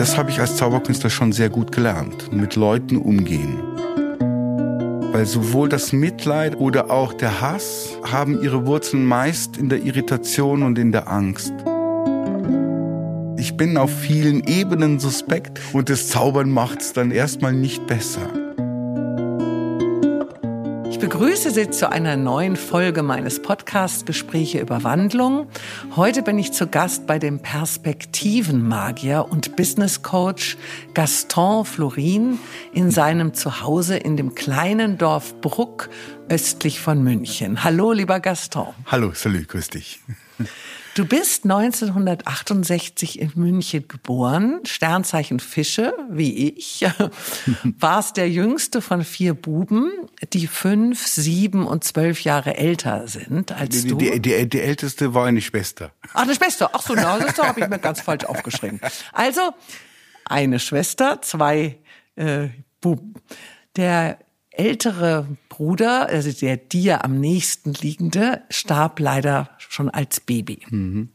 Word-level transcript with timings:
das 0.00 0.16
habe 0.16 0.30
ich 0.30 0.40
als 0.40 0.56
Zauberkünstler 0.56 1.10
schon 1.10 1.30
sehr 1.30 1.50
gut 1.50 1.72
gelernt. 1.72 2.32
Mit 2.32 2.56
Leuten 2.56 2.96
umgehen. 2.96 3.58
Weil 5.12 5.26
sowohl 5.26 5.68
das 5.68 5.92
Mitleid 5.92 6.56
oder 6.56 6.90
auch 6.90 7.12
der 7.12 7.42
Hass 7.42 7.98
haben 8.10 8.42
ihre 8.42 8.64
Wurzeln 8.64 9.04
meist 9.04 9.58
in 9.58 9.68
der 9.68 9.82
Irritation 9.82 10.62
und 10.62 10.78
in 10.78 10.90
der 10.90 11.10
Angst. 11.10 11.52
Ich 13.36 13.58
bin 13.58 13.76
auf 13.76 13.90
vielen 13.94 14.42
Ebenen 14.44 15.00
suspekt 15.00 15.60
und 15.74 15.90
das 15.90 16.08
Zaubern 16.08 16.48
macht's 16.48 16.94
dann 16.94 17.10
erstmal 17.10 17.52
nicht 17.52 17.86
besser 17.86 18.39
begrüße 21.00 21.50
Sie 21.50 21.70
zu 21.70 21.90
einer 21.90 22.18
neuen 22.18 22.56
Folge 22.56 23.02
meines 23.02 23.40
Podcasts 23.40 24.04
Gespräche 24.04 24.60
über 24.60 24.84
Wandlung. 24.84 25.48
Heute 25.96 26.20
bin 26.22 26.38
ich 26.38 26.52
zu 26.52 26.66
Gast 26.66 27.06
bei 27.06 27.18
dem 27.18 27.40
Perspektivenmagier 27.40 29.26
und 29.30 29.56
Business 29.56 30.02
Coach 30.02 30.58
Gaston 30.92 31.64
Florin 31.64 32.38
in 32.74 32.90
seinem 32.90 33.32
Zuhause 33.32 33.96
in 33.96 34.18
dem 34.18 34.34
kleinen 34.34 34.98
Dorf 34.98 35.40
Bruck 35.40 35.88
östlich 36.28 36.80
von 36.80 37.02
München. 37.02 37.64
Hallo, 37.64 37.92
lieber 37.92 38.20
Gaston. 38.20 38.68
Hallo, 38.84 39.12
salut, 39.14 39.48
grüß 39.48 39.70
dich. 39.70 40.00
Du 40.94 41.04
bist 41.04 41.44
1968 41.44 43.20
in 43.20 43.32
München 43.36 43.86
geboren, 43.86 44.60
Sternzeichen 44.64 45.38
Fische, 45.38 45.94
wie 46.10 46.50
ich, 46.50 46.84
warst 47.78 48.16
der 48.16 48.28
jüngste 48.28 48.82
von 48.82 49.04
vier 49.04 49.34
Buben, 49.34 49.92
die 50.32 50.46
fünf, 50.48 51.06
sieben 51.06 51.66
und 51.66 51.84
zwölf 51.84 52.24
Jahre 52.24 52.56
älter 52.56 53.06
sind 53.06 53.52
als 53.52 53.82
die, 53.82 53.88
du. 53.88 53.96
Die, 53.96 54.20
die, 54.20 54.48
die, 54.48 54.60
älteste 54.60 55.14
war 55.14 55.26
eine 55.26 55.40
Schwester. 55.40 55.92
Ach, 56.12 56.22
eine 56.22 56.34
Schwester. 56.34 56.70
Ach 56.72 56.82
so, 56.82 56.94
na, 56.94 57.18
das 57.18 57.38
habe 57.38 57.60
ich 57.60 57.68
mir 57.68 57.78
ganz 57.78 58.00
falsch 58.00 58.24
aufgeschrieben. 58.24 58.80
Also, 59.12 59.52
eine 60.24 60.58
Schwester, 60.58 61.22
zwei 61.22 61.78
äh, 62.16 62.48
Buben. 62.80 63.14
Der 63.76 64.18
ältere 64.50 65.26
Bruder, 65.48 66.08
also 66.08 66.32
der 66.32 66.56
dir 66.56 67.04
am 67.04 67.18
nächsten 67.20 67.72
liegende, 67.72 68.42
starb 68.50 68.98
leider 68.98 69.50
schon 69.58 69.88
als 69.90 70.20
Baby. 70.20 70.60
Mhm. 70.68 71.10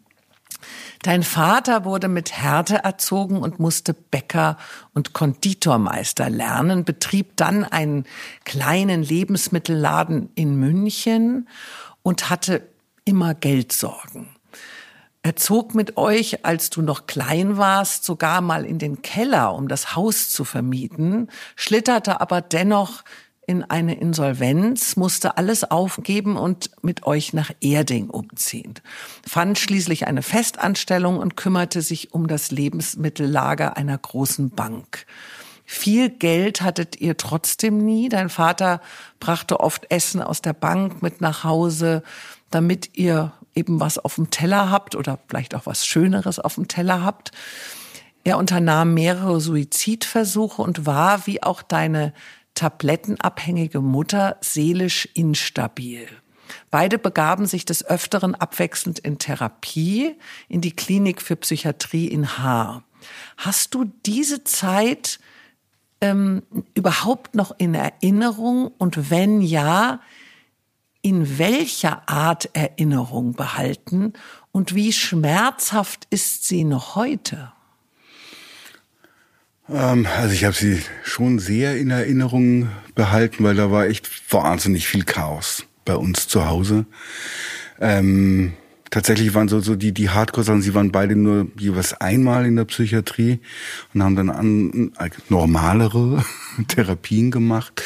Dein 1.01 1.21
Vater 1.21 1.85
wurde 1.85 2.07
mit 2.07 2.31
Härte 2.31 2.77
erzogen 2.77 3.37
und 3.37 3.59
musste 3.59 3.93
Bäcker 3.93 4.57
und 4.93 5.13
Konditormeister 5.13 6.29
lernen, 6.29 6.83
betrieb 6.85 7.37
dann 7.37 7.63
einen 7.63 8.05
kleinen 8.43 9.03
Lebensmittelladen 9.03 10.29
in 10.33 10.55
München 10.55 11.47
und 12.01 12.29
hatte 12.29 12.67
immer 13.03 13.35
Geldsorgen. 13.35 14.29
Er 15.21 15.35
zog 15.35 15.73
mit 15.73 15.97
euch, 15.97 16.45
als 16.45 16.69
du 16.69 16.83
noch 16.83 17.07
klein 17.07 17.57
warst, 17.57 18.03
sogar 18.03 18.41
mal 18.41 18.63
in 18.63 18.77
den 18.77 19.01
Keller, 19.01 19.55
um 19.55 19.67
das 19.67 19.95
Haus 19.95 20.29
zu 20.29 20.43
vermieten, 20.43 21.29
schlitterte 21.55 22.21
aber 22.21 22.41
dennoch 22.41 23.03
in 23.47 23.63
eine 23.63 23.95
Insolvenz, 23.99 24.95
musste 24.95 25.37
alles 25.37 25.63
aufgeben 25.63 26.37
und 26.37 26.71
mit 26.81 27.05
euch 27.05 27.33
nach 27.33 27.51
Erding 27.61 28.09
umziehen. 28.09 28.75
Fand 29.25 29.59
schließlich 29.59 30.07
eine 30.07 30.21
Festanstellung 30.21 31.19
und 31.19 31.37
kümmerte 31.37 31.81
sich 31.81 32.13
um 32.13 32.27
das 32.27 32.51
Lebensmittellager 32.51 33.77
einer 33.77 33.97
großen 33.97 34.49
Bank. 34.49 35.05
Viel 35.65 36.09
Geld 36.09 36.61
hattet 36.61 37.01
ihr 37.01 37.17
trotzdem 37.17 37.77
nie. 37.77 38.09
Dein 38.09 38.29
Vater 38.29 38.81
brachte 39.19 39.59
oft 39.59 39.91
Essen 39.91 40.21
aus 40.21 40.41
der 40.41 40.53
Bank 40.53 41.01
mit 41.01 41.21
nach 41.21 41.43
Hause, 41.43 42.03
damit 42.51 42.97
ihr 42.97 43.33
eben 43.55 43.79
was 43.79 43.97
auf 43.97 44.15
dem 44.15 44.29
Teller 44.29 44.69
habt 44.69 44.95
oder 44.95 45.19
vielleicht 45.27 45.55
auch 45.55 45.65
was 45.65 45.87
Schöneres 45.87 46.39
auf 46.39 46.55
dem 46.55 46.67
Teller 46.67 47.03
habt. 47.03 47.31
Er 48.23 48.37
unternahm 48.37 48.93
mehrere 48.93 49.39
Suizidversuche 49.39 50.61
und 50.61 50.85
war, 50.85 51.25
wie 51.25 51.41
auch 51.41 51.61
deine 51.61 52.13
tablettenabhängige 52.55 53.81
Mutter 53.81 54.37
seelisch 54.41 55.07
instabil. 55.13 56.07
Beide 56.71 56.97
begaben 56.97 57.45
sich 57.45 57.65
des 57.65 57.85
Öfteren 57.85 58.35
abwechselnd 58.35 58.99
in 58.99 59.17
Therapie 59.17 60.15
in 60.47 60.61
die 60.61 60.75
Klinik 60.75 61.21
für 61.21 61.35
Psychiatrie 61.35 62.07
in 62.07 62.37
Haar. 62.37 62.83
Hast 63.37 63.73
du 63.73 63.85
diese 64.05 64.43
Zeit 64.43 65.19
ähm, 66.01 66.43
überhaupt 66.73 67.35
noch 67.35 67.53
in 67.57 67.73
Erinnerung 67.73 68.67
und 68.77 69.09
wenn 69.09 69.41
ja, 69.41 70.01
in 71.01 71.37
welcher 71.37 72.09
Art 72.09 72.49
Erinnerung 72.53 73.33
behalten 73.33 74.13
und 74.51 74.73
wie 74.73 74.91
schmerzhaft 74.91 76.07
ist 76.09 76.45
sie 76.45 76.63
noch 76.63 76.95
heute? 76.95 77.51
Ähm, 79.69 80.07
also 80.17 80.33
ich 80.33 80.45
habe 80.45 80.55
sie 80.55 80.81
schon 81.03 81.39
sehr 81.39 81.77
in 81.77 81.89
Erinnerung 81.89 82.69
behalten, 82.93 83.43
weil 83.43 83.55
da 83.55 83.71
war 83.71 83.87
echt 83.87 84.09
wahnsinnig 84.31 84.87
viel 84.87 85.03
Chaos 85.03 85.65
bei 85.85 85.95
uns 85.95 86.27
zu 86.27 86.47
Hause. 86.47 86.85
Ähm, 87.79 88.53
tatsächlich 88.89 89.33
waren 89.33 89.47
so, 89.47 89.59
so 89.59 89.75
die, 89.75 89.91
die 89.91 90.09
Hardcore-Sachen, 90.09 90.61
sie 90.61 90.73
waren 90.73 90.91
beide 90.91 91.15
nur 91.15 91.47
jeweils 91.57 91.93
einmal 91.93 92.45
in 92.45 92.55
der 92.55 92.65
Psychiatrie 92.65 93.39
und 93.93 94.03
haben 94.03 94.15
dann 94.15 94.29
an, 94.29 94.91
äh, 94.97 95.09
normalere 95.29 96.23
Therapien 96.67 97.31
gemacht. 97.31 97.81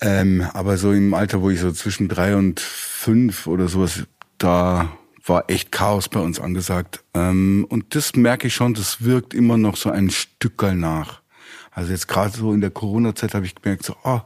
Ähm, 0.00 0.44
aber 0.52 0.76
so 0.76 0.92
im 0.92 1.14
Alter, 1.14 1.40
wo 1.42 1.50
ich 1.50 1.60
so 1.60 1.72
zwischen 1.72 2.08
drei 2.08 2.36
und 2.36 2.60
fünf 2.60 3.46
oder 3.46 3.68
sowas, 3.68 4.04
da 4.38 4.90
war 5.28 5.44
echt 5.48 5.72
Chaos 5.72 6.08
bei 6.08 6.20
uns 6.20 6.40
angesagt. 6.40 7.04
Ähm, 7.14 7.66
und 7.68 7.94
das 7.94 8.14
merke 8.16 8.46
ich 8.46 8.54
schon, 8.54 8.74
das 8.74 9.02
wirkt 9.02 9.34
immer 9.34 9.56
noch 9.56 9.76
so 9.76 9.90
ein 9.90 10.10
Stückel 10.10 10.74
nach. 10.74 11.22
Also 11.70 11.92
jetzt 11.92 12.08
gerade 12.08 12.34
so 12.34 12.54
in 12.54 12.62
der 12.62 12.70
Corona-Zeit 12.70 13.34
habe 13.34 13.44
ich 13.44 13.54
gemerkt, 13.54 13.84
so, 13.84 13.96
oh, 14.02 14.20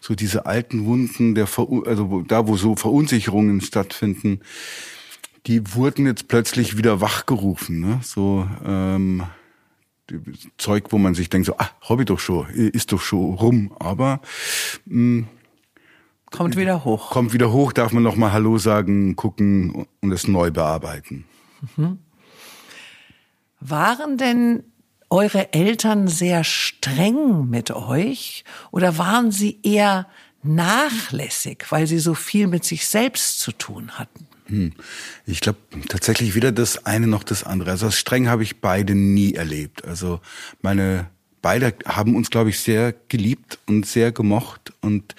so 0.00 0.14
diese 0.14 0.44
alten 0.44 0.84
Wunden, 0.84 1.34
der 1.34 1.46
Ver 1.46 1.66
also 1.86 2.22
da, 2.28 2.46
wo 2.46 2.56
so 2.56 2.76
Verunsicherungen 2.76 3.62
stattfinden, 3.62 4.40
die 5.46 5.74
wurden 5.74 6.06
jetzt 6.06 6.28
plötzlich 6.28 6.76
wieder 6.76 7.00
wachgerufen. 7.00 7.80
Ne? 7.80 8.00
So 8.02 8.46
ähm, 8.64 9.22
Zeug, 10.58 10.86
wo 10.90 10.98
man 10.98 11.14
sich 11.14 11.30
denkt, 11.30 11.46
so, 11.46 11.56
ah, 11.56 11.70
hab 11.80 11.98
ich 12.00 12.06
doch 12.06 12.18
schon, 12.18 12.46
ist 12.50 12.92
doch 12.92 13.00
schon 13.00 13.34
rum. 13.34 13.74
Aber 13.78 14.20
mh, 14.84 15.24
Kommt 16.32 16.56
wieder 16.56 16.84
hoch. 16.84 17.10
Kommt 17.10 17.32
wieder 17.32 17.52
hoch, 17.52 17.72
darf 17.72 17.92
man 17.92 18.02
nochmal 18.02 18.32
Hallo 18.32 18.58
sagen, 18.58 19.16
gucken 19.16 19.86
und 20.00 20.12
es 20.12 20.26
neu 20.26 20.50
bearbeiten. 20.50 21.24
Mhm. 21.76 21.98
Waren 23.60 24.18
denn 24.18 24.64
eure 25.10 25.52
Eltern 25.52 26.08
sehr 26.08 26.42
streng 26.42 27.48
mit 27.48 27.70
euch 27.70 28.44
oder 28.70 28.98
waren 28.98 29.30
sie 29.30 29.60
eher 29.62 30.08
nachlässig, 30.42 31.66
weil 31.70 31.86
sie 31.86 31.98
so 31.98 32.14
viel 32.14 32.46
mit 32.46 32.64
sich 32.64 32.88
selbst 32.88 33.38
zu 33.38 33.52
tun 33.52 33.92
hatten? 33.92 34.26
Hm. 34.46 34.72
Ich 35.26 35.40
glaube 35.40 35.58
tatsächlich 35.88 36.34
weder 36.34 36.50
das 36.50 36.86
eine 36.86 37.06
noch 37.06 37.22
das 37.22 37.44
andere. 37.44 37.70
Also 37.70 37.90
streng 37.90 38.28
habe 38.28 38.42
ich 38.42 38.60
beide 38.60 38.94
nie 38.94 39.34
erlebt. 39.34 39.84
Also 39.84 40.20
meine 40.62 41.10
beide 41.42 41.74
haben 41.84 42.16
uns, 42.16 42.30
glaube 42.30 42.50
ich, 42.50 42.60
sehr 42.60 42.94
geliebt 43.08 43.58
und 43.66 43.84
sehr 43.84 44.12
gemocht 44.12 44.72
und 44.80 45.14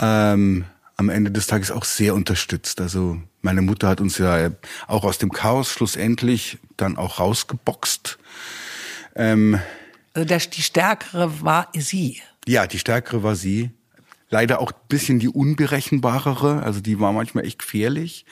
ähm, 0.00 0.64
am 0.96 1.08
Ende 1.08 1.30
des 1.30 1.46
Tages 1.46 1.70
auch 1.70 1.84
sehr 1.84 2.14
unterstützt. 2.14 2.80
Also 2.80 3.20
meine 3.40 3.62
Mutter 3.62 3.88
hat 3.88 4.00
uns 4.00 4.18
ja 4.18 4.50
auch 4.88 5.04
aus 5.04 5.18
dem 5.18 5.30
Chaos 5.30 5.70
schlussendlich 5.70 6.58
dann 6.76 6.96
auch 6.96 7.20
rausgeboxt. 7.20 8.18
Ähm, 9.14 9.60
also 10.14 10.26
der, 10.26 10.38
die 10.38 10.62
stärkere 10.62 11.42
war 11.42 11.68
sie. 11.74 12.20
Ja, 12.46 12.66
die 12.66 12.78
stärkere 12.78 13.22
war 13.22 13.36
sie. 13.36 13.70
Leider 14.30 14.60
auch 14.60 14.72
ein 14.72 14.80
bisschen 14.88 15.20
die 15.20 15.28
unberechenbarere. 15.28 16.62
Also 16.62 16.80
die 16.80 16.98
war 16.98 17.12
manchmal 17.12 17.46
echt 17.46 17.60
gefährlich. 17.60 18.26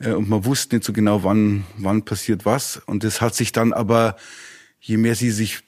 Äh, 0.00 0.12
und 0.12 0.28
man 0.28 0.44
wusste 0.44 0.76
nicht 0.76 0.86
so 0.86 0.92
genau, 0.92 1.24
wann, 1.24 1.64
wann 1.76 2.04
passiert 2.04 2.44
was. 2.44 2.78
Und 2.86 3.04
das 3.04 3.20
hat 3.20 3.34
sich 3.34 3.52
dann 3.52 3.72
aber, 3.72 4.16
je 4.80 4.96
mehr 4.96 5.14
sie 5.14 5.30
sich 5.30 5.62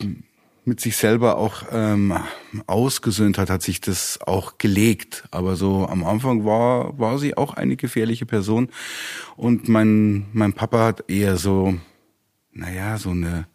mit 0.66 0.80
sich 0.80 0.96
selber 0.96 1.36
auch 1.36 1.64
ähm, 1.72 2.16
ausgesöhnt 2.66 3.38
hat, 3.38 3.50
hat 3.50 3.62
sich 3.62 3.80
das 3.80 4.18
auch 4.20 4.58
gelegt. 4.58 5.24
Aber 5.30 5.56
so 5.56 5.86
am 5.86 6.04
Anfang 6.04 6.44
war, 6.44 6.98
war 6.98 7.18
sie 7.18 7.36
auch 7.36 7.54
eine 7.54 7.76
gefährliche 7.76 8.26
Person. 8.26 8.68
Und 9.36 9.68
mein, 9.68 10.26
mein 10.32 10.52
Papa 10.52 10.86
hat 10.86 11.10
eher 11.10 11.36
so, 11.36 11.74
naja, 12.52 12.98
so 12.98 13.10
eine, 13.10 13.46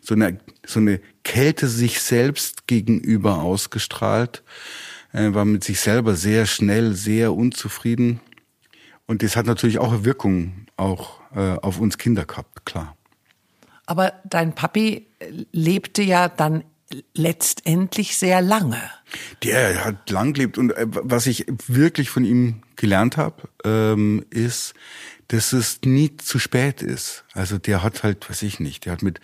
so 0.00 0.14
eine, 0.14 0.40
so 0.66 0.80
eine 0.80 1.00
Kälte 1.22 1.68
sich 1.68 2.00
selbst 2.00 2.66
gegenüber 2.66 3.42
ausgestrahlt, 3.42 4.42
äh, 5.12 5.32
war 5.34 5.44
mit 5.44 5.62
sich 5.62 5.80
selber 5.80 6.14
sehr 6.14 6.46
schnell, 6.46 6.94
sehr 6.94 7.34
unzufrieden. 7.34 8.20
Und 9.06 9.22
das 9.22 9.36
hat 9.36 9.46
natürlich 9.46 9.78
auch 9.78 10.04
Wirkung 10.04 10.66
auch 10.76 11.20
äh, 11.34 11.54
auf 11.56 11.80
uns 11.80 11.96
Kinder 11.96 12.24
gehabt, 12.24 12.66
klar. 12.66 12.97
Aber 13.88 14.12
dein 14.24 14.54
Papi 14.54 15.06
lebte 15.50 16.02
ja 16.02 16.28
dann 16.28 16.62
letztendlich 17.14 18.18
sehr 18.18 18.42
lange. 18.42 18.82
Der 19.42 19.82
hat 19.82 20.10
lang 20.10 20.34
gelebt 20.34 20.58
und 20.58 20.72
äh, 20.72 20.86
was 20.88 21.26
ich 21.26 21.46
wirklich 21.66 22.10
von 22.10 22.24
ihm 22.24 22.62
gelernt 22.76 23.16
habe, 23.16 23.48
ähm, 23.64 24.26
ist, 24.28 24.74
dass 25.28 25.54
es 25.54 25.80
nie 25.86 26.18
zu 26.18 26.38
spät 26.38 26.82
ist. 26.82 27.24
Also 27.32 27.56
der 27.56 27.82
hat 27.82 28.02
halt, 28.02 28.28
weiß 28.28 28.42
ich 28.42 28.60
nicht, 28.60 28.84
der 28.84 28.92
hat 28.92 29.02
mit 29.02 29.20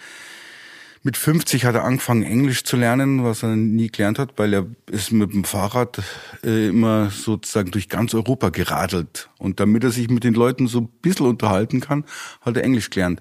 mit 1.05 1.19
50 1.19 1.67
hat 1.67 1.75
er 1.75 1.85
angefangen, 1.85 2.23
Englisch 2.23 2.65
zu 2.65 2.79
lernen, 2.79 3.25
was 3.25 3.43
er 3.43 3.57
nie 3.57 3.91
gelernt 3.91 4.19
hat, 4.19 4.31
weil 4.37 4.55
er 4.55 4.67
ist 4.91 5.13
mit 5.13 5.35
dem 5.35 5.45
Fahrrad 5.45 6.03
äh, 6.43 6.69
immer 6.69 7.11
sozusagen 7.11 7.71
durch 7.71 7.91
ganz 7.91 8.15
Europa 8.15 8.49
geradelt. 8.49 9.29
Und 9.39 9.61
damit 9.61 9.85
er 9.85 9.91
sich 9.91 10.09
mit 10.09 10.25
den 10.25 10.33
Leuten 10.33 10.67
so 10.67 10.81
ein 10.81 10.89
bisschen 11.03 11.27
unterhalten 11.27 11.81
kann, 11.81 12.05
hat 12.41 12.57
er 12.57 12.65
Englisch 12.65 12.89
gelernt. 12.89 13.21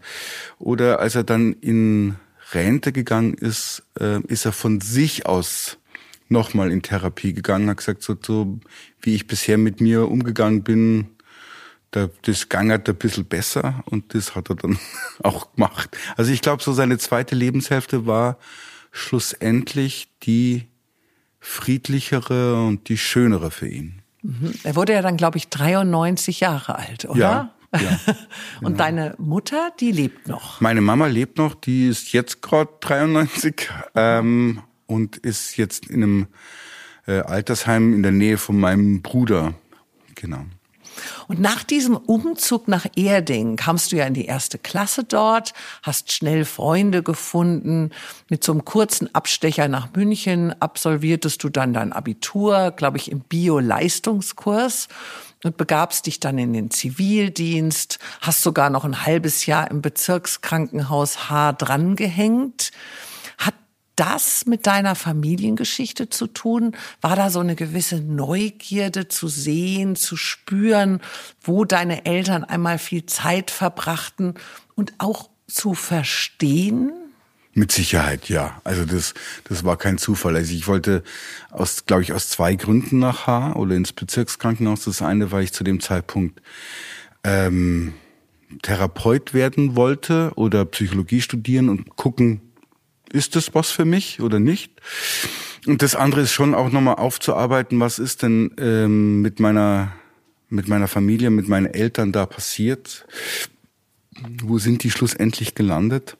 Oder 0.59 1.01
als 1.01 1.15
er 1.15 1.25
dann 1.25 1.51
in 1.59 2.15
Rente 2.53 2.93
gegangen 2.93 3.33
ist, 3.33 3.83
äh, 3.99 4.21
ist 4.27 4.45
er 4.45 4.53
von 4.53 4.79
sich 4.79 5.25
aus 5.25 5.77
nochmal 6.29 6.71
in 6.71 6.83
Therapie 6.83 7.33
gegangen, 7.33 7.69
hat 7.69 7.77
gesagt, 7.77 8.01
so, 8.01 8.15
so 8.25 8.59
wie 9.01 9.13
ich 9.13 9.27
bisher 9.27 9.57
mit 9.57 9.81
mir 9.81 10.07
umgegangen 10.07 10.63
bin, 10.63 11.07
das 11.93 12.49
gangert 12.49 12.87
ein 12.89 12.95
bisschen 12.95 13.25
besser 13.25 13.83
und 13.85 14.13
das 14.13 14.35
hat 14.35 14.49
er 14.49 14.55
dann 14.55 14.77
auch 15.23 15.53
gemacht. 15.53 15.97
Also 16.17 16.31
ich 16.31 16.41
glaube, 16.41 16.63
so 16.63 16.73
seine 16.73 16.97
zweite 16.97 17.35
Lebenshälfte 17.35 18.05
war 18.05 18.37
schlussendlich 18.91 20.09
die 20.23 20.67
friedlichere 21.39 22.63
und 22.63 22.87
die 22.89 22.97
schönere 22.97 23.51
für 23.51 23.67
ihn. 23.67 24.01
Mhm. 24.21 24.53
Er 24.63 24.75
wurde 24.75 24.93
ja 24.93 25.01
dann, 25.01 25.17
glaube 25.17 25.37
ich, 25.37 25.49
93 25.49 26.39
Jahre 26.39 26.77
alt, 26.77 27.05
oder? 27.05 27.19
Ja. 27.19 27.53
Ja, 27.81 27.99
und 28.61 28.79
deine 28.79 29.15
Mutter, 29.17 29.71
die 29.79 29.91
lebt 29.91 30.27
noch? 30.27 30.61
Meine 30.61 30.79
Mama 30.79 31.07
lebt 31.07 31.39
noch, 31.39 31.55
die 31.55 31.87
ist 31.87 32.13
jetzt 32.13 32.43
gerade 32.43 32.69
93 32.81 33.67
ähm, 33.95 34.61
und 34.85 35.17
ist 35.17 35.57
jetzt 35.57 35.87
in 35.87 36.03
einem 36.03 36.27
äh, 37.07 37.21
Altersheim 37.21 37.95
in 37.95 38.03
der 38.03 38.11
Nähe 38.11 38.37
von 38.37 38.59
meinem 38.59 39.01
Bruder. 39.01 39.55
Genau. 40.13 40.45
Und 41.27 41.39
nach 41.39 41.63
diesem 41.63 41.95
Umzug 41.95 42.67
nach 42.67 42.85
Erding 42.95 43.55
kamst 43.55 43.91
du 43.91 43.97
ja 43.97 44.05
in 44.05 44.13
die 44.13 44.25
erste 44.25 44.57
Klasse 44.57 45.03
dort, 45.03 45.53
hast 45.81 46.11
schnell 46.11 46.45
Freunde 46.45 47.03
gefunden. 47.03 47.91
Mit 48.29 48.43
so 48.43 48.51
einem 48.51 48.65
kurzen 48.65 49.13
Abstecher 49.13 49.67
nach 49.67 49.89
München 49.95 50.53
absolviertest 50.61 51.43
du 51.43 51.49
dann 51.49 51.73
dein 51.73 51.93
Abitur, 51.93 52.71
glaube 52.71 52.97
ich, 52.97 53.11
im 53.11 53.21
Bio-Leistungskurs 53.21 54.87
und 55.43 55.57
begabst 55.57 56.05
dich 56.05 56.19
dann 56.19 56.37
in 56.37 56.53
den 56.53 56.71
Zivildienst, 56.71 57.99
hast 58.21 58.41
sogar 58.41 58.69
noch 58.69 58.85
ein 58.85 59.05
halbes 59.05 59.45
Jahr 59.45 59.69
im 59.69 59.81
Bezirkskrankenhaus 59.81 61.29
H 61.29 61.53
drangehängt 61.53 62.71
das 63.95 64.45
mit 64.45 64.67
deiner 64.67 64.95
Familiengeschichte 64.95 66.09
zu 66.09 66.27
tun? 66.27 66.75
War 67.01 67.15
da 67.15 67.29
so 67.29 67.39
eine 67.39 67.55
gewisse 67.55 67.99
Neugierde 67.99 69.07
zu 69.07 69.27
sehen, 69.27 69.95
zu 69.95 70.15
spüren, 70.15 71.01
wo 71.41 71.65
deine 71.65 72.05
Eltern 72.05 72.43
einmal 72.43 72.79
viel 72.79 73.05
Zeit 73.05 73.51
verbrachten 73.51 74.35
und 74.75 74.93
auch 74.97 75.29
zu 75.47 75.73
verstehen? 75.73 76.91
Mit 77.55 77.71
Sicherheit, 77.71 78.29
ja. 78.29 78.59
Also 78.63 78.83
das, 78.83 79.13
das 79.43 79.63
war 79.63 79.77
kein 79.77 79.99
Zufall. 79.99 80.35
Also 80.35 80.53
ich 80.53 80.67
wollte 80.67 81.03
aus, 81.51 81.85
glaube 81.85 82.01
ich, 82.01 82.11
aus 82.11 82.29
zwei 82.29 82.55
Gründen 82.55 82.97
nach 82.97 83.27
H 83.27 83.53
oder 83.53 83.75
ins 83.75 83.93
Bezirkskrankenhaus. 83.93 84.85
Das 84.85 85.03
eine, 85.03 85.31
weil 85.31 85.43
ich 85.43 85.53
zu 85.53 85.63
dem 85.63 85.79
Zeitpunkt 85.79 86.41
ähm, 87.23 87.93
Therapeut 88.63 89.35
werden 89.35 89.75
wollte 89.75 90.31
oder 90.35 90.65
Psychologie 90.65 91.21
studieren 91.21 91.69
und 91.69 91.95
gucken, 91.95 92.41
ist 93.13 93.35
das 93.35 93.53
was 93.55 93.71
für 93.71 93.85
mich 93.85 94.19
oder 94.19 94.39
nicht? 94.39 94.73
Und 95.65 95.81
das 95.81 95.95
andere 95.95 96.21
ist 96.21 96.33
schon 96.33 96.53
auch 96.53 96.69
nochmal 96.71 96.95
aufzuarbeiten, 96.95 97.79
was 97.79 97.99
ist 97.99 98.23
denn 98.23 98.51
ähm, 98.57 99.21
mit 99.21 99.39
meiner 99.39 99.93
mit 100.49 100.67
meiner 100.67 100.87
Familie, 100.87 101.31
mit 101.31 101.47
meinen 101.47 101.65
Eltern 101.65 102.11
da 102.11 102.25
passiert? 102.25 103.07
Wo 104.43 104.59
sind 104.59 104.83
die 104.83 104.91
schlussendlich 104.91 105.55
gelandet? 105.55 106.15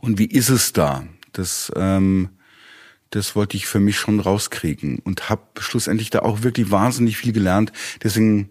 Und 0.00 0.18
wie 0.18 0.26
ist 0.26 0.50
es 0.50 0.72
da? 0.72 1.06
Das 1.32 1.72
ähm, 1.76 2.30
das 3.10 3.34
wollte 3.34 3.56
ich 3.56 3.66
für 3.66 3.80
mich 3.80 3.98
schon 3.98 4.20
rauskriegen 4.20 5.00
und 5.00 5.28
habe 5.28 5.42
schlussendlich 5.58 6.10
da 6.10 6.20
auch 6.20 6.42
wirklich 6.42 6.70
wahnsinnig 6.70 7.16
viel 7.16 7.32
gelernt. 7.32 7.72
Deswegen 8.02 8.50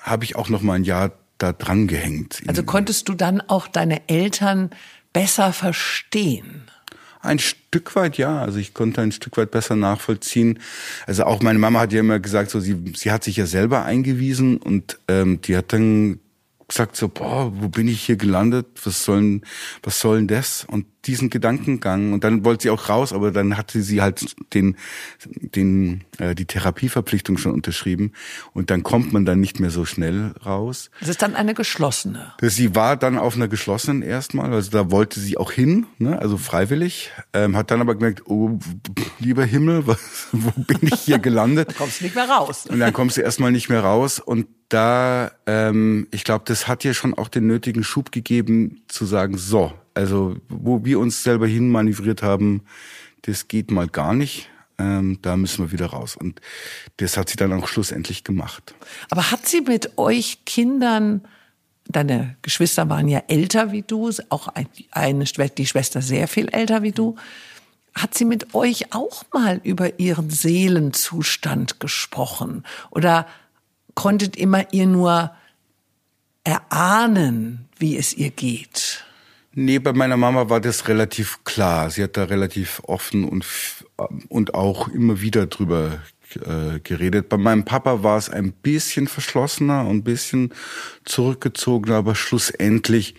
habe 0.00 0.24
ich 0.24 0.36
auch 0.36 0.48
noch 0.48 0.62
mal 0.62 0.74
ein 0.74 0.84
Jahr 0.84 1.12
da 1.38 1.52
dran 1.52 1.88
gehängt. 1.88 2.42
Also 2.46 2.62
konntest 2.62 3.08
du 3.08 3.14
dann 3.14 3.40
auch 3.40 3.66
deine 3.66 4.08
Eltern 4.08 4.70
besser 5.14 5.54
verstehen? 5.54 6.64
Ein 7.22 7.38
Stück 7.38 7.96
weit 7.96 8.18
ja. 8.18 8.42
Also 8.42 8.58
ich 8.58 8.74
konnte 8.74 9.00
ein 9.00 9.12
Stück 9.12 9.38
weit 9.38 9.50
besser 9.50 9.76
nachvollziehen. 9.76 10.58
Also 11.06 11.24
auch 11.24 11.40
meine 11.40 11.58
Mama 11.58 11.80
hat 11.80 11.92
ja 11.94 12.00
immer 12.00 12.20
gesagt, 12.20 12.50
so 12.50 12.60
sie, 12.60 12.92
sie 12.94 13.10
hat 13.10 13.24
sich 13.24 13.36
ja 13.36 13.46
selber 13.46 13.86
eingewiesen 13.86 14.58
und 14.58 14.98
ähm, 15.08 15.40
die 15.40 15.56
hat 15.56 15.72
dann 15.72 16.20
gesagt 16.68 16.96
so, 16.96 17.08
boah, 17.08 17.50
wo 17.54 17.70
bin 17.70 17.88
ich 17.88 18.02
hier 18.02 18.16
gelandet? 18.16 18.66
Was 18.84 19.04
sollen, 19.04 19.42
was 19.82 20.00
sollen 20.00 20.28
das? 20.28 20.64
Und 20.64 20.84
diesen 21.06 21.30
Gedankengang 21.30 22.12
und 22.12 22.24
dann 22.24 22.44
wollte 22.44 22.64
sie 22.64 22.70
auch 22.70 22.88
raus, 22.88 23.12
aber 23.12 23.30
dann 23.30 23.56
hatte 23.56 23.82
sie 23.82 24.02
halt 24.02 24.34
den, 24.52 24.76
den, 25.24 26.04
äh, 26.18 26.34
die 26.34 26.46
Therapieverpflichtung 26.46 27.36
schon 27.38 27.52
unterschrieben 27.52 28.12
und 28.52 28.70
dann 28.70 28.82
kommt 28.82 29.12
man 29.12 29.24
dann 29.24 29.40
nicht 29.40 29.60
mehr 29.60 29.70
so 29.70 29.84
schnell 29.84 30.34
raus. 30.44 30.90
Es 31.00 31.08
ist 31.08 31.22
dann 31.22 31.34
eine 31.34 31.54
geschlossene. 31.54 32.32
Sie 32.40 32.74
war 32.74 32.96
dann 32.96 33.18
auf 33.18 33.36
einer 33.36 33.48
geschlossenen 33.48 34.02
erstmal, 34.02 34.52
also 34.52 34.70
da 34.70 34.90
wollte 34.90 35.20
sie 35.20 35.36
auch 35.36 35.52
hin, 35.52 35.86
ne, 35.98 36.18
also 36.18 36.36
freiwillig, 36.36 37.12
ähm, 37.32 37.56
hat 37.56 37.70
dann 37.70 37.80
aber 37.80 37.94
gemerkt, 37.94 38.22
oh, 38.26 38.58
lieber 39.18 39.44
Himmel, 39.44 39.86
was, 39.86 40.28
wo 40.32 40.50
bin 40.62 40.78
ich 40.82 41.00
hier 41.00 41.18
gelandet? 41.18 41.68
Du 41.74 41.78
kommst 41.78 42.02
nicht 42.02 42.14
mehr 42.14 42.28
raus. 42.28 42.66
Und 42.66 42.78
dann 42.78 42.92
kommst 42.92 43.16
du 43.16 43.20
erstmal 43.20 43.50
nicht 43.50 43.68
mehr 43.68 43.80
raus 43.80 44.20
und 44.20 44.46
da, 44.68 45.30
ähm, 45.46 46.06
ich 46.10 46.24
glaube, 46.24 46.44
das 46.46 46.66
hat 46.66 46.84
dir 46.84 46.94
schon 46.94 47.14
auch 47.14 47.28
den 47.28 47.46
nötigen 47.46 47.84
Schub 47.84 48.12
gegeben, 48.12 48.82
zu 48.88 49.04
sagen, 49.04 49.38
so, 49.38 49.72
also 49.94 50.36
wo 50.48 50.84
wir 50.84 50.98
uns 50.98 51.22
selber 51.22 51.46
hinmanövriert 51.46 52.22
haben, 52.22 52.62
das 53.22 53.48
geht 53.48 53.70
mal 53.70 53.88
gar 53.88 54.14
nicht. 54.14 54.50
Ähm, 54.76 55.18
da 55.22 55.36
müssen 55.36 55.64
wir 55.64 55.72
wieder 55.72 55.86
raus. 55.86 56.16
Und 56.16 56.40
das 56.96 57.16
hat 57.16 57.28
sie 57.28 57.36
dann 57.36 57.52
auch 57.52 57.68
schlussendlich 57.68 58.24
gemacht. 58.24 58.74
Aber 59.08 59.30
hat 59.30 59.46
sie 59.46 59.60
mit 59.60 59.96
euch 59.98 60.44
Kindern, 60.44 61.22
deine 61.86 62.36
Geschwister 62.42 62.88
waren 62.88 63.08
ja 63.08 63.22
älter 63.28 63.70
wie 63.72 63.82
du, 63.82 64.10
auch 64.30 64.48
eine, 64.90 65.24
die 65.24 65.66
Schwester 65.66 66.02
sehr 66.02 66.26
viel 66.26 66.48
älter 66.48 66.82
wie 66.82 66.92
du, 66.92 67.16
hat 67.94 68.14
sie 68.14 68.24
mit 68.24 68.54
euch 68.54 68.92
auch 68.92 69.24
mal 69.32 69.60
über 69.62 70.00
ihren 70.00 70.28
Seelenzustand 70.28 71.78
gesprochen? 71.78 72.64
Oder 72.90 73.28
konntet 73.94 74.34
immer 74.34 74.72
ihr 74.72 74.86
nur 74.86 75.30
erahnen, 76.42 77.68
wie 77.78 77.96
es 77.96 78.12
ihr 78.12 78.30
geht? 78.30 79.04
Nee, 79.56 79.78
bei 79.78 79.92
meiner 79.92 80.16
Mama 80.16 80.48
war 80.48 80.60
das 80.60 80.88
relativ 80.88 81.44
klar. 81.44 81.90
Sie 81.90 82.02
hat 82.02 82.16
da 82.16 82.24
relativ 82.24 82.82
offen 82.86 83.24
und, 83.24 83.46
und 84.28 84.54
auch 84.54 84.88
immer 84.88 85.20
wieder 85.20 85.46
drüber 85.46 86.00
äh, 86.34 86.80
geredet. 86.80 87.28
Bei 87.28 87.36
meinem 87.36 87.64
Papa 87.64 88.02
war 88.02 88.18
es 88.18 88.28
ein 88.28 88.52
bisschen 88.52 89.06
verschlossener 89.06 89.86
und 89.86 89.98
ein 89.98 90.04
bisschen 90.04 90.52
zurückgezogener, 91.04 91.96
aber 91.96 92.16
schlussendlich 92.16 93.14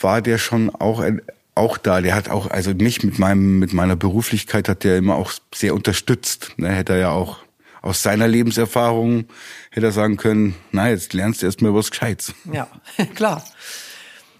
war 0.00 0.20
der 0.20 0.38
schon 0.38 0.70
auch 0.70 0.98
ein, 0.98 1.22
auch 1.54 1.78
da. 1.78 2.00
Der 2.00 2.16
hat 2.16 2.28
auch, 2.28 2.50
also 2.50 2.74
mich 2.74 3.04
mit 3.04 3.20
meinem, 3.20 3.60
mit 3.60 3.72
meiner 3.72 3.94
Beruflichkeit 3.96 4.68
hat 4.68 4.82
der 4.82 4.98
immer 4.98 5.14
auch 5.14 5.32
sehr 5.54 5.74
unterstützt. 5.74 6.54
Ne, 6.56 6.70
hätte 6.70 6.94
er 6.94 6.98
ja 6.98 7.10
auch 7.10 7.38
aus 7.82 8.02
seiner 8.02 8.28
Lebenserfahrung 8.28 9.24
hätte 9.70 9.86
er 9.86 9.92
sagen 9.92 10.16
können, 10.16 10.54
na, 10.72 10.88
jetzt 10.90 11.12
lernst 11.14 11.42
du 11.42 11.46
erst 11.46 11.62
mal 11.62 11.74
was 11.74 11.90
Gescheites. 11.90 12.34
Ja, 12.52 12.68
klar. 13.14 13.44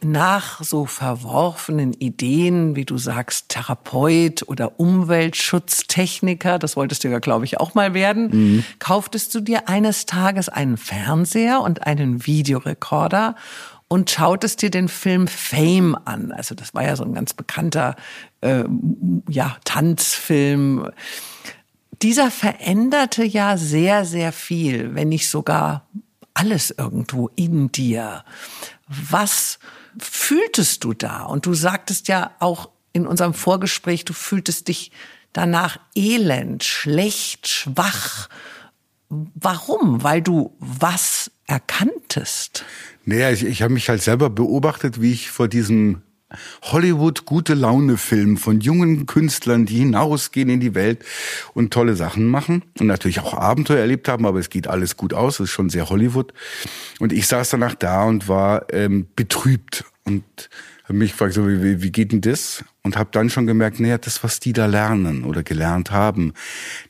Nach 0.03 0.63
so 0.63 0.87
verworfenen 0.87 1.93
Ideen, 1.93 2.75
wie 2.75 2.87
du 2.87 2.97
sagst, 2.97 3.51
Therapeut 3.51 4.49
oder 4.49 4.81
Umweltschutztechniker, 4.81 6.59
das 6.59 6.75
wolltest 6.75 7.05
du 7.05 7.09
ja, 7.09 7.19
glaube 7.19 7.45
ich, 7.45 7.61
auch 7.61 7.75
mal 7.75 7.93
werden, 7.93 8.31
mhm. 8.33 8.65
kauftest 8.79 9.35
du 9.35 9.41
dir 9.41 9.69
eines 9.69 10.07
Tages 10.07 10.49
einen 10.49 10.79
Fernseher 10.79 11.61
und 11.61 11.87
einen 11.87 12.27
Videorekorder 12.27 13.37
und 13.89 14.09
schautest 14.09 14.63
dir 14.63 14.71
den 14.71 14.89
Film 14.89 15.27
Fame 15.29 15.99
an. 16.05 16.33
Also 16.33 16.55
das 16.55 16.73
war 16.75 16.85
ja 16.85 16.97
so 16.97 17.05
ein 17.05 17.13
ganz 17.13 17.35
bekannter 17.35 17.97
äh, 18.41 18.65
ja, 19.29 19.57
Tanzfilm 19.65 20.89
dieser 22.03 22.31
veränderte 22.31 23.25
ja 23.25 23.57
sehr, 23.57 24.05
sehr 24.05 24.33
viel, 24.33 24.95
wenn 24.95 25.09
nicht 25.09 25.29
sogar 25.29 25.89
alles 26.35 26.71
irgendwo 26.71 27.29
in 27.37 27.71
dir. 27.71 28.25
Was 28.89 29.59
fühltest 29.99 30.85
du 30.85 30.95
da? 30.95 31.25
Und 31.25 31.47
du 31.47 31.55
sagtest 31.55 32.09
ja 32.09 32.35
auch 32.39 32.71
in 32.93 33.07
unserem 33.07 33.35
Vorgespräch, 33.35 34.05
du 34.05 34.13
fühltest 34.13 34.69
dich 34.69 34.91
danach 35.33 35.79
elend, 35.95 36.65
schlecht, 36.65 37.49
schwach. 37.49 38.29
Warum? 39.09 40.03
Weil 40.03 40.23
du 40.23 40.57
was 40.59 41.31
erkanntest? 41.47 42.65
Naja, 43.05 43.31
ich, 43.31 43.45
ich 43.45 43.63
habe 43.63 43.75
mich 43.75 43.89
halt 43.89 44.03
selber 44.03 44.31
beobachtet, 44.31 45.01
wie 45.01 45.13
ich 45.13 45.31
vor 45.31 45.49
diesem 45.49 46.03
Hollywood 46.63 47.25
gute 47.25 47.55
Laune 47.55 47.97
Film 47.97 48.37
von 48.37 48.61
jungen 48.61 49.07
Künstlern, 49.07 49.67
die 49.67 49.79
hinausgehen 49.79 50.49
in 50.49 50.61
die 50.61 50.75
Welt 50.75 51.05
und 51.55 51.73
tolle 51.73 51.97
Sachen 51.97 52.27
machen 52.27 52.63
und 52.79 52.87
natürlich 52.87 53.21
auch 53.21 53.35
Abenteuer 53.35 53.81
erlebt 53.81 54.09
haben, 54.09 54.27
aber 54.27 54.39
es 54.39 54.51
geht 54.51 54.69
alles 54.69 54.97
gut 54.97 55.15
aus, 55.15 55.35
es 55.35 55.45
ist 55.45 55.51
schon 55.51 55.71
sehr 55.71 55.89
Hollywood. 55.89 56.33
Und 56.99 57.13
ich 57.13 57.27
saß 57.27 57.51
danach 57.51 57.75
da 57.75 58.05
und 58.05 58.29
war 58.29 58.73
ähm, 58.73 59.07
betrübt 59.17 59.85
und 60.05 60.25
habe 60.85 60.99
mich 60.99 61.13
gefragt, 61.13 61.35
so, 61.35 61.49
wie, 61.49 61.83
wie 61.83 61.93
geht 61.93 62.11
denn 62.11 62.21
das? 62.21 62.65
Und 62.83 62.97
habe 62.97 63.11
dann 63.13 63.31
schon 63.31 63.47
gemerkt, 63.47 63.79
naja, 63.79 63.97
das, 63.99 64.25
was 64.25 64.41
die 64.41 64.53
da 64.53 64.67
lernen 64.67 65.25
oder 65.25 65.45
gelernt 65.45 65.93
haben, 65.93 66.33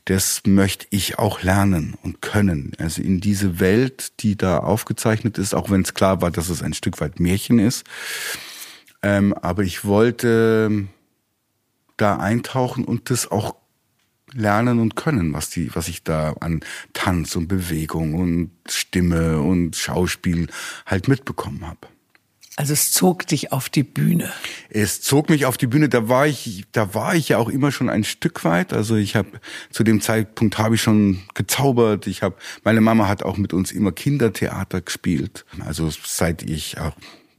das 0.06 0.42
möchte 0.46 0.86
ich 0.88 1.18
auch 1.18 1.42
lernen 1.42 1.96
und 2.02 2.22
können. 2.22 2.72
Also 2.78 3.02
in 3.02 3.20
diese 3.20 3.60
Welt, 3.60 4.12
die 4.20 4.36
da 4.36 4.58
aufgezeichnet 4.58 5.36
ist, 5.36 5.54
auch 5.54 5.70
wenn 5.70 5.82
es 5.82 5.92
klar 5.92 6.22
war, 6.22 6.30
dass 6.30 6.48
es 6.48 6.62
ein 6.62 6.72
Stück 6.72 7.00
weit 7.00 7.20
Märchen 7.20 7.58
ist. 7.58 7.84
Ähm, 9.02 9.32
aber 9.34 9.62
ich 9.62 9.84
wollte 9.84 10.88
da 11.96 12.16
eintauchen 12.16 12.84
und 12.84 13.10
das 13.10 13.30
auch 13.30 13.56
lernen 14.32 14.78
und 14.78 14.96
können, 14.96 15.32
was 15.32 15.50
die, 15.50 15.74
was 15.74 15.88
ich 15.88 16.04
da 16.04 16.34
an 16.40 16.60
Tanz 16.92 17.36
und 17.36 17.48
Bewegung 17.48 18.14
und 18.14 18.50
Stimme 18.68 19.40
und 19.40 19.76
Schauspiel 19.76 20.46
halt 20.86 21.08
mitbekommen 21.08 21.66
habe. 21.66 21.88
Also 22.56 22.74
es 22.74 22.92
zog 22.92 23.26
dich 23.26 23.52
auf 23.52 23.70
die 23.70 23.84
Bühne. 23.84 24.30
Es 24.68 25.00
zog 25.00 25.30
mich 25.30 25.46
auf 25.46 25.56
die 25.56 25.66
Bühne. 25.66 25.88
Da 25.88 26.08
war 26.10 26.26
ich, 26.26 26.64
da 26.72 26.92
war 26.94 27.14
ich 27.14 27.30
ja 27.30 27.38
auch 27.38 27.48
immer 27.48 27.72
schon 27.72 27.88
ein 27.88 28.04
Stück 28.04 28.44
weit. 28.44 28.74
Also 28.74 28.96
ich 28.96 29.16
habe 29.16 29.40
zu 29.70 29.82
dem 29.82 30.02
Zeitpunkt 30.02 30.58
habe 30.58 30.74
ich 30.74 30.82
schon 30.82 31.22
gezaubert. 31.32 32.06
Ich 32.06 32.22
habe, 32.22 32.36
meine 32.62 32.82
Mama 32.82 33.08
hat 33.08 33.22
auch 33.22 33.38
mit 33.38 33.54
uns 33.54 33.72
immer 33.72 33.92
Kindertheater 33.92 34.82
gespielt. 34.82 35.46
Also 35.64 35.88
seit 36.04 36.42
ich 36.42 36.78
auch 36.78 36.92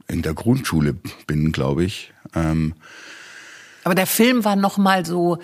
in 0.08 0.22
der 0.22 0.34
Grundschule 0.34 0.96
bin, 1.26 1.52
glaube 1.52 1.84
ich. 1.84 2.12
Ähm 2.34 2.74
Aber 3.84 3.94
der 3.94 4.06
Film 4.06 4.44
war 4.44 4.56
noch 4.56 4.78
mal 4.78 5.04
so 5.06 5.38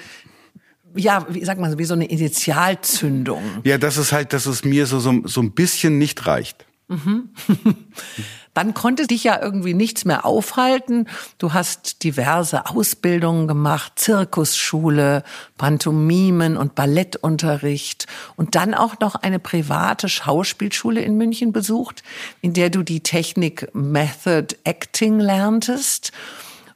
ja, 0.95 1.27
wie 1.29 1.45
sagt 1.45 1.61
man, 1.61 1.79
wie 1.79 1.85
so 1.85 1.95
eine 1.95 2.07
Initialzündung. 2.07 3.43
Ja, 3.65 3.79
das 3.79 3.99
ist 3.99 4.13
halt, 4.13 4.33
dass 4.33 4.47
es 4.47 4.65
mir 4.65 4.87
so, 4.87 4.99
so, 4.99 5.21
so 5.25 5.41
ein 5.41 5.53
bisschen 5.53 5.99
nicht 5.99 6.27
reicht. 6.27 6.67
Mhm. 6.89 7.31
Dann 8.59 8.75
konnte 8.75 9.07
dich 9.07 9.23
ja 9.23 9.41
irgendwie 9.41 9.73
nichts 9.73 10.05
mehr 10.05 10.27
aufhalten. 10.27 11.07
Du 11.39 11.53
hast 11.53 12.03
diverse 12.03 12.67
Ausbildungen 12.67 13.47
gemacht, 13.47 13.93
Zirkusschule, 13.95 15.23
Pantomimen 15.59 16.57
und 16.57 16.75
Ballettunterricht 16.75 18.09
und 18.35 18.57
dann 18.57 18.75
auch 18.75 18.99
noch 18.99 19.15
eine 19.15 19.39
private 19.39 20.09
Schauspielschule 20.09 21.01
in 21.01 21.17
München 21.17 21.53
besucht, 21.53 22.03
in 22.41 22.53
der 22.53 22.69
du 22.71 22.83
die 22.83 22.99
Technik 22.99 23.73
Method 23.75 24.57
Acting 24.65 25.21
lerntest. 25.21 26.11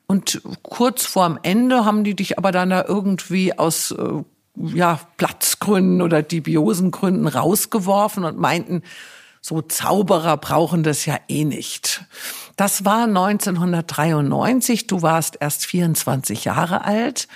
Und 0.06 0.40
kurz 0.62 1.04
vorm 1.04 1.36
Ende 1.42 1.84
haben 1.84 2.04
die 2.04 2.14
dich 2.14 2.38
aber 2.38 2.52
dann 2.52 2.70
da 2.70 2.84
irgendwie 2.86 3.58
aus 3.58 3.90
äh, 3.90 4.22
ja, 4.54 5.00
Platzgründen 5.16 6.00
oder 6.00 6.22
Dubiosengründen 6.22 7.26
rausgeworfen 7.26 8.22
und 8.22 8.38
meinten, 8.38 8.84
so 9.42 9.60
Zauberer 9.60 10.36
brauchen 10.36 10.84
das 10.84 11.04
ja 11.04 11.18
eh 11.28 11.44
nicht. 11.44 12.04
Das 12.56 12.84
war 12.84 13.04
1993, 13.04 14.86
du 14.86 15.02
warst 15.02 15.36
erst 15.40 15.66
24 15.66 16.44
Jahre 16.44 16.84
alt. 16.84 17.26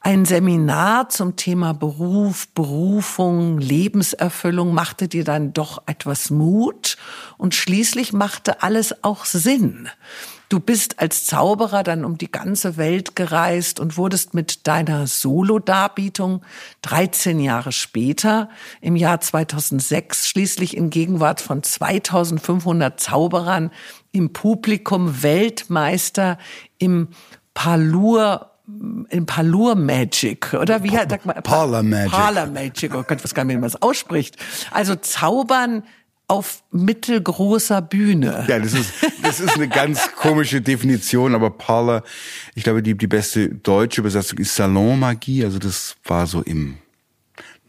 Ein 0.00 0.24
Seminar 0.24 1.10
zum 1.10 1.36
Thema 1.36 1.74
Beruf, 1.74 2.48
Berufung, 2.48 3.58
Lebenserfüllung 3.58 4.74
machte 4.74 5.06
dir 5.06 5.22
dann 5.22 5.52
doch 5.52 5.82
etwas 5.86 6.30
Mut 6.30 6.96
und 7.36 7.54
schließlich 7.54 8.12
machte 8.12 8.62
alles 8.62 9.04
auch 9.04 9.24
Sinn. 9.24 9.88
Du 10.48 10.60
bist 10.60 10.98
als 10.98 11.26
Zauberer 11.26 11.82
dann 11.82 12.06
um 12.06 12.16
die 12.16 12.32
ganze 12.32 12.78
Welt 12.78 13.14
gereist 13.14 13.80
und 13.80 13.98
wurdest 13.98 14.32
mit 14.32 14.66
deiner 14.66 15.06
Solo-Darbietung 15.06 16.42
13 16.82 17.38
Jahre 17.38 17.70
später, 17.70 18.48
im 18.80 18.96
Jahr 18.96 19.20
2006, 19.20 20.26
schließlich 20.26 20.74
in 20.74 20.88
Gegenwart 20.88 21.42
von 21.42 21.62
2500 21.62 22.98
Zauberern 22.98 23.70
im 24.12 24.32
Publikum 24.32 25.22
Weltmeister 25.22 26.38
im 26.78 27.08
Parlour 27.52 28.52
im 29.08 29.24
Parlour 29.24 29.76
Magic, 29.76 30.52
oder 30.52 30.82
wie 30.82 30.90
sagt 30.90 31.24
man? 31.24 31.42
Parlor 31.42 31.82
Magic. 31.82 32.12
Parlor 32.12 32.46
Magic, 32.46 32.94
oh 32.94 33.02
Gott, 33.02 33.24
was 33.24 33.34
gar 33.34 33.44
nicht, 33.44 33.56
wie 33.56 33.60
man 33.60 33.70
das 33.70 33.80
ausspricht. 33.80 34.36
Also 34.70 34.94
Zaubern 34.94 35.84
auf 36.28 36.62
mittelgroßer 36.70 37.80
Bühne. 37.80 38.44
Ja, 38.48 38.58
das 38.58 38.74
ist, 38.74 38.92
das 39.22 39.40
ist 39.40 39.54
eine 39.54 39.68
ganz 39.68 40.12
komische 40.14 40.60
Definition, 40.60 41.34
aber 41.34 41.50
Parlor, 41.50 42.02
ich 42.54 42.64
glaube, 42.64 42.82
die, 42.82 42.96
die 42.96 43.06
beste 43.06 43.48
deutsche 43.48 44.02
Übersetzung 44.02 44.38
ist 44.38 44.54
Salonmagie, 44.54 45.44
also 45.44 45.58
das 45.58 45.96
war 46.04 46.26
so 46.26 46.42
im 46.42 46.76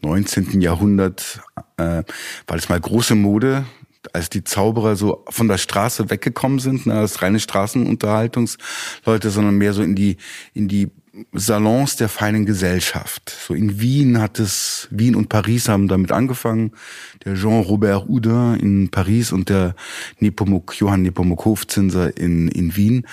19. 0.02 0.60
Jahrhundert, 0.60 1.40
äh, 1.78 2.02
war 2.46 2.56
das 2.56 2.68
mal 2.68 2.80
große 2.80 3.14
Mode, 3.14 3.64
als 4.12 4.30
die 4.30 4.44
Zauberer 4.44 4.96
so 4.96 5.24
von 5.28 5.48
der 5.48 5.58
Straße 5.58 6.10
weggekommen 6.10 6.58
sind, 6.58 6.86
ne, 6.86 6.94
als 6.94 7.22
reine 7.22 7.40
Straßenunterhaltungsleute, 7.40 9.30
sondern 9.30 9.56
mehr 9.56 9.72
so 9.72 9.82
in 9.82 9.94
die, 9.94 10.16
in 10.54 10.68
die 10.68 10.90
Salons 11.32 11.96
der 11.96 12.08
feinen 12.08 12.46
Gesellschaft. 12.46 13.30
So 13.30 13.54
in 13.54 13.80
Wien 13.80 14.20
hat 14.20 14.38
es, 14.38 14.88
Wien 14.90 15.16
und 15.16 15.28
Paris 15.28 15.68
haben 15.68 15.88
damit 15.88 16.12
angefangen. 16.12 16.72
Der 17.24 17.34
Jean-Robert 17.34 18.06
Houdin 18.06 18.54
in 18.54 18.90
Paris 18.90 19.32
und 19.32 19.48
der 19.48 19.74
Nepomuk, 20.18 20.78
Johann 20.78 21.02
Nepomuk 21.02 21.44
Hofzinser 21.44 22.16
in, 22.16 22.48
in 22.48 22.76
Wien. 22.76 23.06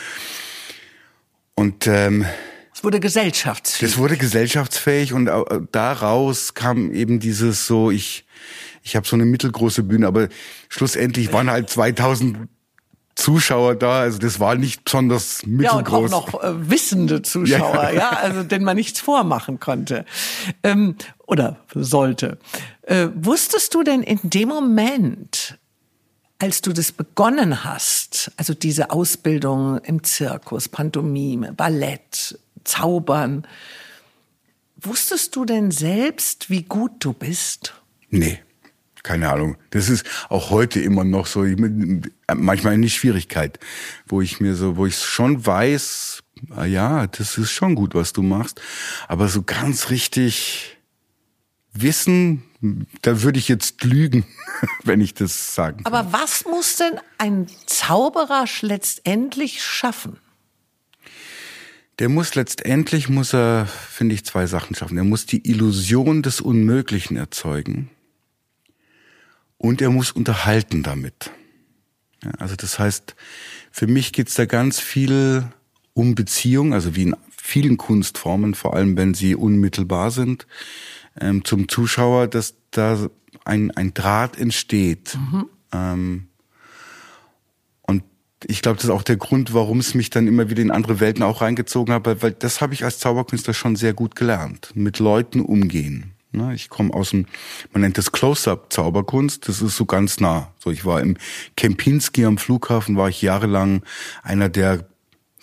Und 1.55 1.87
ähm, 1.87 2.25
es 2.73 2.83
wurde 2.83 2.99
gesellschaftsfähig. 2.99 3.91
Es 3.91 3.97
wurde 3.97 4.17
gesellschaftsfähig 4.17 5.13
und 5.13 5.29
daraus 5.71 6.53
kam 6.53 6.93
eben 6.93 7.19
dieses 7.19 7.65
so, 7.65 7.89
ich, 7.89 8.25
ich 8.83 8.95
habe 8.95 9.07
so 9.07 9.15
eine 9.15 9.25
mittelgroße 9.25 9.81
Bühne, 9.81 10.05
aber 10.05 10.29
schlussendlich 10.69 11.33
waren 11.33 11.49
halt 11.49 11.71
2000 11.71 12.47
Zuschauer 13.17 13.75
da. 13.75 14.01
Also 14.01 14.19
das 14.19 14.39
war 14.39 14.55
nicht 14.55 14.85
besonders 14.85 15.45
mittelgroß. 15.45 16.11
Ja, 16.11 16.17
und 16.17 16.23
auch 16.23 16.31
noch 16.31 16.43
äh, 16.43 16.69
wissende 16.69 17.23
Zuschauer, 17.23 17.89
ja. 17.89 17.91
ja, 17.91 18.09
also 18.11 18.43
denen 18.43 18.63
man 18.63 18.77
nichts 18.77 18.99
vormachen 18.99 19.59
konnte 19.59 20.05
ähm, 20.63 20.95
oder 21.25 21.57
sollte. 21.73 22.37
Äh, 22.83 23.09
wusstest 23.15 23.73
du 23.73 23.83
denn 23.83 24.03
in 24.03 24.19
dem 24.23 24.49
Moment, 24.49 25.57
als 26.39 26.61
du 26.61 26.71
das 26.73 26.91
begonnen 26.91 27.63
hast, 27.63 28.31
also 28.37 28.53
diese 28.53 28.91
Ausbildung 28.91 29.79
im 29.79 30.03
Zirkus, 30.03 30.69
Pantomime, 30.69 31.53
Ballett, 31.53 32.39
Zaubern, 32.63 33.47
wusstest 34.79 35.35
du 35.35 35.43
denn 35.43 35.71
selbst, 35.71 36.51
wie 36.51 36.61
gut 36.61 36.91
du 36.99 37.13
bist? 37.13 37.73
Nee 38.11 38.39
keine 39.03 39.29
Ahnung. 39.29 39.57
Das 39.69 39.89
ist 39.89 40.05
auch 40.29 40.49
heute 40.49 40.79
immer 40.79 41.03
noch 41.03 41.27
so, 41.27 41.45
manchmal 42.33 42.73
eine 42.73 42.89
Schwierigkeit, 42.89 43.59
wo 44.05 44.21
ich 44.21 44.39
mir 44.39 44.55
so, 44.55 44.77
wo 44.77 44.85
ich 44.85 44.97
schon 44.97 45.45
weiß, 45.45 46.23
ah 46.55 46.65
ja, 46.65 47.07
das 47.07 47.37
ist 47.37 47.51
schon 47.51 47.75
gut, 47.75 47.95
was 47.95 48.13
du 48.13 48.21
machst, 48.21 48.61
aber 49.07 49.27
so 49.27 49.43
ganz 49.43 49.89
richtig 49.89 50.77
wissen, 51.73 52.43
da 53.01 53.21
würde 53.21 53.39
ich 53.39 53.47
jetzt 53.47 53.83
lügen, 53.83 54.25
wenn 54.83 55.01
ich 55.01 55.13
das 55.13 55.55
sagen 55.55 55.83
kann. 55.83 55.93
Aber 55.93 56.11
was 56.11 56.45
muss 56.45 56.77
denn 56.77 56.99
ein 57.17 57.47
Zauberer 57.65 58.45
letztendlich 58.61 59.63
schaffen? 59.63 60.17
Der 61.99 62.09
muss 62.09 62.35
letztendlich, 62.35 63.09
muss 63.09 63.33
er, 63.33 63.65
finde 63.65 64.13
ich, 64.13 64.23
zwei 64.23 64.45
Sachen 64.45 64.75
schaffen. 64.75 64.97
Er 64.97 65.03
muss 65.03 65.25
die 65.25 65.49
Illusion 65.49 66.21
des 66.21 66.41
Unmöglichen 66.41 67.17
erzeugen 67.17 67.89
und 69.57 69.81
er 69.81 69.89
muss 69.89 70.11
unterhalten 70.11 70.83
damit. 70.83 71.31
Ja, 72.23 72.31
also 72.39 72.55
das 72.55 72.79
heißt, 72.79 73.15
für 73.71 73.87
mich 73.87 74.13
geht's 74.13 74.35
da 74.35 74.45
ganz 74.45 74.79
viel 74.79 75.45
um 75.93 76.15
Beziehung, 76.15 76.73
also 76.73 76.95
wie 76.95 77.03
in 77.03 77.15
vielen 77.29 77.77
Kunstformen, 77.77 78.55
vor 78.55 78.75
allem 78.75 78.97
wenn 78.97 79.13
sie 79.13 79.35
unmittelbar 79.35 80.11
sind, 80.11 80.47
ähm, 81.19 81.43
zum 81.45 81.69
Zuschauer, 81.69 82.27
dass 82.27 82.55
da 82.71 83.09
ein, 83.45 83.71
ein 83.71 83.93
Draht 83.93 84.37
entsteht. 84.37 85.17
Mhm. 85.17 85.45
Ähm, 85.71 86.27
und 87.81 88.03
ich 88.45 88.61
glaube, 88.61 88.75
das 88.75 88.85
ist 88.85 88.91
auch 88.91 89.03
der 89.03 89.17
Grund, 89.17 89.53
warum 89.53 89.79
es 89.79 89.93
mich 89.93 90.09
dann 90.09 90.27
immer 90.27 90.49
wieder 90.49 90.61
in 90.61 90.71
andere 90.71 90.99
Welten 90.99 91.23
auch 91.23 91.41
reingezogen 91.41 91.93
hat, 91.93 92.05
weil, 92.05 92.21
weil 92.21 92.31
das 92.31 92.61
habe 92.61 92.73
ich 92.73 92.83
als 92.83 92.99
Zauberkünstler 92.99 93.53
schon 93.53 93.75
sehr 93.75 93.93
gut 93.93 94.15
gelernt. 94.15 94.71
Mit 94.75 94.99
Leuten 94.99 95.39
umgehen. 95.39 96.16
Ne? 96.37 96.53
Ich 96.53 96.69
komme 96.69 96.93
aus 96.93 97.09
dem, 97.09 97.25
man 97.73 97.81
nennt 97.81 97.97
das 97.97 98.11
Close-Up-Zauberkunst, 98.11 99.47
das 99.47 99.61
ist 99.61 99.75
so 99.75 99.85
ganz 99.85 100.19
nah. 100.19 100.53
So, 100.59 100.71
ich 100.71 100.85
war 100.85 101.01
im 101.01 101.17
Kempinski 101.55 102.25
am 102.25 102.37
Flughafen, 102.37 102.95
war 102.95 103.09
ich 103.09 103.21
jahrelang 103.21 103.83
einer 104.23 104.47
der 104.49 104.87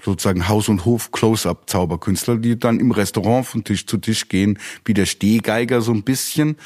sozusagen 0.03 0.49
Haus- 0.49 0.69
und 0.69 0.85
Hof-Close-Up-Zauberkünstler, 0.85 2.37
die 2.37 2.59
dann 2.59 2.79
im 2.79 2.91
Restaurant 2.91 3.47
von 3.47 3.65
Tisch 3.65 3.87
zu 3.87 3.99
Tisch 3.99 4.29
gehen, 4.29 4.59
wie 4.85 4.95
der 4.95 5.07
Stehgeiger 5.07 5.81
so 5.81 5.93
ein 5.93 6.03
bisschen. 6.03 6.57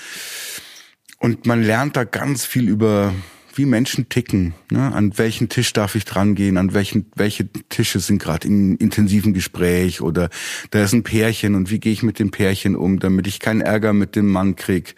Und 1.19 1.47
man 1.47 1.63
lernt 1.63 1.97
da 1.97 2.05
ganz 2.05 2.45
viel 2.45 2.69
über 2.69 3.15
wie 3.59 3.67
Menschen 3.67 4.09
ticken. 4.09 4.55
Ne? 4.71 4.93
An 4.95 5.19
welchen 5.19 5.49
Tisch 5.49 5.73
darf 5.73 5.95
ich 5.97 6.05
dran 6.05 6.35
gehen? 6.35 6.57
An 6.57 6.73
welchen 6.73 7.11
welche 7.17 7.49
Tische 7.69 8.01
sind 8.01 8.23
gerade 8.23 8.47
im 8.49 8.77
intensiven 8.79 9.35
Gespräch 9.35 10.01
oder 10.01 10.31
da 10.71 10.83
ist 10.83 10.93
ein 10.93 11.03
Pärchen 11.03 11.55
und 11.55 11.71
wie 11.71 11.81
gehe 11.81 11.93
ich 11.93 12.03
mit 12.03 12.19
dem 12.19 12.31
Pärchen 12.31 12.77
um, 12.77 13.01
damit 13.01 13.27
ich 13.27 13.41
keinen 13.41 13.61
Ärger 13.61 13.93
mit 13.93 14.17
dem 14.17 14.29
Mann 14.29 14.57
krieg, 14.57 14.95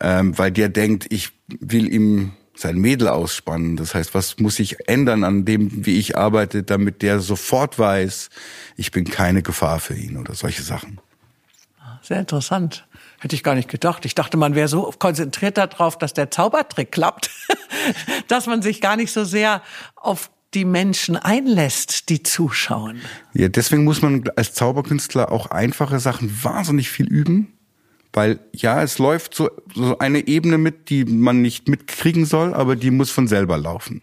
ähm, 0.00 0.36
weil 0.36 0.50
der 0.50 0.68
denkt, 0.68 1.06
ich 1.10 1.30
will 1.60 1.92
ihm 1.92 2.32
sein 2.54 2.76
Mädel 2.76 3.08
ausspannen. 3.08 3.76
Das 3.76 3.94
heißt, 3.94 4.14
was 4.14 4.38
muss 4.38 4.58
ich 4.58 4.88
ändern 4.88 5.24
an 5.24 5.44
dem, 5.44 5.86
wie 5.86 5.98
ich 5.98 6.16
arbeite, 6.16 6.62
damit 6.62 7.02
der 7.02 7.20
sofort 7.20 7.78
weiß, 7.78 8.28
ich 8.76 8.90
bin 8.90 9.04
keine 9.04 9.42
Gefahr 9.42 9.80
für 9.80 9.94
ihn 9.94 10.16
oder 10.16 10.34
solche 10.34 10.62
Sachen. 10.62 11.00
Sehr 12.02 12.20
interessant. 12.20 12.86
Hätte 13.22 13.36
ich 13.36 13.44
gar 13.44 13.54
nicht 13.54 13.68
gedacht. 13.68 14.04
Ich 14.04 14.16
dachte, 14.16 14.36
man 14.36 14.56
wäre 14.56 14.66
so 14.66 14.92
konzentriert 14.98 15.56
darauf, 15.56 15.96
dass 15.96 16.12
der 16.12 16.32
Zaubertrick 16.32 16.90
klappt, 16.90 17.30
dass 18.26 18.48
man 18.48 18.62
sich 18.62 18.80
gar 18.80 18.96
nicht 18.96 19.12
so 19.12 19.22
sehr 19.22 19.62
auf 19.94 20.28
die 20.54 20.64
Menschen 20.64 21.14
einlässt, 21.14 22.08
die 22.08 22.24
zuschauen. 22.24 23.00
Ja, 23.32 23.46
deswegen 23.46 23.84
muss 23.84 24.02
man 24.02 24.24
als 24.34 24.54
Zauberkünstler 24.54 25.30
auch 25.30 25.46
einfache 25.46 26.00
Sachen 26.00 26.42
wahnsinnig 26.42 26.90
viel 26.90 27.06
üben. 27.06 27.52
Weil 28.12 28.40
ja, 28.52 28.82
es 28.82 28.98
läuft 28.98 29.36
so, 29.36 29.50
so 29.72 29.98
eine 29.98 30.26
Ebene 30.26 30.58
mit, 30.58 30.90
die 30.90 31.04
man 31.04 31.42
nicht 31.42 31.68
mitkriegen 31.68 32.26
soll, 32.26 32.54
aber 32.54 32.74
die 32.74 32.90
muss 32.90 33.12
von 33.12 33.28
selber 33.28 33.56
laufen. 33.56 34.02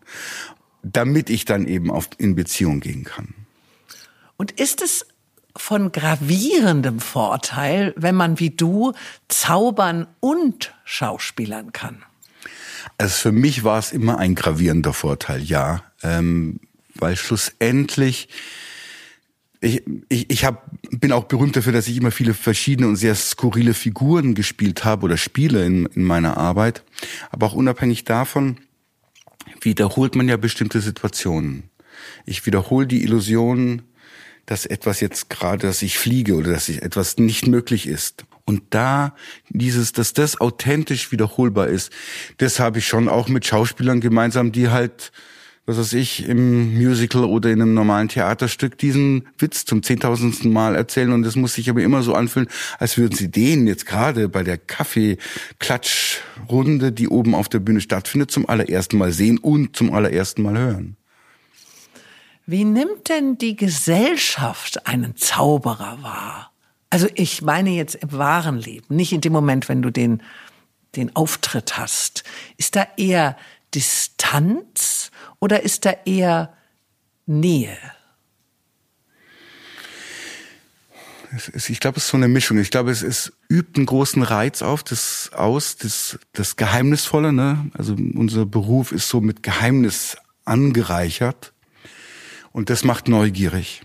Damit 0.82 1.30
ich 1.30 1.44
dann 1.44 1.68
eben 1.68 1.92
auf, 1.92 2.08
in 2.18 2.36
Beziehung 2.36 2.80
gehen 2.80 3.04
kann. 3.04 3.36
Und 4.38 4.54
ist 4.54 4.82
es 4.82 5.06
von 5.56 5.92
gravierendem 5.92 7.00
Vorteil, 7.00 7.94
wenn 7.98 8.16
man 8.16 8.40
wie 8.40 8.52
du 8.52 8.94
zaubern 9.28 10.08
und 10.20 10.74
schauspielern 10.86 11.74
kann? 11.74 12.04
Also 12.98 13.16
für 13.16 13.32
mich 13.32 13.64
war 13.64 13.80
es 13.80 13.92
immer 13.92 14.18
ein 14.18 14.36
gravierender 14.36 14.94
Vorteil, 14.94 15.42
ja. 15.42 15.84
Ähm, 16.02 16.60
weil 16.96 17.16
schlussendlich 17.16 18.30
ich, 19.62 19.84
ich, 20.08 20.30
ich 20.30 20.46
hab, 20.46 20.70
bin 20.90 21.12
auch 21.12 21.26
berühmt 21.26 21.56
dafür, 21.56 21.74
dass 21.74 21.88
ich 21.88 21.98
immer 21.98 22.12
viele 22.12 22.34
verschiedene 22.34 22.88
und 22.88 22.96
sehr 22.96 23.16
skurrile 23.16 23.74
Figuren 23.74 24.34
gespielt 24.34 24.86
habe 24.86 25.04
oder 25.04 25.18
spiele 25.18 25.66
in, 25.66 25.86
in 25.88 26.04
meiner 26.04 26.38
Arbeit. 26.38 26.84
Aber 27.30 27.48
auch 27.48 27.54
unabhängig 27.54 28.06
davon 28.06 28.58
wiederholt 29.62 30.16
man 30.16 30.30
ja 30.30 30.38
bestimmte 30.38 30.80
Situationen. 30.80 31.64
Ich 32.26 32.46
wiederhole 32.46 32.88
die 32.88 33.04
Illusion 33.04 33.82
dass 34.50 34.66
etwas 34.66 35.00
jetzt 35.00 35.30
gerade, 35.30 35.68
dass 35.68 35.84
ich 35.84 36.00
fliege 36.00 36.34
oder 36.34 36.52
dass 36.52 36.70
ich 36.70 36.82
etwas 36.82 37.18
nicht 37.18 37.46
möglich 37.46 37.86
ist. 37.88 38.26
Und 38.46 38.64
da 38.72 39.14
dieses, 39.50 39.92
dass 39.92 40.14
das 40.14 40.42
authentisch 40.42 41.12
wiederholbar 41.12 41.68
ist, 41.68 41.92
das 42.38 42.60
habe 42.60 42.80
ich 42.80 42.88
schon 42.88 43.10
auch 43.10 43.28
mit 43.28 43.46
Schauspielern 43.46 44.02
gemeinsam, 44.02 44.52
die 44.52 44.70
halt, 44.70 45.12
was 45.68 45.78
weiß 45.78 45.94
ich, 45.94 46.28
im 46.28 46.76
Musical 46.76 47.26
oder 47.26 47.52
in 47.52 47.62
einem 47.62 47.76
normalen 47.76 48.08
Theaterstück 48.08 48.76
diesen 48.80 49.28
Witz 49.38 49.66
zum 49.66 49.84
zehntausendsten 49.84 50.52
Mal 50.52 50.76
erzählen. 50.76 51.12
Und 51.12 51.22
das 51.22 51.36
muss 51.36 51.54
sich 51.54 51.70
aber 51.70 51.84
immer 51.84 52.02
so 52.02 52.16
anfühlen, 52.16 52.50
als 52.80 52.98
würden 52.98 53.16
sie 53.16 53.30
den 53.30 53.68
jetzt 53.68 53.86
gerade 53.86 54.30
bei 54.30 54.42
der 54.42 54.58
Kaffee-Klatschrunde, 54.58 56.92
die 56.92 57.08
oben 57.08 57.36
auf 57.36 57.50
der 57.50 57.60
Bühne 57.60 57.82
stattfindet, 57.82 58.32
zum 58.32 58.50
allerersten 58.50 58.98
Mal 58.98 59.12
sehen 59.12 59.38
und 59.38 59.76
zum 59.76 59.94
allerersten 59.94 60.42
Mal 60.42 60.58
hören. 60.58 60.96
Wie 62.52 62.66
nimmt 62.66 63.10
denn 63.10 63.38
die 63.38 63.56
Gesellschaft 63.56 64.88
einen 64.88 65.16
Zauberer 65.16 66.02
wahr? 66.02 66.52
Also 66.90 67.08
ich 67.14 67.44
meine 67.44 67.70
jetzt 67.70 67.94
im 67.94 68.12
wahren 68.12 68.58
Leben, 68.58 68.96
nicht 68.96 69.14
in 69.14 69.22
dem 69.22 69.34
Moment, 69.34 69.70
wenn 69.70 69.84
du 69.84 69.92
den, 69.92 70.24
den 70.96 71.16
Auftritt 71.16 71.78
hast. 71.78 72.24
Ist 72.58 72.76
da 72.76 72.88
eher 72.98 73.38
Distanz 73.76 75.12
oder 75.38 75.62
ist 75.62 75.86
da 75.86 75.94
eher 76.06 76.52
Nähe? 77.28 77.78
ich 81.54 81.80
glaube, 81.80 81.98
es 81.98 82.06
ist 82.06 82.10
so 82.10 82.18
eine 82.18 82.28
Mischung. 82.28 82.58
Ich 82.58 82.72
glaube, 82.72 82.90
es, 82.90 83.04
es 83.04 83.32
übt 83.48 83.78
einen 83.78 83.86
großen 83.86 84.24
Reiz 84.24 84.64
auf, 84.64 84.82
das 84.82 85.30
aus, 85.34 85.78
das, 85.78 86.18
das 86.34 86.56
Geheimnisvolle. 86.56 87.32
Ne? 87.32 87.70
Also 87.78 87.94
unser 87.94 88.48
Beruf 88.48 88.92
ist 88.92 89.08
so 89.08 89.22
mit 89.22 89.44
Geheimnis 89.44 90.18
angereichert. 90.46 91.54
Und 92.52 92.70
das 92.70 92.84
macht 92.84 93.08
neugierig. 93.08 93.82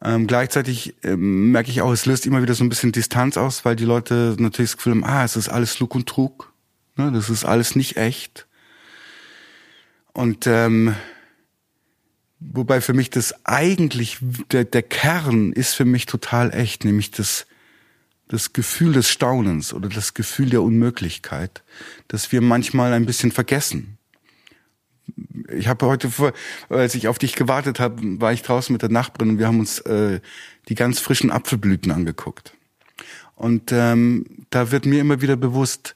Ähm, 0.00 0.26
gleichzeitig 0.26 0.94
ähm, 1.02 1.50
merke 1.50 1.70
ich 1.70 1.82
auch, 1.82 1.92
es 1.92 2.06
löst 2.06 2.24
immer 2.24 2.40
wieder 2.42 2.54
so 2.54 2.62
ein 2.62 2.68
bisschen 2.68 2.92
Distanz 2.92 3.36
aus, 3.36 3.64
weil 3.64 3.74
die 3.74 3.84
Leute 3.84 4.36
natürlich 4.38 4.70
das 4.70 4.76
Gefühl 4.76 4.92
haben, 4.92 5.04
ah, 5.04 5.24
es 5.24 5.36
ist 5.36 5.48
alles 5.48 5.80
Lug 5.80 5.94
und 5.94 6.08
Trug. 6.08 6.52
Ne, 6.96 7.10
das 7.12 7.30
ist 7.30 7.44
alles 7.44 7.74
nicht 7.74 7.96
echt. 7.96 8.46
Und 10.12 10.46
ähm, 10.46 10.94
wobei 12.38 12.80
für 12.80 12.92
mich 12.92 13.10
das 13.10 13.44
eigentlich, 13.44 14.18
der, 14.52 14.64
der 14.64 14.82
Kern 14.82 15.52
ist 15.52 15.74
für 15.74 15.84
mich 15.84 16.06
total 16.06 16.54
echt, 16.54 16.84
nämlich 16.84 17.10
das, 17.10 17.46
das 18.28 18.52
Gefühl 18.52 18.92
des 18.92 19.08
Staunens 19.08 19.72
oder 19.72 19.88
das 19.88 20.14
Gefühl 20.14 20.50
der 20.50 20.62
Unmöglichkeit, 20.62 21.62
dass 22.06 22.30
wir 22.30 22.40
manchmal 22.40 22.92
ein 22.92 23.06
bisschen 23.06 23.32
vergessen 23.32 23.97
ich 25.50 25.68
habe 25.68 25.86
heute, 25.86 26.10
vor, 26.10 26.32
als 26.68 26.94
ich 26.94 27.08
auf 27.08 27.18
dich 27.18 27.34
gewartet 27.34 27.80
habe, 27.80 28.20
war 28.20 28.32
ich 28.32 28.42
draußen 28.42 28.72
mit 28.72 28.82
der 28.82 28.90
Nachbarin 28.90 29.30
und 29.30 29.38
wir 29.38 29.46
haben 29.46 29.60
uns 29.60 29.80
äh, 29.80 30.20
die 30.68 30.74
ganz 30.74 30.98
frischen 30.98 31.30
Apfelblüten 31.30 31.92
angeguckt. 31.92 32.54
Und 33.34 33.70
ähm, 33.72 34.26
da 34.50 34.70
wird 34.70 34.84
mir 34.84 35.00
immer 35.00 35.20
wieder 35.20 35.36
bewusst, 35.36 35.94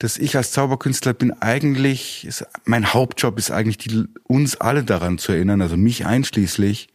dass 0.00 0.16
ich 0.16 0.36
als 0.36 0.52
Zauberkünstler 0.52 1.12
bin 1.12 1.32
eigentlich, 1.32 2.24
ist, 2.26 2.46
mein 2.64 2.92
Hauptjob 2.92 3.38
ist 3.38 3.50
eigentlich, 3.50 3.78
die, 3.78 4.04
uns 4.24 4.56
alle 4.56 4.82
daran 4.82 5.18
zu 5.18 5.32
erinnern, 5.32 5.62
also 5.62 5.76
mich 5.76 6.06
einschließlich, 6.06 6.88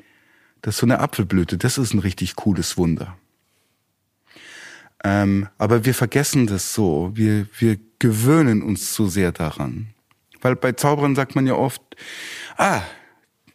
dass 0.61 0.77
so 0.77 0.85
eine 0.85 0.99
Apfelblüte, 0.99 1.57
das 1.57 1.77
ist 1.77 1.93
ein 1.93 1.99
richtig 1.99 2.35
cooles 2.35 2.77
Wunder. 2.77 3.15
Ähm, 5.03 5.47
aber 5.59 5.85
wir 5.85 5.93
vergessen 5.93 6.47
das 6.47 6.73
so, 6.73 7.11
wir, 7.13 7.45
wir 7.59 7.77
gewöhnen 7.99 8.63
uns 8.63 8.93
zu 8.93 9.07
sehr 9.07 9.31
daran. 9.31 9.94
Weil 10.45 10.55
bei 10.55 10.73
Zauberern 10.73 11.15
sagt 11.15 11.33
man 11.33 11.47
ja 11.47 11.55
oft, 11.55 11.81
ah, 12.57 12.83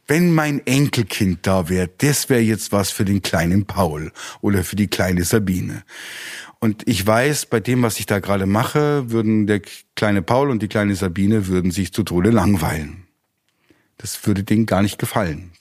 wenn 0.09 0.35
mein 0.35 0.67
Enkelkind 0.67 1.47
da 1.47 1.69
wäre, 1.69 1.89
das 1.99 2.29
wäre 2.29 2.41
jetzt 2.41 2.73
was 2.73 2.91
für 2.91 3.05
den 3.05 3.23
kleinen 3.23 3.65
Paul 3.65 4.11
oder 4.41 4.65
für 4.65 4.75
die 4.75 4.89
kleine 4.89 5.23
Sabine. 5.23 5.85
Und 6.59 6.89
ich 6.89 7.07
weiß, 7.07 7.47
bei 7.47 7.61
dem, 7.61 7.83
was 7.83 8.01
ich 8.01 8.07
da 8.07 8.19
gerade 8.19 8.47
mache, 8.47 9.09
würden 9.09 9.47
der 9.47 9.63
kleine 9.95 10.21
Paul 10.21 10.51
und 10.51 10.63
die 10.63 10.67
kleine 10.67 10.97
Sabine 10.97 11.47
würden 11.47 11.71
sich 11.71 11.93
zu 11.93 12.03
Tode 12.03 12.31
langweilen. 12.31 13.07
Das 13.99 14.27
würde 14.27 14.43
denen 14.43 14.67
gar 14.67 14.83
nicht 14.83 14.99
gefallen. 14.99 15.53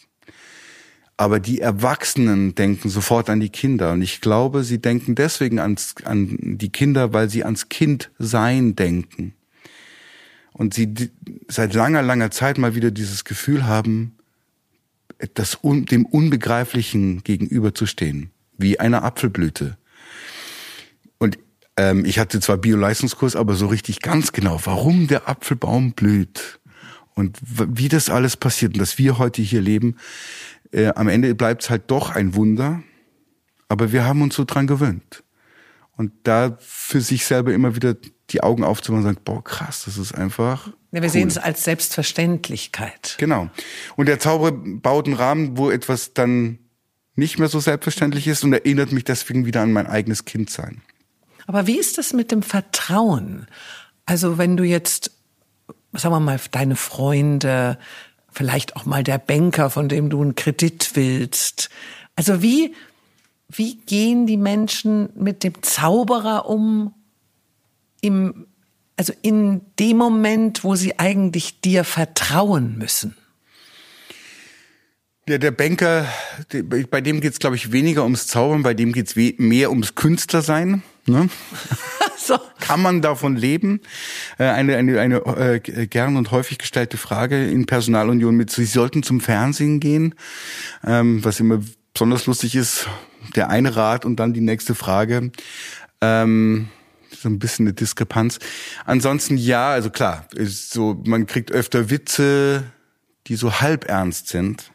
Aber 1.16 1.40
die 1.40 1.62
Erwachsenen 1.62 2.56
denken 2.56 2.90
sofort 2.90 3.30
an 3.30 3.40
die 3.40 3.50
Kinder. 3.50 3.92
Und 3.92 4.02
ich 4.02 4.20
glaube, 4.20 4.64
sie 4.64 4.82
denken 4.82 5.14
deswegen 5.14 5.60
ans, 5.60 5.94
an 6.06 6.40
die 6.58 6.72
Kinder, 6.72 7.14
weil 7.14 7.30
sie 7.30 7.44
ans 7.44 7.70
Kind 7.70 8.10
sein 8.18 8.76
denken 8.76 9.36
und 10.54 10.74
sie 10.74 11.12
seit 11.48 11.74
langer, 11.74 12.02
langer 12.02 12.32
Zeit 12.32 12.58
mal 12.58 12.76
wieder 12.76 12.92
dieses 12.92 13.24
Gefühl 13.24 13.66
haben, 13.66 14.16
das, 15.34 15.60
dem 15.64 16.06
Unbegreiflichen 16.06 17.24
gegenüberzustehen, 17.24 18.32
wie 18.58 18.80
einer 18.80 19.04
Apfelblüte. 19.04 19.78
Und 21.18 21.38
ähm, 21.78 22.06
ich 22.06 22.20
hatte 22.20 22.40
zwar 22.40 22.58
Bio-Leistungskurs, 22.58 23.36
aber 23.36 23.56
so 23.56 23.68
richtig 23.68 24.02
ganz 24.02 24.32
genau, 24.32 24.60
warum 24.64 25.08
der 25.08 25.28
Apfelbaum 25.28 25.94
blüht 25.94 26.60
und 27.16 27.38
wie 27.42 27.90
das 27.90 28.10
alles 28.10 28.38
passiert 28.38 28.74
und 28.74 28.80
dass 28.80 28.98
wir 28.98 29.18
heute 29.18 29.42
hier 29.42 29.62
leben, 29.62 29.98
äh, 30.72 30.88
am 30.88 31.08
Ende 31.08 31.36
bleibt 31.36 31.64
es 31.64 31.70
halt 31.70 31.92
doch 31.92 32.12
ein 32.12 32.36
Wunder, 32.36 32.82
aber 33.68 33.92
wir 33.92 34.06
haben 34.06 34.22
uns 34.22 34.36
so 34.36 34.46
dran 34.46 34.68
gewöhnt. 34.68 35.24
Und 35.92 36.14
da 36.24 36.58
für 36.62 37.02
sich 37.02 37.26
selber 37.26 37.54
immer 37.54 37.76
wieder 37.76 37.96
die 38.32 38.42
Augen 38.42 38.64
aufzumachen 38.64 39.06
und 39.06 39.14
sagen, 39.14 39.24
boah, 39.26 39.44
krass, 39.44 39.84
das 39.86 39.98
ist 39.98 40.14
einfach. 40.14 40.68
Ja, 40.68 40.74
wir 40.92 41.04
cool. 41.04 41.10
sehen 41.10 41.28
es 41.28 41.38
als 41.38 41.64
Selbstverständlichkeit. 41.64 43.16
Genau. 43.18 43.50
Und 43.96 44.08
der 44.08 44.20
Zauber 44.20 44.52
baut 44.52 45.06
einen 45.06 45.16
Rahmen, 45.16 45.58
wo 45.58 45.70
etwas 45.70 46.14
dann 46.14 46.60
nicht 47.16 47.38
mehr 47.38 47.50
so 47.50 47.60
selbstverständlich 47.60 48.28
ist 48.28 48.44
und 48.44 48.54
erinnert 48.54 48.92
mich 48.92 49.04
deswegen 49.04 49.46
wieder 49.46 49.62
an 49.62 49.74
mein 49.74 49.88
eigenes 49.88 50.26
Kindsein. 50.26 50.82
Aber 51.48 51.68
wie 51.68 51.78
ist 51.78 51.98
das 51.98 52.14
mit 52.14 52.32
dem 52.32 52.44
Vertrauen? 52.44 53.48
Also 54.06 54.38
wenn 54.38 54.58
du 54.58 54.64
jetzt, 54.64 55.12
sagen 55.94 56.14
wir 56.14 56.20
mal, 56.20 56.40
deine 56.52 56.76
Freunde, 56.76 57.78
vielleicht 58.32 58.76
auch 58.76 58.86
mal 58.86 59.04
der 59.04 59.18
Banker, 59.18 59.70
von 59.70 59.90
dem 59.90 60.10
du 60.10 60.22
einen 60.22 60.36
Kredit 60.36 60.92
willst. 60.94 61.70
Also 62.16 62.42
wie, 62.42 62.74
wie 63.48 63.78
gehen 63.78 64.26
die 64.26 64.38
Menschen 64.38 65.10
mit 65.16 65.44
dem 65.44 65.62
Zauberer 65.62 66.48
um 66.48 66.94
im, 68.02 68.48
also 68.98 69.14
in 69.22 69.62
dem 69.80 69.98
Moment, 69.98 70.64
wo 70.64 70.76
sie 70.76 71.00
eigentlich 71.00 71.62
dir 71.62 71.84
vertrauen 71.84 72.78
müssen? 72.78 73.16
Ja, 75.28 75.38
der 75.38 75.52
Banker, 75.52 76.08
bei 76.90 77.02
dem 77.02 77.22
geht 77.22 77.34
es, 77.34 77.40
glaube 77.40 77.56
ich, 77.56 77.72
weniger 77.72 78.02
ums 78.02 78.26
Zaubern, 78.26 78.64
bei 78.64 78.74
dem 78.74 78.94
geht 78.94 79.16
es 79.16 79.38
mehr 79.38 79.70
ums 79.70 79.94
Künstlersein. 79.94 80.82
Ne? 81.06 81.30
so. 82.18 82.40
Kann 82.60 82.82
man 82.82 83.04
davon 83.04 83.36
leben? 83.36 83.82
Äh, 84.38 84.46
eine 84.46 84.76
eine, 84.76 85.00
eine 85.00 85.18
äh, 85.18 85.60
gern 85.88 86.18
und 86.18 86.32
häufig 86.32 86.58
gestellte 86.58 86.98
Frage 86.98 87.48
in 87.48 87.68
Personalunion 87.68 88.36
mit, 88.36 88.50
Sie 88.50 88.66
sollten 88.66 89.04
zum 89.04 89.22
Fernsehen 89.22 89.80
gehen, 89.80 90.16
ähm, 90.84 91.24
was 91.24 91.40
immer 91.40 91.62
besonders 91.94 92.26
lustig 92.26 92.56
ist, 92.56 92.88
der 93.36 93.50
eine 93.50 93.76
Rat 93.76 94.06
und 94.06 94.16
dann 94.16 94.34
die 94.34 94.42
nächste 94.42 94.74
Frage. 94.74 95.32
Ähm, 96.02 96.70
so 97.22 97.30
ein 97.30 97.40
bisschen 97.40 97.68
eine 97.68 97.74
Diskrepanz. 97.74 98.40
Ansonsten 98.86 99.38
ja, 99.38 99.72
also 99.72 99.90
klar, 99.90 100.28
ist 100.36 100.72
so, 100.72 101.02
man 101.06 101.26
kriegt 101.26 101.52
öfter 101.52 101.90
Witze, 101.90 102.64
die 103.28 103.36
so 103.36 103.62
halb 103.62 103.90
ernst 103.90 104.28
sind. 104.30 104.72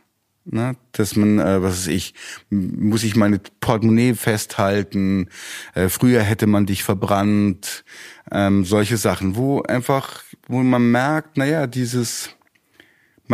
Ne, 0.46 0.76
dass 0.92 1.16
man, 1.16 1.38
äh, 1.38 1.62
was 1.62 1.72
weiß 1.72 1.86
ich, 1.86 2.12
muss 2.50 3.02
ich 3.02 3.16
meine 3.16 3.40
Portemonnaie 3.60 4.12
festhalten, 4.12 5.30
äh, 5.74 5.88
früher 5.88 6.20
hätte 6.20 6.46
man 6.46 6.66
dich 6.66 6.84
verbrannt, 6.84 7.82
ähm, 8.30 8.66
solche 8.66 8.98
Sachen, 8.98 9.36
wo 9.36 9.62
einfach, 9.62 10.22
wo 10.46 10.62
man 10.62 10.90
merkt, 10.90 11.38
naja, 11.38 11.66
dieses, 11.66 12.28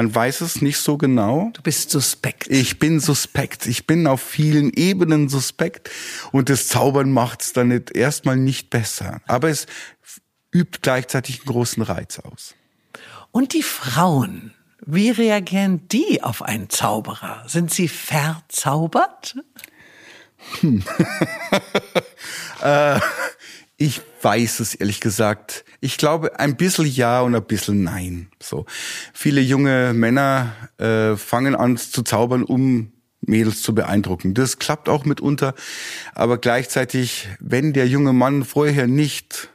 man 0.00 0.14
weiß 0.14 0.40
es 0.40 0.62
nicht 0.62 0.78
so 0.78 0.96
genau. 0.96 1.50
Du 1.52 1.60
bist 1.60 1.90
suspekt. 1.90 2.46
Ich 2.48 2.78
bin 2.78 3.00
suspekt. 3.00 3.66
Ich 3.66 3.86
bin 3.86 4.06
auf 4.06 4.22
vielen 4.22 4.72
Ebenen 4.72 5.28
suspekt 5.28 5.90
und 6.32 6.48
das 6.48 6.68
Zaubern 6.68 7.12
macht 7.12 7.42
es 7.42 7.52
dann 7.52 7.68
nicht, 7.68 7.94
erstmal 7.94 8.38
nicht 8.38 8.70
besser. 8.70 9.20
Aber 9.26 9.50
es 9.50 9.66
übt 10.54 10.78
gleichzeitig 10.80 11.40
einen 11.40 11.48
großen 11.48 11.82
Reiz 11.82 12.18
aus. 12.18 12.54
Und 13.30 13.52
die 13.52 13.62
Frauen, 13.62 14.54
wie 14.86 15.10
reagieren 15.10 15.86
die 15.88 16.22
auf 16.22 16.40
einen 16.40 16.70
Zauberer? 16.70 17.44
Sind 17.46 17.70
sie 17.70 17.88
verzaubert? 17.88 19.36
Hm. 20.62 20.82
äh, 22.62 23.00
ich 23.80 24.02
weiß 24.20 24.60
es 24.60 24.74
ehrlich 24.74 25.00
gesagt. 25.00 25.64
Ich 25.80 25.96
glaube 25.96 26.38
ein 26.38 26.56
bisschen 26.56 26.84
ja 26.84 27.22
und 27.22 27.34
ein 27.34 27.42
bisschen 27.42 27.82
nein. 27.82 28.28
So 28.38 28.66
viele 29.14 29.40
junge 29.40 29.94
Männer 29.94 30.52
äh, 30.76 31.16
fangen 31.16 31.54
an 31.54 31.78
zu 31.78 32.02
zaubern, 32.02 32.42
um 32.42 32.92
Mädels 33.22 33.62
zu 33.62 33.74
beeindrucken. 33.74 34.34
Das 34.34 34.58
klappt 34.58 34.90
auch 34.90 35.06
mitunter, 35.06 35.54
aber 36.12 36.36
gleichzeitig, 36.36 37.28
wenn 37.40 37.72
der 37.72 37.88
junge 37.88 38.12
Mann 38.12 38.44
vorher 38.44 38.86
nicht 38.86 39.48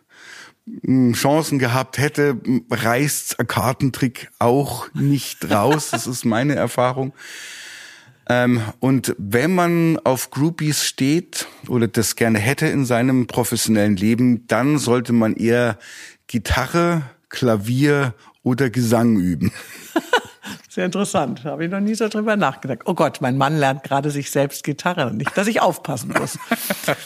Chancen 1.14 1.60
gehabt 1.60 2.00
hätte, 2.00 2.42
reißt 2.72 3.40
ein 3.40 3.46
Kartentrick 3.46 4.32
auch 4.40 4.92
nicht 4.96 5.52
raus. 5.52 5.92
Das 5.92 6.08
ist 6.08 6.26
meine 6.26 6.56
Erfahrung. 6.56 7.14
Ähm, 8.28 8.62
und 8.80 9.16
wenn 9.18 9.54
man 9.54 10.00
auf 10.04 10.32
Groupies 10.32 10.84
steht 10.84 11.48
oder 11.68 11.88
das 11.88 12.16
gerne 12.16 12.40
hätte 12.40 12.66
in 12.68 12.86
seinem 12.86 13.28
professionellen 13.28 13.96
Leben, 13.96 14.48
dann 14.48 14.78
sollte 14.80 15.14
man 15.14 15.36
eher 15.36 15.78
Gitarre, 16.28 17.04
Klavier 17.30 18.14
oder 18.42 18.70
Gesang 18.70 19.18
üben. 19.18 19.52
Sehr 20.70 20.86
interessant. 20.86 21.44
Habe 21.46 21.66
ich 21.66 21.72
noch 21.72 21.80
nie 21.80 21.96
so 21.96 22.10
drüber 22.10 22.36
nachgedacht. 22.36 22.82
Oh 22.86 22.96
Gott, 22.96 23.22
mein 23.22 23.38
Mann 23.38 23.58
lernt 23.58 23.84
gerade 23.84 24.12
sich 24.12 24.30
selbst 24.30 24.64
Gitarre. 24.64 25.14
Nicht, 25.14 25.38
dass 25.38 25.48
ich 25.48 25.62
aufpassen 25.62 26.14
muss. 26.18 26.38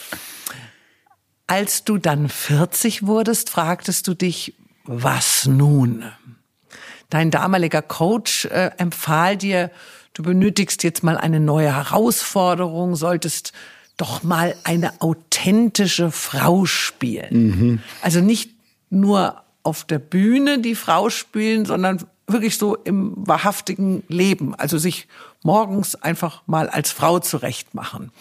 Als 1.47 1.83
du 1.83 1.97
dann 1.97 2.29
40 2.29 3.05
wurdest, 3.05 3.49
fragtest 3.49 4.07
du 4.07 4.15
dich, 4.15 4.55
was 4.85 5.45
nun? 5.45 6.03
Dein 7.09 7.31
damaliger 7.31 7.81
Coach 7.81 8.45
äh, 8.45 8.71
empfahl 8.77 9.37
dir, 9.37 9.71
du 10.19 10.23
benötigst 10.23 10.83
jetzt 10.83 11.01
mal 11.01 11.17
eine 11.17 11.39
neue 11.39 11.73
Herausforderung, 11.73 12.97
solltest 12.97 13.53
doch 13.95 14.21
mal 14.21 14.53
eine 14.65 14.99
authentische 14.99 16.11
Frau 16.11 16.65
spielen. 16.65 17.29
Mhm. 17.31 17.79
Also 18.01 18.19
nicht 18.19 18.51
nur 18.89 19.41
auf 19.63 19.85
der 19.85 19.99
Bühne 19.99 20.59
die 20.59 20.75
Frau 20.75 21.09
spielen, 21.09 21.65
sondern 21.65 22.03
wirklich 22.27 22.57
so 22.57 22.75
im 22.75 23.13
wahrhaftigen 23.15 24.03
Leben. 24.09 24.55
Also 24.55 24.77
sich 24.77 25.07
morgens 25.41 25.95
einfach 25.95 26.43
mal 26.47 26.67
als 26.67 26.91
Frau 26.91 27.19
zurechtmachen. 27.19 28.11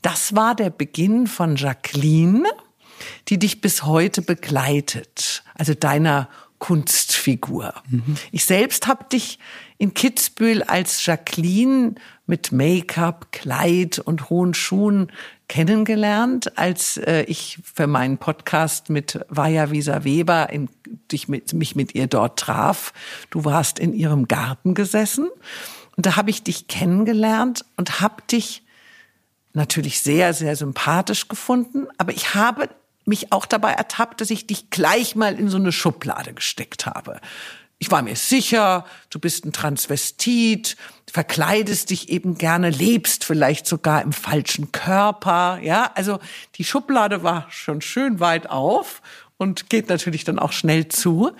Das 0.00 0.36
war 0.36 0.54
der 0.54 0.70
Beginn 0.70 1.26
von 1.26 1.56
Jacqueline, 1.56 2.44
die 3.26 3.40
dich 3.40 3.60
bis 3.60 3.82
heute 3.82 4.22
begleitet, 4.22 5.42
also 5.56 5.74
deiner 5.74 6.28
Kunstfigur. 6.60 7.74
Mhm. 7.90 8.14
Ich 8.30 8.44
selbst 8.44 8.86
habe 8.86 9.06
dich 9.10 9.40
in 9.82 9.94
Kitzbühel 9.94 10.62
als 10.62 11.04
Jacqueline 11.04 11.96
mit 12.26 12.52
Make-up, 12.52 13.32
Kleid 13.32 13.98
und 13.98 14.30
hohen 14.30 14.54
Schuhen 14.54 15.10
kennengelernt, 15.48 16.56
als 16.56 16.98
äh, 16.98 17.24
ich 17.24 17.58
für 17.64 17.88
meinen 17.88 18.18
Podcast 18.18 18.90
mit 18.90 19.18
Vaja 19.28 19.72
Wieser 19.72 20.04
Weber 20.04 20.50
in, 20.50 20.68
dich 21.10 21.26
mit, 21.26 21.52
mich 21.52 21.74
mit 21.74 21.96
ihr 21.96 22.06
dort 22.06 22.38
traf. 22.38 22.92
Du 23.30 23.44
warst 23.44 23.80
in 23.80 23.92
ihrem 23.92 24.28
Garten 24.28 24.74
gesessen 24.74 25.28
und 25.96 26.06
da 26.06 26.14
habe 26.14 26.30
ich 26.30 26.44
dich 26.44 26.68
kennengelernt 26.68 27.64
und 27.76 28.00
habe 28.00 28.22
dich 28.30 28.62
natürlich 29.52 30.00
sehr, 30.00 30.32
sehr 30.32 30.54
sympathisch 30.54 31.26
gefunden, 31.26 31.88
aber 31.98 32.12
ich 32.12 32.36
habe 32.36 32.68
mich 33.04 33.32
auch 33.32 33.46
dabei 33.46 33.72
ertappt, 33.72 34.20
dass 34.20 34.30
ich 34.30 34.46
dich 34.46 34.70
gleich 34.70 35.16
mal 35.16 35.36
in 35.36 35.48
so 35.48 35.56
eine 35.56 35.72
Schublade 35.72 36.34
gesteckt 36.34 36.86
habe. 36.86 37.20
Ich 37.82 37.90
war 37.90 38.02
mir 38.02 38.14
sicher, 38.14 38.84
du 39.10 39.18
bist 39.18 39.44
ein 39.44 39.52
Transvestit, 39.52 40.76
verkleidest 41.12 41.90
dich 41.90 42.10
eben 42.10 42.38
gerne, 42.38 42.70
lebst 42.70 43.24
vielleicht 43.24 43.66
sogar 43.66 44.02
im 44.02 44.12
falschen 44.12 44.70
Körper, 44.70 45.58
ja? 45.60 45.90
Also 45.96 46.20
die 46.54 46.62
Schublade 46.62 47.24
war 47.24 47.48
schon 47.50 47.80
schön 47.80 48.20
weit 48.20 48.48
auf 48.48 49.02
und 49.36 49.68
geht 49.68 49.88
natürlich 49.88 50.22
dann 50.22 50.38
auch 50.38 50.52
schnell 50.52 50.86
zu. 50.86 51.32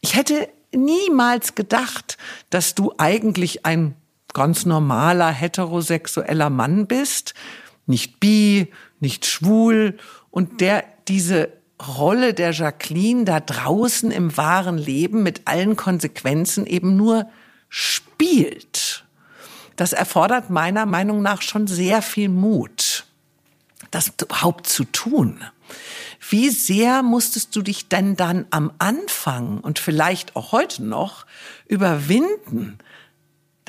Ich 0.00 0.16
hätte 0.16 0.48
niemals 0.74 1.54
gedacht, 1.54 2.18
dass 2.50 2.74
du 2.74 2.92
eigentlich 2.98 3.64
ein 3.64 3.94
ganz 4.32 4.66
normaler 4.66 5.30
heterosexueller 5.30 6.50
Mann 6.50 6.88
bist, 6.88 7.34
nicht 7.86 8.18
bi, 8.18 8.72
nicht 8.98 9.26
schwul 9.26 9.96
und 10.32 10.60
der 10.60 10.82
diese 11.06 11.52
Rolle 11.88 12.34
der 12.34 12.52
Jacqueline 12.52 13.24
da 13.24 13.40
draußen 13.40 14.10
im 14.10 14.36
wahren 14.36 14.78
Leben 14.78 15.22
mit 15.22 15.42
allen 15.46 15.76
Konsequenzen 15.76 16.66
eben 16.66 16.96
nur 16.96 17.26
spielt. 17.68 19.04
Das 19.76 19.92
erfordert 19.92 20.50
meiner 20.50 20.86
Meinung 20.86 21.22
nach 21.22 21.42
schon 21.42 21.66
sehr 21.66 22.02
viel 22.02 22.28
Mut, 22.28 23.04
das 23.90 24.12
überhaupt 24.20 24.66
zu 24.66 24.84
tun. 24.84 25.42
Wie 26.30 26.50
sehr 26.50 27.02
musstest 27.02 27.54
du 27.54 27.62
dich 27.62 27.88
denn 27.88 28.16
dann 28.16 28.46
am 28.50 28.72
Anfang 28.78 29.60
und 29.60 29.78
vielleicht 29.78 30.36
auch 30.36 30.52
heute 30.52 30.82
noch 30.84 31.26
überwinden, 31.66 32.78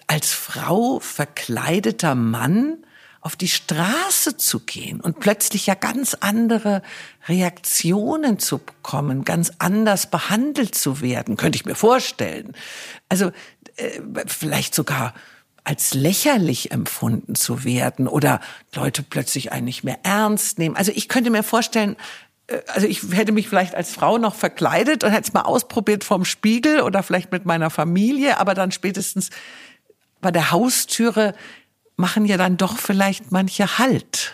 als 0.08 0.32
Frau 0.32 1.00
verkleideter 1.00 2.16
Mann 2.16 2.78
auf 3.26 3.36
die 3.36 3.48
Straße 3.48 4.38
zu 4.38 4.60
gehen 4.60 5.02
und 5.02 5.20
plötzlich 5.20 5.66
ja 5.66 5.74
ganz 5.74 6.14
andere 6.14 6.84
Reaktionen 7.28 8.38
zu 8.38 8.60
bekommen, 8.60 9.26
ganz 9.26 9.52
anders 9.58 10.12
behandelt 10.12 10.76
zu 10.76 11.02
werden, 11.02 11.36
könnte 11.36 11.56
ich 11.56 11.66
mir 11.66 11.74
vorstellen. 11.74 12.54
Also 13.10 13.32
äh, 13.78 14.00
vielleicht 14.28 14.76
sogar 14.76 15.16
als 15.64 15.96
lächerlich 15.96 16.70
empfunden 16.70 17.34
zu 17.34 17.64
werden 17.64 18.08
oder 18.08 18.42
Leute 18.76 19.02
plötzlich 19.02 19.52
einen 19.52 19.66
nicht 19.66 19.84
mehr 19.84 19.98
ernst 20.04 20.60
nehmen. 20.60 20.76
Also 20.76 20.92
ich 20.94 21.10
könnte 21.10 21.32
mir 21.32 21.42
vorstellen, 21.42 21.96
äh, 22.46 22.60
also 22.68 22.86
ich 22.86 23.02
hätte 23.12 23.32
mich 23.32 23.50
vielleicht 23.50 23.74
als 23.74 23.92
Frau 23.92 24.20
noch 24.20 24.36
verkleidet 24.36 25.04
und 25.04 25.10
hätte 25.10 25.30
es 25.30 25.34
mal 25.34 25.42
ausprobiert 25.42 26.04
vom 26.04 26.26
Spiegel 26.26 26.82
oder 26.82 27.02
vielleicht 27.02 27.32
mit 27.32 27.48
meiner 27.48 27.72
Familie, 27.72 28.40
aber 28.40 28.54
dann 28.54 28.72
spätestens 28.72 29.32
bei 30.22 30.30
der 30.30 30.52
Haustüre 30.52 31.34
machen 31.98 32.26
ja 32.26 32.38
dann 32.38 32.58
doch 32.58 32.78
vielleicht 32.78 33.32
manche 33.32 33.78
Halt. 33.78 34.34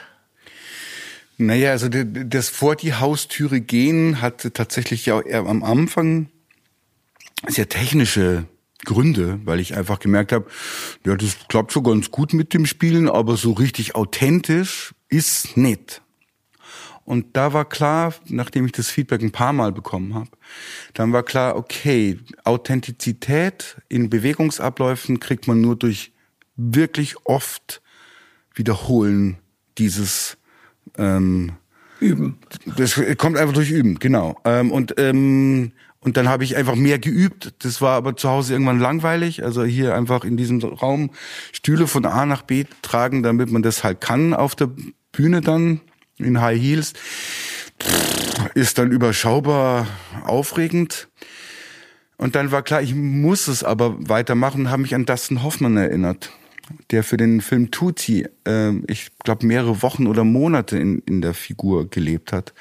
Naja, 1.38 1.72
also 1.72 1.90
das 1.90 2.50
vor 2.50 2.76
die 2.76 2.94
Haustüre 2.94 3.62
gehen 3.62 4.22
hatte 4.22 4.54
tatsächlich 4.54 5.08
ja 5.08 5.20
eher 5.22 5.46
am 5.46 5.64
Anfang 5.64 6.30
sehr 7.48 7.68
technische 7.68 8.46
Gründe, 8.86 9.40
weil 9.46 9.60
ich 9.60 9.76
einfach 9.76 10.00
gemerkt 10.00 10.32
habe, 10.32 10.50
ja, 11.06 11.16
das 11.16 11.38
klappt 11.48 11.72
so 11.72 11.82
ganz 11.82 12.12
gut 12.12 12.34
mit 12.34 12.54
dem 12.54 12.66
Spielen, 12.66 13.10
aber 13.10 13.38
so 13.38 13.54
richtig 13.54 13.96
authentisch 13.96 14.94
ist 15.10 15.58
nicht. 15.58 16.02
Und 17.04 17.36
da 17.36 17.54
war 17.54 17.66
klar, 17.66 18.14
nachdem 18.28 18.66
ich 18.66 18.72
das 18.72 18.90
Feedback 18.90 19.22
ein 19.22 19.32
paar 19.32 19.54
Mal 19.54 19.72
bekommen 19.72 20.14
habe, 20.14 20.30
dann 20.94 21.12
war 21.12 21.24
klar, 21.24 21.56
okay, 21.56 22.20
Authentizität 22.44 23.78
in 23.90 24.10
Bewegungsabläufen 24.10 25.20
kriegt 25.20 25.48
man 25.48 25.62
nur 25.62 25.76
durch 25.76 26.12
wirklich 26.56 27.16
oft 27.26 27.82
wiederholen 28.54 29.38
dieses 29.78 30.38
ähm, 30.98 31.54
Üben. 32.00 32.40
Das 32.78 33.00
kommt 33.18 33.38
einfach 33.38 33.54
durch 33.54 33.72
Üben, 33.72 34.00
genau. 34.00 34.40
Ähm, 34.46 34.72
und 34.72 34.96
ähm, 34.98 35.72
und 36.04 36.18
dann 36.18 36.28
habe 36.28 36.44
ich 36.44 36.58
einfach 36.58 36.74
mehr 36.74 36.98
geübt. 36.98 37.54
Das 37.60 37.80
war 37.80 37.96
aber 37.96 38.18
zu 38.18 38.28
Hause 38.28 38.54
irgendwann 38.54 38.80
langweilig. 38.80 39.44
Also 39.44 39.64
hier 39.64 39.94
einfach 39.94 40.24
in 40.26 40.36
diesem 40.36 40.60
Raum 40.60 41.12
Stühle 41.52 41.86
von 41.86 42.06
A 42.06 42.26
nach 42.26 42.42
B 42.42 42.66
tragen, 42.82 43.22
damit 43.22 43.52
man 43.52 43.62
das 43.62 43.84
halt 43.84 44.02
kann 44.02 44.34
auf 44.34 44.56
der 44.56 44.72
Bühne 45.12 45.42
dann 45.42 45.80
in 46.18 46.42
High 46.42 46.60
Heels. 46.60 46.94
ist 48.56 48.80
dann 48.80 48.92
überschaubar 48.92 49.88
aufregend. 50.26 51.08
Und 52.18 52.36
dann 52.36 52.52
war 52.52 52.64
klar, 52.64 52.82
ich 52.82 52.96
muss 52.96 53.48
es 53.48 53.64
aber 53.64 53.96
weitermachen, 54.10 54.70
habe 54.70 54.84
mich 54.84 54.96
an 54.96 55.06
Dustin 55.06 55.44
Hoffmann 55.44 55.78
erinnert, 55.78 56.32
der 56.92 57.04
für 57.04 57.18
den 57.18 57.42
Film 57.42 57.72
Tutti, 57.72 58.28
äh, 58.48 58.74
ich 58.88 59.12
glaube, 59.24 59.46
mehrere 59.46 59.82
Wochen 59.82 60.08
oder 60.08 60.24
Monate 60.24 60.78
in, 60.78 61.00
in 61.00 61.22
der 61.22 61.34
Figur 61.34 61.90
gelebt 61.90 62.34
hat. 62.34 62.54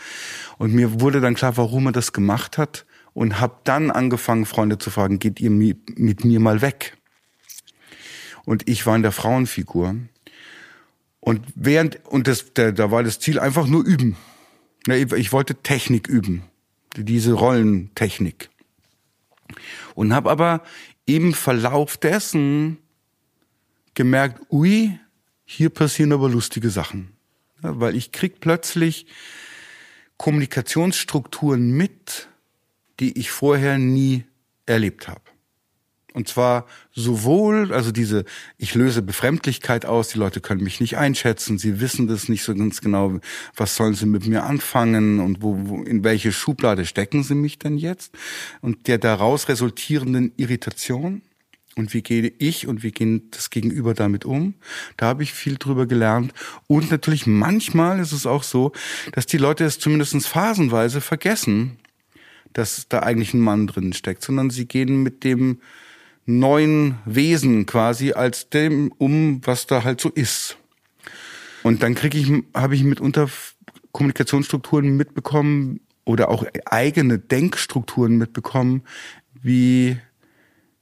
Und 0.58 0.72
mir 0.74 1.00
wurde 1.00 1.20
dann 1.20 1.34
klar, 1.34 1.56
warum 1.56 1.86
er 1.86 1.92
das 1.92 2.12
gemacht 2.12 2.58
hat 2.58 2.86
und 3.12 3.40
habe 3.40 3.56
dann 3.64 3.90
angefangen, 3.90 4.46
Freunde 4.46 4.78
zu 4.78 4.90
fragen, 4.90 5.18
geht 5.18 5.40
ihr 5.40 5.50
mit, 5.50 5.98
mit 5.98 6.24
mir 6.24 6.40
mal 6.40 6.62
weg? 6.62 6.96
Und 8.44 8.68
ich 8.68 8.86
war 8.86 8.96
in 8.96 9.02
der 9.02 9.12
Frauenfigur. 9.12 9.96
Und 11.20 11.40
während, 11.54 12.04
und 12.06 12.26
das, 12.26 12.52
da, 12.54 12.72
da 12.72 12.90
war 12.90 13.02
das 13.02 13.20
Ziel 13.20 13.38
einfach 13.38 13.66
nur 13.66 13.84
üben. 13.84 14.16
Ich 14.88 15.32
wollte 15.32 15.54
Technik 15.56 16.08
üben. 16.08 16.42
Diese 16.96 17.34
Rollentechnik. 17.34 18.48
Und 19.94 20.14
habe 20.14 20.30
aber 20.30 20.62
im 21.04 21.34
Verlauf 21.34 21.96
dessen 21.96 22.78
gemerkt, 23.94 24.40
ui, 24.50 24.98
hier 25.44 25.70
passieren 25.70 26.12
aber 26.12 26.28
lustige 26.28 26.70
Sachen. 26.70 27.12
Ja, 27.62 27.78
weil 27.80 27.96
ich 27.96 28.12
krieg 28.12 28.40
plötzlich 28.40 29.06
Kommunikationsstrukturen 30.16 31.72
mit, 31.72 32.28
die 33.00 33.18
ich 33.18 33.30
vorher 33.30 33.78
nie 33.78 34.24
erlebt 34.66 35.08
habe. 35.08 35.22
Und 36.12 36.28
zwar 36.28 36.66
sowohl, 36.92 37.72
also 37.72 37.92
diese, 37.92 38.24
ich 38.58 38.74
löse 38.74 39.00
Befremdlichkeit 39.00 39.86
aus, 39.86 40.08
die 40.08 40.18
Leute 40.18 40.40
können 40.40 40.62
mich 40.62 40.80
nicht 40.80 40.96
einschätzen, 40.96 41.56
sie 41.56 41.80
wissen 41.80 42.08
das 42.08 42.28
nicht 42.28 42.42
so 42.42 42.54
ganz 42.54 42.80
genau, 42.80 43.20
was 43.54 43.76
sollen 43.76 43.94
sie 43.94 44.06
mit 44.06 44.26
mir 44.26 44.42
anfangen 44.44 45.20
und 45.20 45.40
wo, 45.40 45.56
wo 45.68 45.82
in 45.82 46.02
welche 46.02 46.32
Schublade 46.32 46.84
stecken 46.84 47.22
sie 47.22 47.36
mich 47.36 47.58
denn 47.58 47.78
jetzt? 47.78 48.12
Und 48.60 48.88
der 48.88 48.98
daraus 48.98 49.48
resultierenden 49.48 50.32
Irritation 50.36 51.22
und 51.76 51.94
wie 51.94 52.02
gehe 52.02 52.32
ich 52.38 52.66
und 52.66 52.82
wie 52.82 52.90
geht 52.90 53.36
das 53.36 53.50
Gegenüber 53.50 53.94
damit 53.94 54.24
um? 54.24 54.54
Da 54.96 55.06
habe 55.06 55.22
ich 55.22 55.32
viel 55.32 55.56
drüber 55.56 55.86
gelernt. 55.86 56.32
Und 56.66 56.90
natürlich 56.90 57.26
manchmal 57.26 58.00
ist 58.00 58.12
es 58.12 58.26
auch 58.26 58.42
so, 58.42 58.72
dass 59.12 59.26
die 59.26 59.38
Leute 59.38 59.64
es 59.64 59.78
zumindest 59.78 60.26
phasenweise 60.26 61.00
vergessen, 61.00 61.78
dass 62.52 62.88
da 62.88 63.00
eigentlich 63.00 63.34
ein 63.34 63.40
Mann 63.40 63.68
drin 63.68 63.92
steckt, 63.92 64.22
sondern 64.22 64.50
sie 64.50 64.66
gehen 64.66 65.02
mit 65.02 65.22
dem 65.22 65.60
neuen 66.26 66.98
Wesen 67.04 67.66
quasi 67.66 68.12
als 68.12 68.50
dem 68.50 68.92
um, 68.98 69.40
was 69.44 69.66
da 69.66 69.84
halt 69.84 70.00
so 70.00 70.08
ist. 70.08 70.56
Und 71.62 71.82
dann 71.82 71.94
kriege 71.94 72.18
ich, 72.18 72.32
habe 72.54 72.74
ich 72.74 72.82
mitunter 72.82 73.28
Kommunikationsstrukturen 73.92 74.96
mitbekommen 74.96 75.80
oder 76.04 76.28
auch 76.28 76.44
eigene 76.64 77.18
Denkstrukturen 77.18 78.16
mitbekommen, 78.16 78.82
wie, 79.42 79.98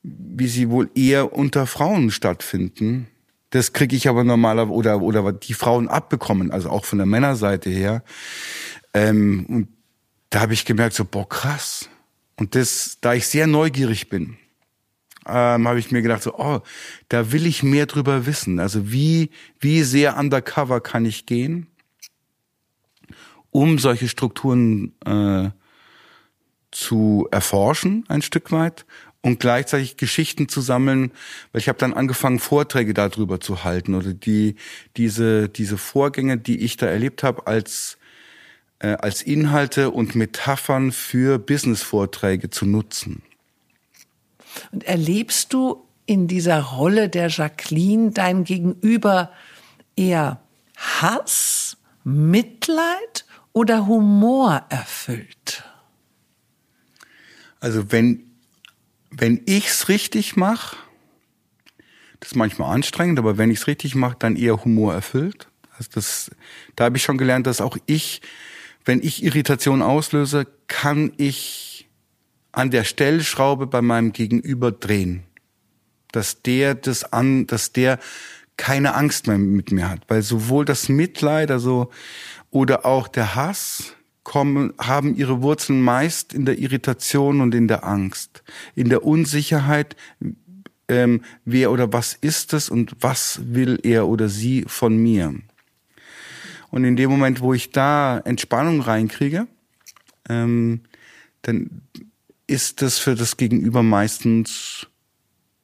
wie 0.02 0.48
sie 0.48 0.70
wohl 0.70 0.90
eher 0.94 1.32
unter 1.32 1.66
Frauen 1.66 2.10
stattfinden. 2.10 3.08
Das 3.50 3.72
kriege 3.72 3.96
ich 3.96 4.08
aber 4.08 4.24
normaler 4.24 4.68
oder 4.70 5.00
oder 5.00 5.32
die 5.32 5.54
Frauen 5.54 5.88
abbekommen, 5.88 6.50
also 6.50 6.70
auch 6.70 6.84
von 6.84 6.98
der 6.98 7.06
Männerseite 7.06 7.70
her. 7.70 8.02
Ähm, 8.94 9.46
und 9.48 9.68
da 10.30 10.40
habe 10.40 10.54
ich 10.54 10.64
gemerkt, 10.64 10.94
so 10.94 11.04
boah 11.04 11.28
krass. 11.28 11.88
Und 12.36 12.54
das, 12.54 12.98
da 13.00 13.14
ich 13.14 13.26
sehr 13.26 13.46
neugierig 13.46 14.08
bin, 14.08 14.36
ähm, 15.26 15.66
habe 15.68 15.78
ich 15.78 15.90
mir 15.90 16.02
gedacht, 16.02 16.22
so, 16.22 16.34
oh, 16.38 16.60
da 17.08 17.32
will 17.32 17.46
ich 17.46 17.62
mehr 17.62 17.86
drüber 17.86 18.26
wissen. 18.26 18.60
Also 18.60 18.90
wie, 18.92 19.30
wie 19.60 19.82
sehr 19.82 20.16
undercover 20.16 20.80
kann 20.80 21.04
ich 21.04 21.26
gehen, 21.26 21.66
um 23.50 23.78
solche 23.78 24.08
Strukturen 24.08 24.94
äh, 25.04 25.50
zu 26.70 27.28
erforschen, 27.30 28.04
ein 28.08 28.22
Stück 28.22 28.52
weit, 28.52 28.86
und 29.28 29.40
gleichzeitig 29.40 29.96
Geschichten 29.96 30.48
zu 30.48 30.60
sammeln, 30.60 31.12
weil 31.52 31.60
ich 31.60 31.68
habe 31.68 31.78
dann 31.78 31.94
angefangen, 31.94 32.38
Vorträge 32.38 32.94
darüber 32.94 33.40
zu 33.40 33.62
halten 33.62 33.94
oder 33.94 34.12
die 34.14 34.56
diese 34.96 35.48
diese 35.48 35.78
Vorgänge, 35.78 36.38
die 36.38 36.58
ich 36.60 36.76
da 36.76 36.86
erlebt 36.86 37.22
habe, 37.22 37.46
als 37.46 37.98
äh, 38.80 38.88
als 38.88 39.22
Inhalte 39.22 39.90
und 39.90 40.14
Metaphern 40.14 40.92
für 40.92 41.38
Business-Vorträge 41.38 42.50
zu 42.50 42.66
nutzen. 42.66 43.22
Und 44.72 44.84
erlebst 44.84 45.52
du 45.52 45.84
in 46.06 46.26
dieser 46.26 46.62
Rolle 46.62 47.08
der 47.08 47.28
Jacqueline 47.28 48.12
dein 48.12 48.44
Gegenüber 48.44 49.30
eher 49.94 50.40
Hass, 50.76 51.76
Mitleid 52.02 53.26
oder 53.52 53.86
Humor 53.86 54.64
erfüllt? 54.70 55.64
Also 57.60 57.90
wenn, 57.90 58.27
wenn 59.10 59.42
ich's 59.46 59.88
richtig 59.88 60.36
mache, 60.36 60.76
das 62.20 62.32
ist 62.32 62.36
manchmal 62.36 62.74
anstrengend, 62.74 63.18
aber 63.18 63.38
wenn 63.38 63.50
ich's 63.50 63.66
richtig 63.66 63.94
mache, 63.94 64.16
dann 64.18 64.36
eher 64.36 64.64
Humor 64.64 64.94
erfüllt. 64.94 65.48
Also 65.76 65.90
das, 65.94 66.30
da 66.76 66.84
habe 66.84 66.96
ich 66.96 67.02
schon 67.02 67.18
gelernt, 67.18 67.46
dass 67.46 67.60
auch 67.60 67.78
ich, 67.86 68.20
wenn 68.84 69.00
ich 69.02 69.22
Irritation 69.22 69.82
auslöse, 69.82 70.46
kann 70.66 71.12
ich 71.16 71.88
an 72.52 72.70
der 72.70 72.84
Stellschraube 72.84 73.66
bei 73.66 73.82
meinem 73.82 74.12
Gegenüber 74.12 74.72
drehen. 74.72 75.22
Dass 76.10 76.42
der 76.42 76.74
das 76.74 77.12
an, 77.12 77.46
dass 77.46 77.72
der 77.72 77.98
keine 78.56 78.94
Angst 78.94 79.26
mehr 79.28 79.38
mit 79.38 79.70
mir 79.70 79.88
hat. 79.88 80.00
Weil 80.08 80.22
sowohl 80.22 80.64
das 80.64 80.88
Mitleid, 80.88 81.50
also, 81.50 81.90
oder 82.50 82.84
auch 82.84 83.06
der 83.06 83.34
Hass 83.34 83.94
kommen, 84.28 84.74
haben 84.78 85.16
ihre 85.16 85.40
Wurzeln 85.40 85.80
meist 85.80 86.34
in 86.34 86.44
der 86.44 86.58
Irritation 86.58 87.40
und 87.40 87.54
in 87.54 87.66
der 87.66 87.84
Angst. 87.84 88.42
In 88.74 88.90
der 88.90 89.02
Unsicherheit, 89.02 89.96
ähm, 90.86 91.22
wer 91.46 91.72
oder 91.72 91.94
was 91.94 92.12
ist 92.12 92.52
es 92.52 92.68
und 92.68 92.94
was 93.00 93.40
will 93.42 93.80
er 93.82 94.06
oder 94.06 94.28
sie 94.28 94.66
von 94.66 94.98
mir. 94.98 95.34
Und 96.70 96.84
in 96.84 96.94
dem 96.94 97.08
Moment, 97.08 97.40
wo 97.40 97.54
ich 97.54 97.70
da 97.70 98.18
Entspannung 98.18 98.82
reinkriege, 98.82 99.46
ähm, 100.28 100.82
dann 101.40 101.80
ist 102.46 102.82
das 102.82 102.98
für 102.98 103.14
das 103.14 103.38
Gegenüber 103.38 103.82
meistens, 103.82 104.86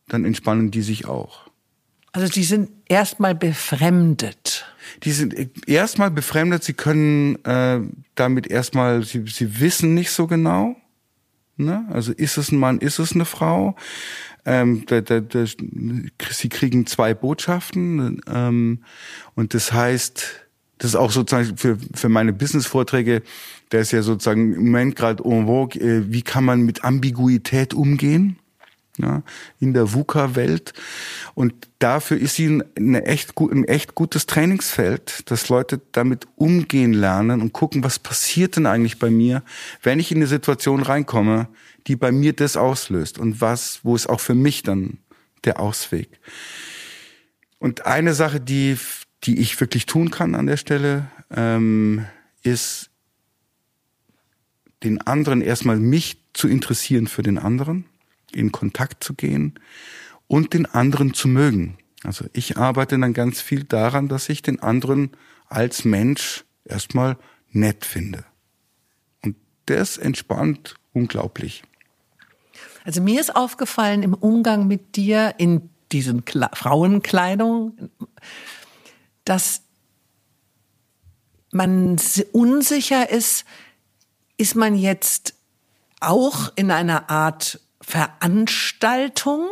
dann 0.09 0.24
entspannen 0.24 0.70
die 0.70 0.81
sich 0.81 1.05
auch. 1.05 1.50
Also 2.12 2.29
die 2.29 2.44
sind 2.44 2.70
erstmal 2.88 3.35
befremdet. 3.35 4.73
Die 5.02 5.12
sind 5.12 5.34
erstmal 5.66 6.10
befremdet, 6.10 6.64
sie 6.64 6.74
können 6.74 7.42
äh, 7.44 7.80
damit 8.14 8.46
erstmal, 8.46 9.02
sie, 9.02 9.24
sie 9.26 9.60
wissen 9.60 9.94
nicht 9.94 10.10
so 10.10 10.26
genau. 10.26 10.76
Ne? 11.56 11.86
Also 11.90 12.12
ist 12.12 12.36
es 12.36 12.50
ein 12.50 12.58
Mann, 12.58 12.78
ist 12.78 12.98
es 12.98 13.12
eine 13.12 13.24
Frau? 13.24 13.76
Ähm, 14.44 14.84
da, 14.86 15.00
da, 15.00 15.20
da, 15.20 15.44
sie 15.46 16.48
kriegen 16.48 16.86
zwei 16.86 17.14
Botschaften 17.14 18.20
ähm, 18.26 18.84
und 19.34 19.54
das 19.54 19.72
heißt, 19.72 20.44
das 20.78 20.90
ist 20.90 20.96
auch 20.96 21.12
sozusagen 21.12 21.56
für, 21.56 21.78
für 21.94 22.08
meine 22.08 22.32
Business-Vorträge, 22.32 23.22
der 23.72 23.80
ist 23.80 23.92
ja 23.92 24.02
sozusagen 24.02 24.54
im 24.54 24.64
Moment 24.66 24.96
gerade 24.96 25.24
en 25.24 25.46
vogue, 25.46 25.80
äh, 25.80 26.12
wie 26.12 26.22
kann 26.22 26.44
man 26.44 26.62
mit 26.62 26.84
Ambiguität 26.84 27.72
umgehen? 27.72 28.36
Ja, 28.96 29.22
in 29.59 29.74
der 29.74 29.92
VUCA-Welt. 29.92 30.72
Und 31.35 31.52
dafür 31.80 32.16
ist 32.16 32.37
sie 32.37 32.62
eine 32.76 33.04
echt, 33.07 33.37
ein 33.40 33.64
echt 33.64 33.96
gutes 33.96 34.26
Trainingsfeld, 34.26 35.28
dass 35.30 35.48
Leute 35.48 35.80
damit 35.90 36.28
umgehen 36.37 36.92
lernen 36.92 37.40
und 37.40 37.52
gucken, 37.52 37.83
was 37.83 37.98
passiert 37.98 38.54
denn 38.54 38.66
eigentlich 38.66 39.00
bei 39.00 39.11
mir, 39.11 39.42
wenn 39.83 39.98
ich 39.98 40.12
in 40.12 40.18
eine 40.18 40.28
Situation 40.28 40.83
reinkomme, 40.83 41.48
die 41.88 41.96
bei 41.96 42.12
mir 42.12 42.35
das 42.35 42.57
auslöst 42.57 43.18
und 43.18 43.40
was, 43.40 43.80
wo 43.83 43.96
ist 43.96 44.09
auch 44.09 44.20
für 44.20 44.37
mich 44.37 44.62
dann 44.62 44.98
der 45.42 45.59
Ausweg. 45.59 46.09
Und 47.59 47.87
eine 47.87 48.14
Sache, 48.14 48.40
die 48.40 48.78
die 49.24 49.40
ich 49.40 49.59
wirklich 49.61 49.87
tun 49.87 50.11
kann 50.11 50.35
an 50.35 50.46
der 50.46 50.57
Stelle, 50.57 51.11
ähm, 51.35 52.07
ist 52.42 52.90
den 54.83 55.00
anderen 55.00 55.40
erstmal 55.40 55.78
mich 55.78 56.18
zu 56.35 56.46
interessieren 56.46 57.07
für 57.07 57.22
den 57.22 57.38
anderen, 57.38 57.87
in 58.34 58.52
Kontakt 58.52 59.02
zu 59.04 59.14
gehen 59.14 59.54
und 60.26 60.54
den 60.54 60.66
anderen 60.66 61.14
zu 61.14 61.28
mögen. 61.28 61.78
Also 62.02 62.26
ich 62.32 62.56
arbeite 62.58 62.98
dann 62.98 63.14
ganz 63.14 63.40
viel 63.40 63.64
daran, 63.64 64.08
dass 64.08 64.28
ich 64.28 64.42
den 64.42 64.60
anderen 64.60 65.10
als 65.48 65.84
Mensch 65.84 66.44
erstmal 66.64 67.16
nett 67.50 67.84
finde. 67.84 68.24
Und 69.22 69.36
das 69.66 69.96
entspannt 69.96 70.74
unglaublich. 70.92 71.64
Also 72.84 73.00
mir 73.00 73.20
ist 73.20 73.34
aufgefallen 73.34 74.02
im 74.02 74.14
Umgang 74.14 74.66
mit 74.66 74.96
dir 74.96 75.34
in 75.38 75.70
diesen 75.92 76.24
Kla 76.24 76.50
Frauenkleidung, 76.52 77.90
dass 79.24 79.62
man 81.50 81.96
unsicher 82.32 83.08
ist, 83.08 83.44
ist 84.36 84.54
man 84.54 84.74
jetzt 84.74 85.34
auch 86.00 86.52
in 86.56 86.70
einer 86.70 87.08
Art 87.08 87.60
Veranstaltung? 87.86 89.48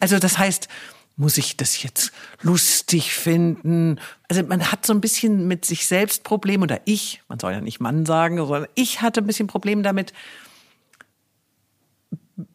Also 0.00 0.18
das 0.18 0.38
heißt, 0.38 0.68
muss 1.16 1.38
ich 1.38 1.56
das 1.56 1.82
jetzt 1.82 2.12
lustig 2.42 3.14
finden? 3.14 3.98
Also 4.28 4.42
man 4.42 4.70
hat 4.70 4.84
so 4.84 4.92
ein 4.92 5.00
bisschen 5.00 5.48
mit 5.48 5.64
sich 5.64 5.86
selbst 5.86 6.24
Probleme 6.24 6.64
oder 6.64 6.80
ich, 6.84 7.22
man 7.28 7.38
soll 7.38 7.52
ja 7.52 7.60
nicht 7.60 7.80
Mann 7.80 8.04
sagen, 8.04 8.36
sondern 8.36 8.68
ich 8.74 9.00
hatte 9.00 9.22
ein 9.22 9.26
bisschen 9.26 9.46
Probleme 9.46 9.82
damit. 9.82 10.12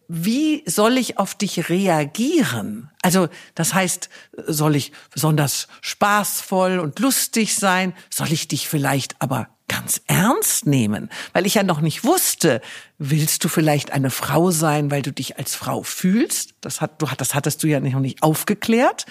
Wie 0.07 0.63
soll 0.67 0.97
ich 0.97 1.17
auf 1.17 1.35
dich 1.35 1.69
reagieren? 1.69 2.91
Also, 3.01 3.29
das 3.55 3.73
heißt, 3.73 4.09
soll 4.45 4.75
ich 4.75 4.91
besonders 5.09 5.69
spaßvoll 5.79 6.79
und 6.79 6.99
lustig 6.99 7.55
sein? 7.55 7.93
Soll 8.09 8.31
ich 8.33 8.49
dich 8.49 8.67
vielleicht 8.67 9.21
aber 9.21 9.47
ganz 9.71 10.01
ernst 10.07 10.67
nehmen, 10.67 11.09
weil 11.31 11.45
ich 11.45 11.53
ja 11.55 11.63
noch 11.63 11.79
nicht 11.79 12.03
wusste, 12.03 12.59
willst 12.97 13.45
du 13.45 13.47
vielleicht 13.47 13.91
eine 13.93 14.09
Frau 14.09 14.51
sein, 14.51 14.91
weil 14.91 15.01
du 15.01 15.13
dich 15.13 15.37
als 15.37 15.55
Frau 15.55 15.81
fühlst? 15.81 16.55
Das 16.59 16.81
hat 16.81 17.01
du 17.01 17.07
das 17.17 17.33
hattest 17.33 17.63
du 17.63 17.67
ja 17.67 17.79
noch 17.79 18.01
nicht 18.01 18.21
aufgeklärt. 18.21 19.05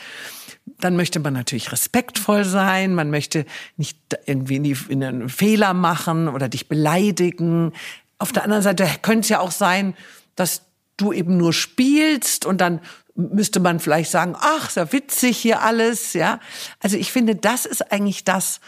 Dann 0.78 0.96
möchte 0.96 1.18
man 1.18 1.32
natürlich 1.32 1.72
respektvoll 1.72 2.44
sein, 2.44 2.94
man 2.94 3.08
möchte 3.08 3.46
nicht 3.78 3.96
irgendwie 4.26 4.56
in, 4.56 4.64
die, 4.64 4.76
in 4.90 5.02
einen 5.02 5.28
Fehler 5.30 5.72
machen 5.72 6.28
oder 6.28 6.50
dich 6.50 6.68
beleidigen. 6.68 7.72
Auf 8.18 8.32
der 8.32 8.44
anderen 8.44 8.62
Seite 8.62 8.86
könnte 9.00 9.20
es 9.20 9.28
ja 9.30 9.40
auch 9.40 9.52
sein, 9.52 9.94
dass 10.36 10.66
du 10.98 11.14
eben 11.14 11.38
nur 11.38 11.54
spielst 11.54 12.44
und 12.44 12.60
dann 12.60 12.80
müsste 13.14 13.60
man 13.60 13.80
vielleicht 13.80 14.10
sagen, 14.10 14.36
ach, 14.38 14.74
ja 14.76 14.92
witzig 14.92 15.38
hier 15.38 15.62
alles, 15.62 16.12
ja. 16.12 16.38
Also 16.80 16.98
ich 16.98 17.10
finde, 17.12 17.34
das 17.34 17.64
ist 17.64 17.90
eigentlich 17.92 18.24
das, 18.24 18.60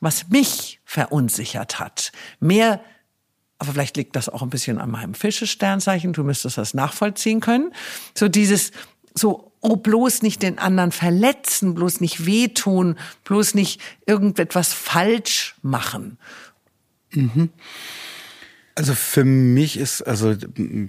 was 0.00 0.28
mich 0.28 0.80
verunsichert 0.84 1.80
hat. 1.80 2.12
Mehr, 2.40 2.80
aber 3.58 3.72
vielleicht 3.72 3.96
liegt 3.96 4.16
das 4.16 4.28
auch 4.28 4.42
ein 4.42 4.50
bisschen 4.50 4.78
an 4.78 4.90
meinem 4.90 5.14
Fischesternzeichen, 5.14 6.12
du 6.12 6.24
müsstest 6.24 6.58
das 6.58 6.74
nachvollziehen 6.74 7.40
können. 7.40 7.72
So 8.14 8.28
dieses, 8.28 8.70
so, 9.14 9.52
oh, 9.60 9.76
bloß 9.76 10.22
nicht 10.22 10.42
den 10.42 10.58
anderen 10.58 10.92
verletzen, 10.92 11.74
bloß 11.74 12.00
nicht 12.00 12.26
wehtun, 12.26 12.96
bloß 13.24 13.54
nicht 13.54 13.80
irgendetwas 14.06 14.72
falsch 14.72 15.56
machen. 15.62 16.18
Mhm. 17.10 17.50
Also 18.74 18.94
für 18.94 19.24
mich 19.24 19.76
ist, 19.76 20.02
also 20.02 20.36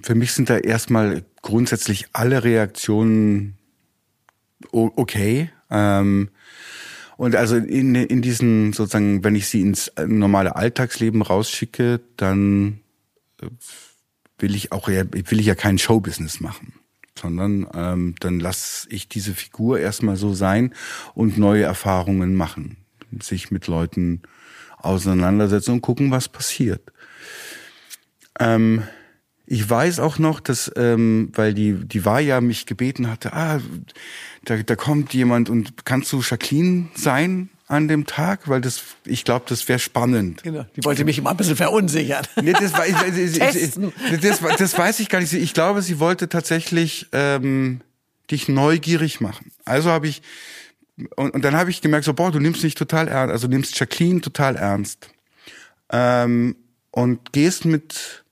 für 0.02 0.14
mich 0.14 0.32
sind 0.32 0.48
da 0.48 0.58
erstmal 0.58 1.24
grundsätzlich 1.42 2.06
alle 2.12 2.44
Reaktionen 2.44 3.58
okay. 4.70 5.50
Ähm, 5.70 6.30
und 7.20 7.36
also 7.36 7.56
in, 7.56 7.94
in 7.94 8.22
diesen 8.22 8.72
sozusagen, 8.72 9.22
wenn 9.22 9.34
ich 9.34 9.46
sie 9.46 9.60
ins 9.60 9.92
normale 10.06 10.56
Alltagsleben 10.56 11.20
rausschicke, 11.20 12.00
dann 12.16 12.80
äh, 13.42 13.48
will 14.38 14.54
ich 14.54 14.72
auch 14.72 14.88
ja, 14.88 15.04
will 15.12 15.38
ich 15.38 15.44
ja 15.44 15.54
kein 15.54 15.76
Showbusiness 15.76 16.40
machen, 16.40 16.72
sondern 17.20 17.66
ähm, 17.74 18.14
dann 18.20 18.40
lasse 18.40 18.88
ich 18.88 19.06
diese 19.06 19.34
Figur 19.34 19.78
erstmal 19.78 20.16
so 20.16 20.32
sein 20.32 20.74
und 21.12 21.36
neue 21.36 21.62
Erfahrungen 21.62 22.36
machen, 22.36 22.78
sich 23.20 23.50
mit 23.50 23.66
Leuten 23.66 24.22
auseinandersetzen 24.78 25.72
und 25.72 25.82
gucken, 25.82 26.10
was 26.10 26.26
passiert. 26.26 26.90
Ähm, 28.38 28.84
ich 29.50 29.68
weiß 29.68 29.98
auch 29.98 30.20
noch, 30.20 30.38
dass, 30.38 30.70
ähm, 30.76 31.32
weil 31.34 31.54
die, 31.54 31.72
die 31.72 32.04
Vaja 32.04 32.40
mich 32.40 32.66
gebeten 32.66 33.10
hatte, 33.10 33.32
ah, 33.32 33.60
da, 34.44 34.56
da 34.58 34.76
kommt 34.76 35.12
jemand 35.12 35.50
und 35.50 35.84
kannst 35.84 36.12
du 36.12 36.20
Jacqueline 36.20 36.88
sein 36.94 37.48
an 37.66 37.88
dem 37.88 38.06
Tag? 38.06 38.48
Weil 38.48 38.60
das, 38.60 38.80
ich 39.04 39.24
glaube, 39.24 39.46
das 39.48 39.68
wäre 39.68 39.80
spannend. 39.80 40.44
Genau. 40.44 40.66
Die 40.76 40.84
wollte 40.84 41.04
mich 41.04 41.18
immer 41.18 41.30
ein 41.30 41.36
bisschen 41.36 41.56
verunsichern. 41.56 42.24
Nee, 42.40 42.52
das, 42.52 42.70
das, 42.70 44.40
das, 44.40 44.56
das 44.56 44.78
weiß 44.78 45.00
ich 45.00 45.08
gar 45.08 45.18
nicht. 45.18 45.32
Ich 45.32 45.52
glaube, 45.52 45.82
sie 45.82 45.98
wollte 45.98 46.28
tatsächlich 46.28 47.08
ähm, 47.10 47.80
dich 48.30 48.48
neugierig 48.48 49.20
machen. 49.20 49.50
Also 49.64 49.90
habe 49.90 50.06
ich, 50.06 50.22
und, 51.16 51.34
und 51.34 51.44
dann 51.44 51.56
habe 51.56 51.70
ich 51.70 51.80
gemerkt, 51.80 52.04
so, 52.04 52.14
boah, 52.14 52.30
du 52.30 52.38
nimmst 52.38 52.62
mich 52.62 52.76
total 52.76 53.08
ernst, 53.08 53.32
also 53.32 53.48
nimmst 53.48 53.80
Jacqueline 53.80 54.20
total 54.20 54.54
ernst. 54.54 55.10
Ähm, 55.90 56.54
und 56.92 57.32
gehst 57.32 57.64
mit 57.64 58.22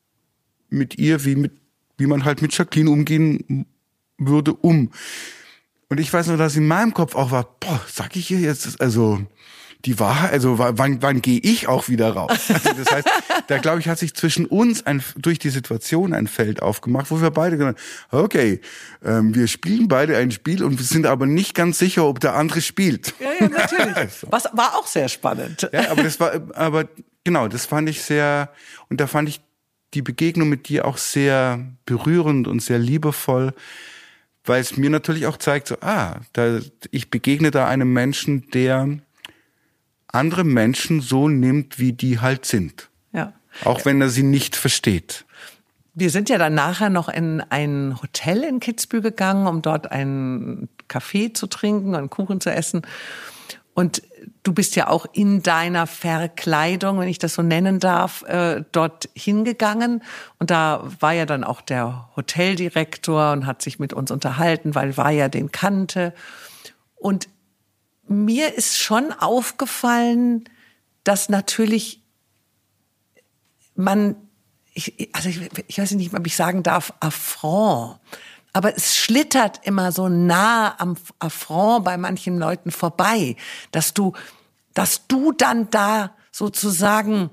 mit 0.70 0.98
ihr, 0.98 1.24
wie 1.24 1.36
mit, 1.36 1.52
wie 1.96 2.06
man 2.06 2.24
halt 2.24 2.42
mit 2.42 2.56
Jacqueline 2.56 2.90
umgehen 2.90 3.66
würde, 4.18 4.54
um. 4.54 4.90
Und 5.88 6.00
ich 6.00 6.12
weiß 6.12 6.26
nur, 6.26 6.36
dass 6.36 6.56
in 6.56 6.66
meinem 6.66 6.92
Kopf 6.92 7.14
auch 7.14 7.30
war, 7.30 7.56
boah, 7.60 7.80
sag 7.88 8.14
ich 8.16 8.30
ihr 8.30 8.40
jetzt, 8.40 8.80
also 8.80 9.20
die 9.84 10.00
Wahrheit, 10.00 10.32
also 10.32 10.58
wann, 10.58 11.02
wann 11.02 11.22
gehe 11.22 11.38
ich 11.38 11.68
auch 11.68 11.88
wieder 11.88 12.10
raus? 12.10 12.32
Also 12.48 12.72
das 12.72 12.90
heißt, 12.90 13.08
da 13.46 13.58
glaube 13.58 13.80
ich, 13.80 13.88
hat 13.88 13.98
sich 13.98 14.14
zwischen 14.14 14.44
uns 14.46 14.84
ein, 14.84 15.02
durch 15.16 15.38
die 15.38 15.50
Situation 15.50 16.12
ein 16.12 16.26
Feld 16.26 16.62
aufgemacht, 16.62 17.10
wo 17.10 17.20
wir 17.20 17.30
beide 17.30 17.56
gesagt 17.56 17.78
haben, 18.10 18.24
okay, 18.24 18.60
ähm, 19.04 19.34
wir 19.34 19.46
spielen 19.46 19.86
beide 19.86 20.16
ein 20.16 20.30
Spiel 20.32 20.64
und 20.64 20.78
wir 20.78 20.84
sind 20.84 21.06
aber 21.06 21.26
nicht 21.26 21.54
ganz 21.54 21.78
sicher, 21.78 22.06
ob 22.06 22.18
der 22.20 22.34
andere 22.34 22.60
spielt. 22.60 23.14
Ja, 23.20 23.30
ja, 23.40 23.48
natürlich. 23.48 23.88
Also. 23.98 24.26
Was 24.30 24.44
war 24.52 24.76
auch 24.76 24.86
sehr 24.86 25.08
spannend. 25.08 25.68
Ja, 25.72 25.90
aber 25.90 26.02
das 26.02 26.20
war, 26.20 26.32
aber 26.54 26.88
genau, 27.24 27.48
das 27.48 27.66
fand 27.66 27.88
ich 27.88 28.02
sehr, 28.02 28.50
und 28.88 29.00
da 29.00 29.06
fand 29.06 29.28
ich 29.28 29.40
die 29.94 30.02
Begegnung 30.02 30.48
mit 30.48 30.68
dir 30.68 30.84
auch 30.84 30.98
sehr 30.98 31.64
berührend 31.86 32.46
und 32.46 32.60
sehr 32.60 32.78
liebevoll, 32.78 33.54
weil 34.44 34.60
es 34.60 34.76
mir 34.76 34.90
natürlich 34.90 35.26
auch 35.26 35.36
zeigt, 35.36 35.68
so, 35.68 35.76
ah, 35.80 36.20
da, 36.32 36.60
ich 36.90 37.10
begegne 37.10 37.50
da 37.50 37.66
einem 37.66 37.92
Menschen, 37.92 38.50
der 38.50 38.98
andere 40.08 40.44
Menschen 40.44 41.00
so 41.00 41.28
nimmt, 41.28 41.78
wie 41.78 41.92
die 41.92 42.18
halt 42.18 42.46
sind. 42.46 42.88
Ja. 43.12 43.34
Auch 43.64 43.84
wenn 43.84 44.00
er 44.00 44.08
sie 44.08 44.22
nicht 44.22 44.56
versteht. 44.56 45.24
Wir 45.94 46.10
sind 46.10 46.28
ja 46.28 46.38
dann 46.38 46.54
nachher 46.54 46.90
noch 46.90 47.08
in 47.08 47.40
ein 47.40 48.00
Hotel 48.00 48.44
in 48.44 48.60
Kitzbühel 48.60 49.02
gegangen, 49.02 49.46
um 49.46 49.62
dort 49.62 49.90
einen 49.90 50.68
Kaffee 50.86 51.32
zu 51.32 51.46
trinken, 51.46 51.94
einen 51.94 52.08
Kuchen 52.08 52.40
zu 52.40 52.50
essen. 52.50 52.82
Und 53.78 54.02
du 54.42 54.52
bist 54.52 54.74
ja 54.74 54.88
auch 54.88 55.06
in 55.12 55.40
deiner 55.44 55.86
Verkleidung, 55.86 56.98
wenn 56.98 57.06
ich 57.06 57.20
das 57.20 57.34
so 57.34 57.42
nennen 57.42 57.78
darf, 57.78 58.22
äh, 58.22 58.64
dort 58.72 59.08
hingegangen. 59.14 60.02
Und 60.40 60.50
da 60.50 60.82
war 60.98 61.12
ja 61.12 61.26
dann 61.26 61.44
auch 61.44 61.60
der 61.60 62.08
Hoteldirektor 62.16 63.30
und 63.30 63.46
hat 63.46 63.62
sich 63.62 63.78
mit 63.78 63.92
uns 63.92 64.10
unterhalten, 64.10 64.74
weil 64.74 64.96
war 64.96 65.12
ja 65.12 65.28
den 65.28 65.52
kannte. 65.52 66.12
Und 66.96 67.28
mir 68.08 68.52
ist 68.52 68.78
schon 68.78 69.12
aufgefallen, 69.12 70.42
dass 71.04 71.28
natürlich 71.28 72.02
man, 73.76 74.16
ich, 74.74 75.08
also 75.12 75.28
ich, 75.28 75.38
ich 75.68 75.78
weiß 75.78 75.92
nicht, 75.92 76.12
ob 76.12 76.26
ich 76.26 76.34
sagen 76.34 76.64
darf, 76.64 76.92
Affront 76.98 78.00
aber 78.52 78.76
es 78.76 78.96
schlittert 78.96 79.60
immer 79.64 79.92
so 79.92 80.08
nah 80.08 80.74
am 80.78 80.96
Affront 81.18 81.84
bei 81.84 81.96
manchen 81.96 82.38
Leuten 82.38 82.70
vorbei, 82.70 83.36
dass 83.72 83.94
du, 83.94 84.12
dass 84.74 85.06
du 85.06 85.32
dann 85.32 85.70
da 85.70 86.16
sozusagen 86.32 87.30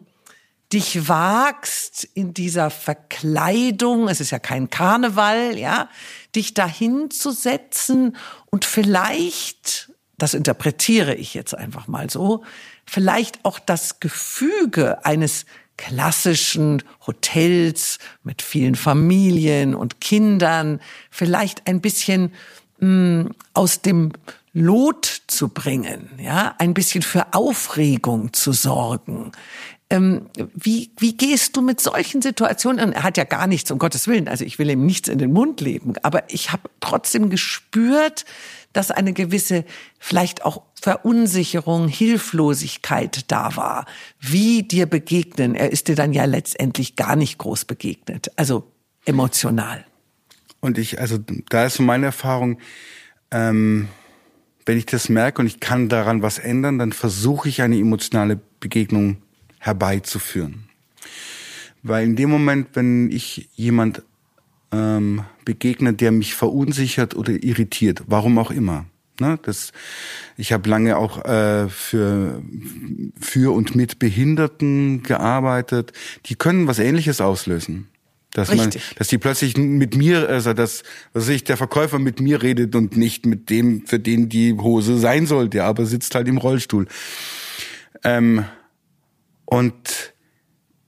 dich 0.74 1.08
wagst 1.08 2.04
in 2.16 2.34
dieser 2.34 2.70
Verkleidung, 2.70 4.08
es 4.10 4.20
ist 4.20 4.32
ja 4.32 4.40
kein 4.40 4.70
Karneval, 4.70 5.58
ja, 5.58 5.90
dich 6.36 6.54
dahin 6.54 7.12
zu 7.12 7.32
setzen 7.32 8.18
und 8.48 8.66
vielleicht, 8.66 9.92
das 10.18 10.34
interpretiere 10.34 11.16
ich 11.16 11.34
jetzt 11.34 11.56
einfach 11.56 11.88
mal 11.88 12.10
so, 12.10 12.44
vielleicht 12.86 13.46
auch 13.46 13.60
das 13.60 14.00
Gefüge 14.00 15.06
eines 15.06 15.46
klassischen 15.78 16.84
Hotels 17.06 18.00
mit 18.24 18.42
vielen 18.42 18.76
Familien 18.76 19.76
und 19.76 20.02
Kindern 20.02 20.80
vielleicht 21.10 21.68
ein 21.68 21.82
bisschen 21.82 22.32
mh, 22.80 23.24
hm, 23.24 23.32
aus 23.54 23.82
dem 23.82 24.12
Lot 24.58 25.24
zu 25.28 25.50
bringen, 25.50 26.10
ja, 26.18 26.56
ein 26.60 26.74
bisschen 26.74 27.02
für 27.02 27.34
Aufregung 27.34 28.32
zu 28.32 28.54
sorgen. 28.54 29.34
Ähm, 29.90 30.28
wie, 30.54 30.92
wie 30.98 31.18
gehst 31.18 31.58
du 31.58 31.62
mit 31.62 31.82
solchen 31.82 32.22
Situationen? 32.22 32.94
Er 32.94 33.04
hat 33.04 33.18
ja 33.18 33.26
gar 33.26 33.48
nichts, 33.48 33.70
um 33.70 33.80
Gottes 33.80 34.08
Willen, 34.08 34.30
also 34.30 34.46
ich 34.46 34.58
will 34.58 34.70
ihm 34.70 34.86
nichts 34.86 35.10
in 35.10 35.18
den 35.18 35.34
Mund 35.34 35.60
leben, 35.60 35.94
aber 36.04 36.24
ich 36.30 36.54
habe 36.54 36.70
trotzdem 36.80 37.30
gespürt, 37.30 38.24
dass 38.76 38.92
eine 38.92 39.14
gewisse 39.14 39.64
vielleicht 40.00 40.44
auch 40.44 40.64
Verunsicherung, 40.82 41.88
Hilflosigkeit 41.88 43.32
da 43.32 43.56
war. 43.56 43.86
Wie 44.20 44.64
dir 44.64 44.86
begegnen? 44.86 45.56
Er 45.56 45.72
ist 45.72 45.88
dir 45.88 45.96
dann 45.96 46.12
ja 46.12 46.26
letztendlich 46.26 46.98
gar 46.98 47.16
nicht 47.16 47.38
groß 47.38 47.66
begegnet, 47.66 48.32
also 48.36 48.70
emotional. 49.06 49.86
Und 50.60 50.78
ich, 50.78 51.00
also 51.00 51.18
da 51.50 51.66
ist 51.66 51.76
so 51.76 51.84
meine 51.84 52.08
Erfahrung, 52.08 52.60
ähm, 53.32 53.88
wenn 54.66 54.78
ich 54.78 54.86
das 54.86 55.08
merke 55.10 55.42
und 55.42 55.48
ich 55.48 55.60
kann 55.60 55.88
daran 55.88 56.22
was 56.22 56.38
ändern, 56.38 56.78
dann 56.78 56.92
versuche 56.92 57.48
ich 57.48 57.62
eine 57.62 57.78
emotionale 57.78 58.40
Begegnung 58.60 59.18
herbeizuführen. 59.60 60.68
Weil 61.82 62.04
in 62.04 62.16
dem 62.16 62.30
Moment, 62.30 62.70
wenn 62.74 63.10
ich 63.12 63.48
jemand 63.56 64.02
ähm, 64.72 65.24
begegnet, 65.46 66.02
der 66.02 66.12
mich 66.12 66.36
verunsichert 66.36 67.16
oder 67.16 67.32
irritiert, 67.44 68.04
warum 68.08 68.38
auch 68.38 68.52
immer. 68.52 68.86
Ne, 69.18 69.40
das, 69.44 69.72
ich 70.36 70.52
habe 70.52 70.70
lange 70.70 70.98
auch 70.98 71.24
äh, 71.24 71.70
für, 71.70 72.42
für 73.18 73.54
und 73.54 73.74
mit 73.74 73.98
Behinderten 73.98 75.04
gearbeitet. 75.04 75.94
Die 76.26 76.36
können 76.36 76.68
was 76.68 76.80
Ähnliches 76.80 77.22
auslösen. 77.22 77.88
Dass 78.32 78.54
man, 78.54 78.70
dass 78.98 79.08
die 79.08 79.18
plötzlich 79.18 79.56
mit 79.56 79.96
mir, 79.96 80.28
also 80.28 80.52
dass, 80.52 80.84
dass 81.14 81.26
sich 81.26 81.46
der 81.46 81.56
Verkäufer 81.56 82.00
mit 82.00 82.20
mir 82.20 82.44
redet 82.44 82.76
und 82.76 82.98
nicht 82.98 83.26
mit 83.26 83.50
dem, 83.50 83.86
für 83.88 83.98
den 83.98 84.28
die 84.28 84.54
Hose 84.54 84.98
sein 84.98 85.26
sollte, 85.26 85.64
aber 85.64 85.86
sitzt 85.86 86.14
halt 86.16 86.28
im 86.28 86.38
Rollstuhl. 86.38 86.86
Ähm, 88.04 88.44
und 89.46 90.14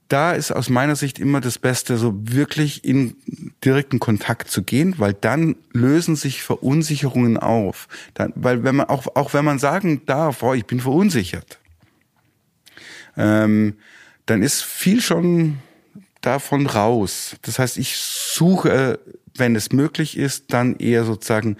da 0.08 0.32
ist 0.32 0.52
aus 0.52 0.70
meiner 0.70 0.96
Sicht 0.96 1.18
immer 1.18 1.40
das 1.40 1.58
Beste, 1.58 1.98
so 1.98 2.14
wirklich 2.16 2.84
in 2.84 3.16
direkten 3.64 4.00
Kontakt 4.00 4.50
zu 4.50 4.62
gehen, 4.62 4.94
weil 4.98 5.12
dann 5.12 5.56
lösen 5.72 6.16
sich 6.16 6.42
Verunsicherungen 6.42 7.36
auf. 7.36 7.88
Dann, 8.14 8.32
weil 8.34 8.64
wenn 8.64 8.76
man 8.76 8.88
auch 8.88 9.06
auch 9.14 9.34
wenn 9.34 9.44
man 9.44 9.58
sagen 9.58 10.02
darf, 10.06 10.42
oh, 10.42 10.54
ich 10.54 10.64
bin 10.64 10.80
verunsichert, 10.80 11.58
ähm, 13.16 13.76
dann 14.24 14.42
ist 14.42 14.62
viel 14.62 15.02
schon 15.02 15.58
davon 16.22 16.66
raus. 16.66 17.36
Das 17.42 17.58
heißt, 17.58 17.76
ich 17.76 17.96
suche, 17.96 19.00
wenn 19.34 19.56
es 19.56 19.72
möglich 19.72 20.16
ist, 20.16 20.52
dann 20.52 20.76
eher 20.76 21.04
sozusagen 21.04 21.56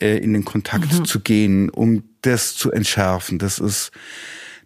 äh, 0.00 0.16
in 0.18 0.32
den 0.32 0.44
Kontakt 0.44 0.92
mhm. 0.92 1.04
zu 1.04 1.20
gehen, 1.20 1.70
um 1.70 2.04
das 2.22 2.56
zu 2.56 2.70
entschärfen. 2.70 3.38
Das 3.38 3.58
ist 3.58 3.90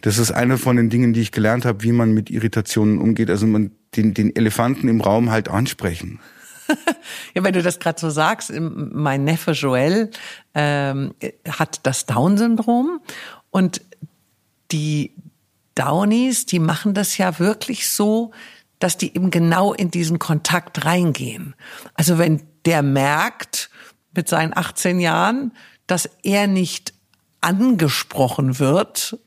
das 0.04 0.18
ist 0.18 0.32
eine 0.32 0.58
von 0.58 0.76
den 0.76 0.90
Dingen, 0.90 1.14
die 1.14 1.22
ich 1.22 1.32
gelernt 1.32 1.64
habe, 1.64 1.82
wie 1.82 1.92
man 1.92 2.12
mit 2.12 2.28
Irritationen 2.28 2.98
umgeht. 2.98 3.30
Also 3.30 3.46
man 3.46 3.70
den, 3.96 4.12
den 4.12 4.36
Elefanten 4.36 4.86
im 4.88 5.00
Raum 5.00 5.30
halt 5.30 5.48
ansprechen. 5.48 6.20
ja, 7.34 7.42
wenn 7.42 7.54
du 7.54 7.62
das 7.62 7.80
gerade 7.80 7.98
so 7.98 8.10
sagst, 8.10 8.52
mein 8.54 9.24
Neffe 9.24 9.52
Joel 9.52 10.10
ähm, 10.54 11.14
hat 11.48 11.80
das 11.84 12.04
Down-Syndrom 12.04 13.00
und 13.48 13.80
die 14.72 15.14
Downies, 15.74 16.44
die 16.44 16.58
machen 16.58 16.92
das 16.92 17.16
ja 17.16 17.38
wirklich 17.38 17.88
so, 17.88 18.32
dass 18.80 18.98
die 18.98 19.16
eben 19.16 19.30
genau 19.30 19.72
in 19.72 19.90
diesen 19.90 20.18
Kontakt 20.18 20.84
reingehen. 20.84 21.54
Also 21.94 22.18
wenn 22.18 22.42
der 22.66 22.82
merkt 22.82 23.70
mit 24.14 24.28
seinen 24.28 24.54
18 24.54 25.00
Jahren, 25.00 25.52
dass 25.86 26.10
er 26.22 26.46
nicht 26.46 26.92
angesprochen 27.40 28.58
wird, 28.58 29.18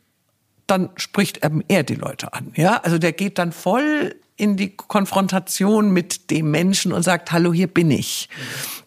dann 0.67 0.89
spricht 0.95 1.39
er 1.67 1.83
die 1.83 1.95
Leute 1.95 2.33
an. 2.33 2.51
Ja, 2.55 2.77
also 2.77 2.97
der 2.97 3.13
geht 3.13 3.37
dann 3.37 3.51
voll 3.51 4.15
in 4.35 4.55
die 4.55 4.75
Konfrontation 4.75 5.91
mit 5.91 6.29
dem 6.29 6.51
Menschen 6.51 6.91
und 6.93 7.03
sagt, 7.03 7.31
hallo, 7.31 7.53
hier 7.53 7.67
bin 7.67 7.89
ich. 7.89 8.29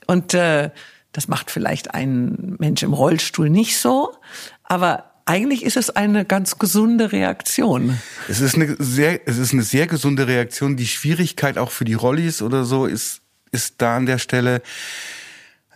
Und 0.06 0.34
äh, 0.34 0.70
das 1.12 1.26
macht 1.26 1.50
vielleicht 1.50 1.92
ein 1.94 2.56
Mensch 2.58 2.82
im 2.82 2.92
Rollstuhl 2.92 3.50
nicht 3.50 3.78
so, 3.78 4.14
aber 4.62 5.10
eigentlich 5.24 5.64
ist 5.64 5.76
es 5.76 5.90
eine 5.90 6.24
ganz 6.24 6.58
gesunde 6.58 7.12
Reaktion. 7.12 7.98
Es 8.28 8.40
ist 8.40 8.56
eine 8.56 8.76
sehr, 8.78 9.28
es 9.28 9.38
ist 9.38 9.52
eine 9.52 9.62
sehr 9.62 9.86
gesunde 9.86 10.26
Reaktion. 10.26 10.76
Die 10.76 10.86
Schwierigkeit 10.86 11.58
auch 11.58 11.70
für 11.70 11.84
die 11.84 11.94
Rollis 11.94 12.42
oder 12.42 12.64
so 12.64 12.86
ist, 12.86 13.20
ist 13.52 13.76
da 13.78 13.96
an 13.96 14.06
der 14.06 14.18
Stelle, 14.18 14.62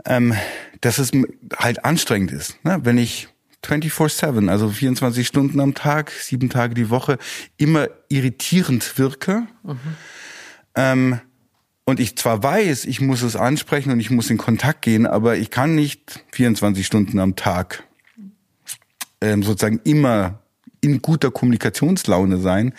ähm, 0.06 0.34
dass 0.80 0.98
es 0.98 1.12
halt 1.56 1.84
anstrengend 1.84 2.32
ist. 2.32 2.64
Ne? 2.64 2.80
Wenn 2.82 2.98
ich 2.98 3.28
24-7, 3.64 4.48
also 4.48 4.68
24 4.68 5.26
Stunden 5.26 5.60
am 5.60 5.74
Tag, 5.74 6.10
sieben 6.10 6.50
Tage 6.50 6.74
die 6.74 6.90
Woche, 6.90 7.18
immer 7.56 7.88
irritierend 8.08 8.98
wirke. 8.98 9.46
Mhm. 9.62 9.78
Ähm, 10.74 11.20
und 11.84 12.00
ich 12.00 12.16
zwar 12.16 12.42
weiß, 12.42 12.86
ich 12.86 13.00
muss 13.00 13.22
es 13.22 13.36
ansprechen 13.36 13.90
und 13.90 14.00
ich 14.00 14.10
muss 14.10 14.30
in 14.30 14.38
Kontakt 14.38 14.82
gehen, 14.82 15.06
aber 15.06 15.36
ich 15.36 15.50
kann 15.50 15.74
nicht 15.74 16.24
24 16.32 16.86
Stunden 16.86 17.18
am 17.18 17.36
Tag 17.36 17.84
ähm, 19.20 19.42
sozusagen 19.42 19.80
immer 19.84 20.40
in 20.80 21.00
guter 21.02 21.30
Kommunikationslaune 21.30 22.38
sein. 22.38 22.74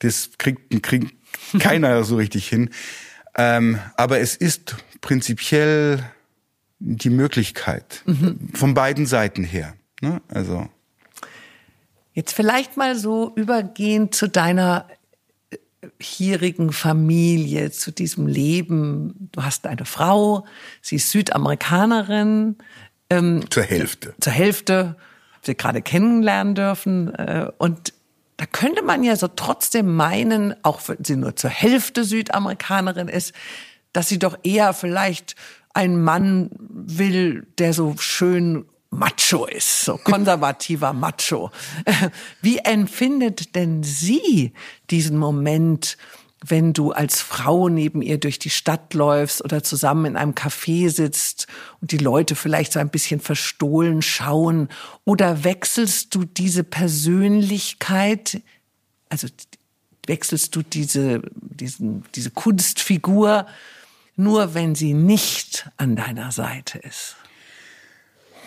Das 0.00 0.30
kriegt, 0.38 0.82
kriegt 0.82 1.14
keiner 1.58 2.04
so 2.04 2.16
richtig 2.16 2.48
hin. 2.48 2.70
Ähm, 3.36 3.78
aber 3.96 4.20
es 4.20 4.36
ist 4.36 4.76
prinzipiell 5.00 6.02
die 6.78 7.10
Möglichkeit 7.10 8.02
mhm. 8.06 8.38
von 8.54 8.74
beiden 8.74 9.06
Seiten 9.06 9.44
her. 9.44 9.74
Ne? 10.00 10.20
Also. 10.28 10.68
Jetzt 12.12 12.32
vielleicht 12.32 12.76
mal 12.76 12.96
so 12.96 13.32
übergehen 13.34 14.12
zu 14.12 14.28
deiner 14.28 14.86
äh, 15.50 15.58
hierigen 16.00 16.72
Familie, 16.72 17.70
zu 17.70 17.90
diesem 17.92 18.26
Leben. 18.26 19.28
Du 19.32 19.42
hast 19.42 19.66
eine 19.66 19.84
Frau, 19.84 20.44
sie 20.82 20.96
ist 20.96 21.10
Südamerikanerin. 21.10 22.56
Ähm, 23.10 23.44
zur 23.50 23.62
Hälfte. 23.62 24.14
Zur 24.20 24.32
Hälfte 24.32 24.96
sie 25.42 25.54
gerade 25.54 25.82
kennenlernen 25.82 26.54
dürfen. 26.54 27.14
Äh, 27.14 27.50
und 27.58 27.92
da 28.36 28.46
könnte 28.46 28.82
man 28.82 29.02
ja 29.02 29.16
so 29.16 29.28
trotzdem 29.28 29.94
meinen, 29.96 30.54
auch 30.64 30.80
wenn 30.88 31.04
sie 31.04 31.16
nur 31.16 31.36
zur 31.36 31.50
Hälfte 31.50 32.04
Südamerikanerin 32.04 33.08
ist, 33.08 33.34
dass 33.92 34.08
sie 34.08 34.18
doch 34.18 34.38
eher 34.44 34.74
vielleicht 34.74 35.34
einen 35.74 36.02
Mann 36.02 36.50
will, 36.58 37.46
der 37.58 37.72
so 37.72 37.96
schön 37.98 38.66
Macho 38.90 39.44
ist, 39.46 39.82
so 39.84 39.98
konservativer 39.98 40.92
Macho. 40.92 41.50
Wie 42.42 42.58
empfindet 42.58 43.54
denn 43.54 43.82
sie 43.82 44.52
diesen 44.90 45.18
Moment, 45.18 45.98
wenn 46.44 46.72
du 46.72 46.92
als 46.92 47.20
Frau 47.20 47.68
neben 47.68 48.00
ihr 48.00 48.18
durch 48.18 48.38
die 48.38 48.50
Stadt 48.50 48.94
läufst 48.94 49.44
oder 49.44 49.62
zusammen 49.62 50.06
in 50.06 50.16
einem 50.16 50.32
Café 50.32 50.88
sitzt 50.88 51.48
und 51.80 51.92
die 51.92 51.98
Leute 51.98 52.34
vielleicht 52.34 52.72
so 52.72 52.80
ein 52.80 52.90
bisschen 52.90 53.20
verstohlen 53.20 54.02
schauen? 54.02 54.68
Oder 55.04 55.44
wechselst 55.44 56.14
du 56.14 56.24
diese 56.24 56.64
Persönlichkeit, 56.64 58.40
also 59.10 59.28
wechselst 60.06 60.56
du 60.56 60.62
diese, 60.62 61.20
diesen, 61.34 62.04
diese 62.14 62.30
Kunstfigur 62.30 63.46
nur, 64.16 64.54
wenn 64.54 64.74
sie 64.74 64.94
nicht 64.94 65.70
an 65.76 65.94
deiner 65.94 66.32
Seite 66.32 66.78
ist? 66.78 67.16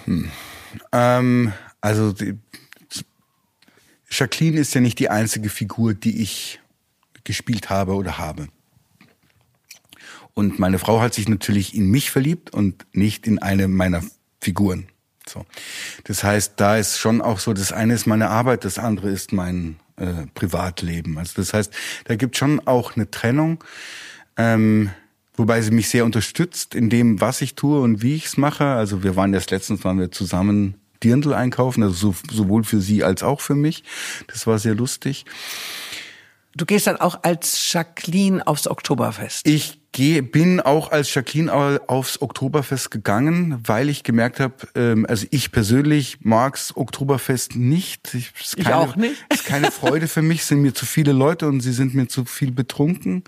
Hm. 0.05 0.31
Ähm, 0.91 1.53
also 1.81 2.13
die, 2.13 2.37
Jacqueline 4.09 4.59
ist 4.59 4.73
ja 4.73 4.81
nicht 4.81 4.99
die 4.99 5.09
einzige 5.09 5.49
Figur, 5.49 5.93
die 5.93 6.21
ich 6.21 6.59
gespielt 7.23 7.69
habe 7.69 7.95
oder 7.95 8.17
habe. 8.17 8.49
Und 10.33 10.59
meine 10.59 10.79
Frau 10.79 11.01
hat 11.01 11.13
sich 11.13 11.27
natürlich 11.27 11.75
in 11.75 11.89
mich 11.89 12.11
verliebt 12.11 12.51
und 12.51 12.85
nicht 12.93 13.27
in 13.27 13.39
eine 13.39 13.67
meiner 13.67 14.03
Figuren. 14.39 14.87
So. 15.27 15.45
Das 16.05 16.23
heißt, 16.23 16.53
da 16.57 16.77
ist 16.77 16.99
schon 16.99 17.21
auch 17.21 17.39
so, 17.39 17.53
das 17.53 17.71
eine 17.71 17.93
ist 17.93 18.05
meine 18.05 18.29
Arbeit, 18.29 18.65
das 18.65 18.79
andere 18.79 19.09
ist 19.09 19.33
mein 19.33 19.79
äh, 19.97 20.25
Privatleben. 20.33 21.17
Also 21.17 21.33
das 21.35 21.53
heißt, 21.53 21.73
da 22.05 22.15
gibt 22.15 22.37
schon 22.37 22.59
auch 22.67 22.95
eine 22.95 23.11
Trennung, 23.11 23.63
ähm, 24.37 24.89
wobei 25.41 25.59
sie 25.61 25.71
mich 25.71 25.89
sehr 25.89 26.05
unterstützt 26.05 26.75
in 26.75 26.91
dem, 26.91 27.19
was 27.19 27.41
ich 27.41 27.55
tue 27.55 27.81
und 27.81 28.03
wie 28.03 28.13
ich 28.13 28.25
es 28.27 28.37
mache. 28.37 28.65
Also 28.65 29.01
wir 29.01 29.15
waren 29.15 29.33
erst 29.33 29.49
letztens 29.49 29.83
waren 29.83 29.99
wir 29.99 30.11
zusammen 30.11 30.75
Dirndl 31.03 31.33
einkaufen, 31.33 31.81
also 31.81 31.95
so, 32.11 32.15
sowohl 32.31 32.63
für 32.63 32.79
sie 32.79 33.03
als 33.03 33.23
auch 33.23 33.41
für 33.41 33.55
mich. 33.55 33.83
Das 34.27 34.45
war 34.45 34.59
sehr 34.59 34.75
lustig. 34.75 35.25
Du 36.55 36.65
gehst 36.65 36.85
dann 36.85 36.97
auch 36.97 37.23
als 37.23 37.71
Jacqueline 37.73 38.45
aufs 38.45 38.67
Oktoberfest. 38.67 39.47
Ich 39.47 39.79
gehe, 39.93 40.21
bin 40.21 40.59
auch 40.59 40.91
als 40.91 41.11
Jacqueline 41.11 41.51
aufs 41.87 42.21
Oktoberfest 42.21 42.91
gegangen, 42.91 43.57
weil 43.65 43.89
ich 43.89 44.03
gemerkt 44.03 44.39
habe, 44.39 44.53
ähm, 44.75 45.07
also 45.09 45.25
ich 45.31 45.51
persönlich 45.51 46.17
mag's 46.21 46.75
Oktoberfest 46.75 47.55
nicht. 47.55 48.13
Ich, 48.13 48.31
keine, 48.57 48.67
ich 48.67 48.73
auch 48.75 48.95
nicht. 48.95 49.25
ist 49.29 49.45
keine 49.45 49.71
Freude 49.71 50.07
für 50.07 50.21
mich, 50.21 50.45
sind 50.45 50.61
mir 50.61 50.75
zu 50.75 50.85
viele 50.85 51.13
Leute 51.13 51.47
und 51.47 51.61
sie 51.61 51.73
sind 51.73 51.95
mir 51.95 52.07
zu 52.07 52.25
viel 52.25 52.51
betrunken. 52.51 53.23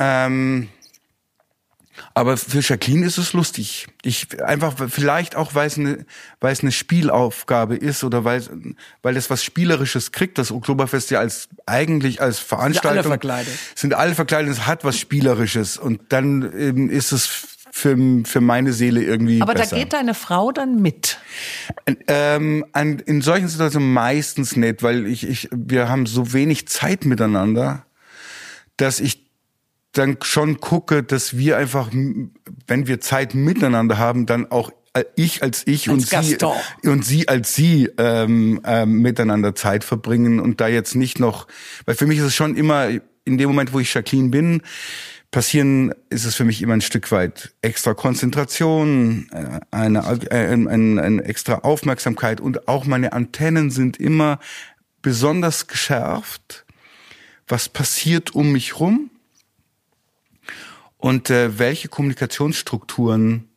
Ähm, 0.00 0.68
aber 2.14 2.36
für 2.36 2.60
Jacqueline 2.60 3.06
ist 3.06 3.18
es 3.18 3.32
lustig. 3.32 3.86
Ich 4.02 4.42
einfach 4.42 4.74
vielleicht 4.88 5.36
auch 5.36 5.54
weil 5.54 5.66
es 5.66 5.78
eine 5.78 6.04
weil 6.40 6.52
es 6.52 6.60
eine 6.60 6.72
Spielaufgabe 6.72 7.76
ist 7.76 8.04
oder 8.04 8.24
weil 8.24 8.42
weil 9.02 9.16
es 9.16 9.30
was 9.30 9.44
spielerisches 9.44 10.12
kriegt. 10.12 10.38
Das 10.38 10.52
Oktoberfest 10.52 11.10
ja 11.10 11.20
als 11.20 11.48
eigentlich 11.66 12.20
als 12.20 12.38
Veranstaltung 12.38 12.90
sind 12.90 12.98
alle 12.98 13.08
verkleidet. 13.08 13.52
Sind 13.74 13.94
alle 13.94 14.14
verkleidet. 14.14 14.52
Es 14.52 14.66
hat 14.66 14.84
was 14.84 14.98
spielerisches 14.98 15.78
und 15.78 16.00
dann 16.08 16.42
ähm, 16.56 16.90
ist 16.90 17.12
es 17.12 17.50
für, 17.70 17.96
für 18.24 18.40
meine 18.40 18.72
Seele 18.72 19.02
irgendwie. 19.02 19.40
Aber 19.40 19.54
besser. 19.54 19.76
da 19.76 19.82
geht 19.82 19.92
deine 19.92 20.14
Frau 20.14 20.52
dann 20.52 20.82
mit? 20.82 21.18
Ähm, 22.08 22.66
an, 22.72 22.98
in 22.98 23.22
solchen 23.22 23.48
Situationen 23.48 23.92
meistens 23.92 24.56
nicht, 24.56 24.82
weil 24.82 25.06
ich, 25.06 25.26
ich, 25.26 25.48
wir 25.52 25.88
haben 25.88 26.06
so 26.06 26.32
wenig 26.32 26.68
Zeit 26.68 27.04
miteinander, 27.04 27.84
dass 28.76 29.00
ich 29.00 29.29
dann 29.92 30.18
schon 30.22 30.60
gucke, 30.60 31.02
dass 31.02 31.36
wir 31.36 31.56
einfach, 31.56 31.90
wenn 31.92 32.86
wir 32.86 33.00
Zeit 33.00 33.34
miteinander 33.34 33.98
haben, 33.98 34.26
dann 34.26 34.50
auch 34.50 34.70
äh, 34.92 35.04
ich 35.16 35.42
als 35.42 35.66
ich 35.66 35.88
als 35.88 36.04
und 36.04 36.10
Gaston. 36.10 36.52
sie 36.82 36.88
und 36.88 37.04
sie 37.04 37.28
als 37.28 37.54
sie 37.54 37.88
ähm, 37.98 38.60
ähm, 38.64 39.02
miteinander 39.02 39.54
Zeit 39.54 39.84
verbringen 39.84 40.40
und 40.40 40.60
da 40.60 40.68
jetzt 40.68 40.94
nicht 40.94 41.20
noch, 41.20 41.46
weil 41.86 41.94
für 41.94 42.06
mich 42.06 42.18
ist 42.18 42.24
es 42.24 42.34
schon 42.34 42.56
immer 42.56 42.88
in 43.24 43.38
dem 43.38 43.48
Moment, 43.48 43.72
wo 43.72 43.80
ich 43.80 43.92
Jacqueline 43.92 44.30
bin, 44.30 44.62
passieren 45.30 45.92
ist 46.08 46.24
es 46.24 46.34
für 46.34 46.44
mich 46.44 46.62
immer 46.62 46.74
ein 46.74 46.80
Stück 46.80 47.12
weit 47.12 47.54
extra 47.62 47.94
Konzentration, 47.94 49.28
äh, 49.32 49.60
eine, 49.70 50.04
eine, 50.04 50.70
eine, 50.70 51.02
eine 51.02 51.24
extra 51.24 51.56
Aufmerksamkeit 51.56 52.40
und 52.40 52.68
auch 52.68 52.84
meine 52.84 53.12
Antennen 53.12 53.70
sind 53.70 53.98
immer 53.98 54.40
besonders 55.02 55.66
geschärft. 55.66 56.64
Was 57.46 57.68
passiert 57.68 58.34
um 58.34 58.52
mich 58.52 58.78
rum? 58.78 59.10
Und 61.00 61.30
äh, 61.30 61.58
welche 61.58 61.88
Kommunikationsstrukturen 61.88 63.48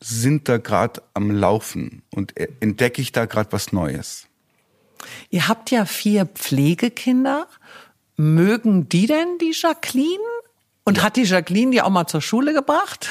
sind 0.00 0.48
da 0.48 0.58
gerade 0.58 1.02
am 1.14 1.30
Laufen 1.30 2.02
und 2.14 2.36
äh, 2.36 2.48
entdecke 2.60 3.02
ich 3.02 3.12
da 3.12 3.26
gerade 3.26 3.52
was 3.52 3.72
Neues? 3.72 4.28
Ihr 5.30 5.48
habt 5.48 5.70
ja 5.70 5.84
vier 5.84 6.26
Pflegekinder. 6.26 7.48
Mögen 8.16 8.88
die 8.88 9.06
denn 9.06 9.38
die 9.40 9.52
Jacqueline? 9.52 10.22
Und 10.84 10.98
ja. 10.98 11.02
hat 11.04 11.16
die 11.16 11.24
Jacqueline 11.24 11.72
die 11.72 11.82
auch 11.82 11.90
mal 11.90 12.06
zur 12.06 12.20
Schule 12.20 12.54
gebracht? 12.54 13.08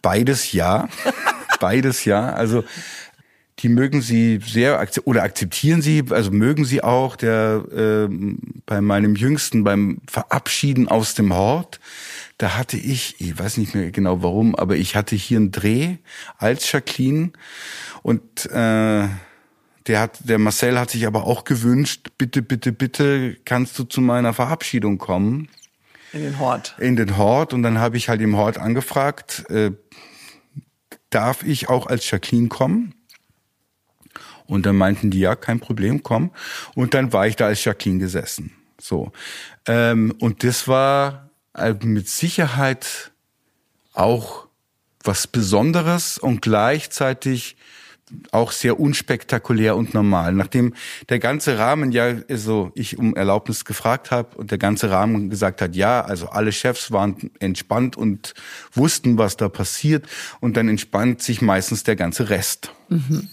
Beides 0.00 0.52
ja. 0.52 0.88
Beides 1.60 2.04
ja. 2.04 2.32
Also 2.32 2.64
die 3.60 3.68
mögen 3.68 4.02
sie 4.02 4.40
sehr 4.44 4.84
oder 5.04 5.22
akzeptieren 5.22 5.82
sie, 5.82 6.02
also 6.10 6.32
mögen 6.32 6.64
sie 6.64 6.82
auch. 6.82 7.14
Der 7.14 7.64
äh, 7.72 8.08
bei 8.66 8.80
meinem 8.80 9.14
Jüngsten 9.14 9.62
beim 9.62 9.98
Verabschieden 10.08 10.88
aus 10.88 11.14
dem 11.14 11.32
Hort, 11.32 11.78
da 12.38 12.56
hatte 12.56 12.76
ich, 12.76 13.20
ich 13.20 13.38
weiß 13.38 13.58
nicht 13.58 13.74
mehr 13.74 13.90
genau 13.90 14.22
warum, 14.22 14.54
aber 14.54 14.76
ich 14.76 14.96
hatte 14.96 15.16
hier 15.16 15.38
einen 15.38 15.52
Dreh 15.52 15.96
als 16.38 16.70
Jacqueline 16.70 17.32
und 18.02 18.46
äh, 18.46 19.08
der 19.86 20.00
hat, 20.00 20.28
der 20.28 20.38
Marcel 20.38 20.78
hat 20.78 20.90
sich 20.90 21.06
aber 21.06 21.24
auch 21.24 21.44
gewünscht, 21.44 22.10
bitte, 22.18 22.42
bitte, 22.42 22.72
bitte, 22.72 23.36
kannst 23.44 23.78
du 23.78 23.84
zu 23.84 24.00
meiner 24.00 24.32
Verabschiedung 24.32 24.98
kommen? 24.98 25.48
In 26.12 26.22
den 26.22 26.38
Hort. 26.38 26.76
In 26.78 26.96
den 26.96 27.16
Hort 27.16 27.52
und 27.52 27.62
dann 27.62 27.78
habe 27.78 27.96
ich 27.96 28.08
halt 28.08 28.20
im 28.20 28.36
Hort 28.36 28.58
angefragt, 28.58 29.48
äh, 29.50 29.72
darf 31.10 31.42
ich 31.42 31.68
auch 31.68 31.86
als 31.86 32.10
Jacqueline 32.10 32.48
kommen? 32.48 32.94
Und 34.46 34.66
dann 34.66 34.76
meinten 34.76 35.10
die, 35.10 35.20
ja, 35.20 35.34
kein 35.34 35.60
Problem, 35.60 36.02
komm. 36.02 36.32
Und 36.74 36.94
dann 36.94 37.12
war 37.12 37.26
ich 37.26 37.36
da 37.36 37.46
als 37.46 37.64
Jacqueline 37.64 38.00
gesessen. 38.00 38.52
So. 38.78 39.12
Ähm, 39.66 40.14
und 40.18 40.44
das 40.44 40.68
war 40.68 41.30
mit 41.82 42.08
Sicherheit 42.08 43.12
auch 43.94 44.46
was 45.04 45.26
Besonderes 45.26 46.18
und 46.18 46.42
gleichzeitig 46.42 47.56
auch 48.30 48.52
sehr 48.52 48.78
unspektakulär 48.78 49.76
und 49.76 49.94
normal. 49.94 50.32
Nachdem 50.32 50.74
der 51.08 51.18
ganze 51.18 51.58
Rahmen 51.58 51.92
ja, 51.92 52.14
also 52.28 52.70
ich 52.74 52.98
um 52.98 53.16
Erlaubnis 53.16 53.64
gefragt 53.64 54.10
habe 54.10 54.36
und 54.36 54.50
der 54.50 54.58
ganze 54.58 54.90
Rahmen 54.90 55.30
gesagt 55.30 55.62
hat, 55.62 55.74
ja, 55.74 56.02
also 56.02 56.28
alle 56.28 56.52
Chefs 56.52 56.92
waren 56.92 57.30
entspannt 57.38 57.96
und 57.96 58.34
wussten, 58.72 59.18
was 59.18 59.36
da 59.36 59.48
passiert 59.48 60.06
und 60.40 60.56
dann 60.56 60.68
entspannt 60.68 61.22
sich 61.22 61.40
meistens 61.40 61.84
der 61.84 61.96
ganze 61.96 62.28
Rest. 62.28 62.72
Mhm. 62.88 63.30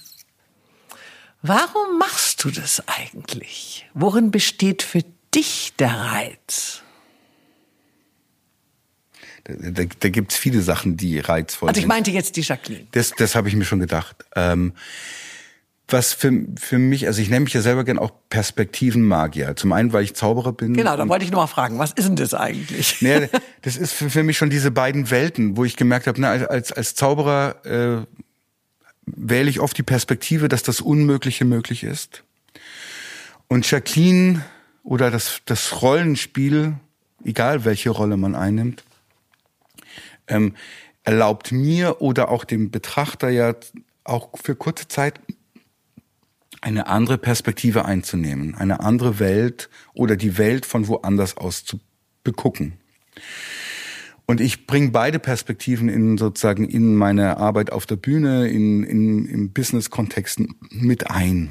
Warum 1.42 1.98
machst 1.98 2.44
du 2.44 2.52
das 2.52 2.84
eigentlich? 2.88 3.88
Worin 3.94 4.32
besteht 4.32 4.84
für 4.84 5.04
dich 5.34 5.74
der 5.78 5.94
Reiz? 5.94 6.84
Da, 9.58 9.84
da 10.00 10.10
gibt 10.10 10.32
es 10.32 10.38
viele 10.38 10.62
Sachen, 10.62 10.98
die 10.98 11.20
reizvoll 11.20 11.68
sind. 11.68 11.70
Also 11.70 11.82
ich 11.82 11.88
meinte 11.88 12.12
jetzt 12.12 12.36
die 12.36 12.42
Jacqueline. 12.42 12.86
Das, 12.92 13.12
das 13.18 13.36
habe 13.36 13.48
ich 13.48 13.56
mir 13.56 13.66
schon 13.66 13.80
gedacht. 13.80 14.16
Ähm, 14.36 14.74
was 15.92 16.14
für, 16.14 16.32
für 16.60 16.78
mich, 16.78 17.08
also 17.08 17.22
ich 17.22 17.30
nenne 17.30 17.42
mich 17.42 17.54
ja 17.54 17.62
selber 17.62 17.84
gern 17.84 17.98
auch 17.98 18.12
Perspektivenmagier. 18.30 19.56
Zum 19.56 19.72
einen, 19.74 19.92
weil 19.94 20.04
ich 20.04 20.14
Zauberer 20.14 20.54
bin. 20.54 20.74
Genau, 20.74 20.96
da 20.96 21.08
wollte 21.10 21.26
ich 21.26 21.32
nur 21.32 21.42
mal 21.42 21.48
fragen, 21.48 21.80
was 21.80 21.92
ist 21.92 22.08
denn 22.08 22.16
das 22.16 22.34
eigentlich? 22.34 23.02
Nee, 23.02 23.30
das 23.62 23.76
ist 23.76 23.94
für, 23.94 24.10
für 24.10 24.24
mich 24.24 24.38
schon 24.38 24.50
diese 24.50 24.72
beiden 24.72 25.10
Welten, 25.10 25.58
wo 25.58 25.66
ich 25.66 25.76
gemerkt 25.76 26.08
habe, 26.08 26.22
na, 26.22 26.32
als, 26.32 26.72
als 26.72 26.96
Zauberer 26.96 27.66
äh, 27.66 28.06
wähle 29.06 29.50
ich 29.50 29.60
oft 29.60 29.78
die 29.78 29.84
Perspektive, 29.84 30.48
dass 30.48 30.64
das 30.64 30.82
Unmögliche 30.82 31.46
möglich 31.46 31.84
ist. 31.84 32.24
Und 33.48 33.70
Jacqueline 33.70 34.46
oder 34.84 35.10
das, 35.12 35.42
das 35.46 35.82
Rollenspiel, 35.82 36.74
egal 37.24 37.66
welche 37.66 37.90
Rolle 37.90 38.18
man 38.18 38.36
einnimmt, 38.36 38.84
ähm, 40.30 40.56
erlaubt 41.04 41.52
mir 41.52 42.02
oder 42.02 42.30
auch 42.30 42.44
dem 42.44 42.72
Betrachter 42.72 43.30
ja 43.30 43.56
auch 44.04 44.30
für 44.42 44.56
kurze 44.56 44.88
Zeit 44.88 45.20
eine 46.62 46.88
andere 46.88 47.18
Perspektive 47.18 47.86
einzunehmen, 47.86 48.56
eine 48.56 48.82
andere 48.82 49.20
Welt 49.20 49.70
oder 49.94 50.16
die 50.16 50.38
Welt 50.38 50.66
von 50.66 50.88
woanders 50.88 51.38
aus 51.38 51.64
zu 51.64 51.80
begucken. 52.24 52.74
Und 54.26 54.42
ich 54.42 54.68
bringe 54.68 54.92
beide 54.92 55.18
Perspektiven 55.18 55.90
in 55.90 56.18
sozusagen 56.18 56.66
in 56.70 56.96
meine 56.96 57.38
Arbeit 57.38 57.72
auf 57.72 57.86
der 57.88 57.96
Bühne, 57.96 58.48
in, 58.48 58.84
in, 58.84 59.26
im 59.26 59.54
Business-Kontext 59.54 60.42
mit 60.70 61.10
ein. 61.10 61.50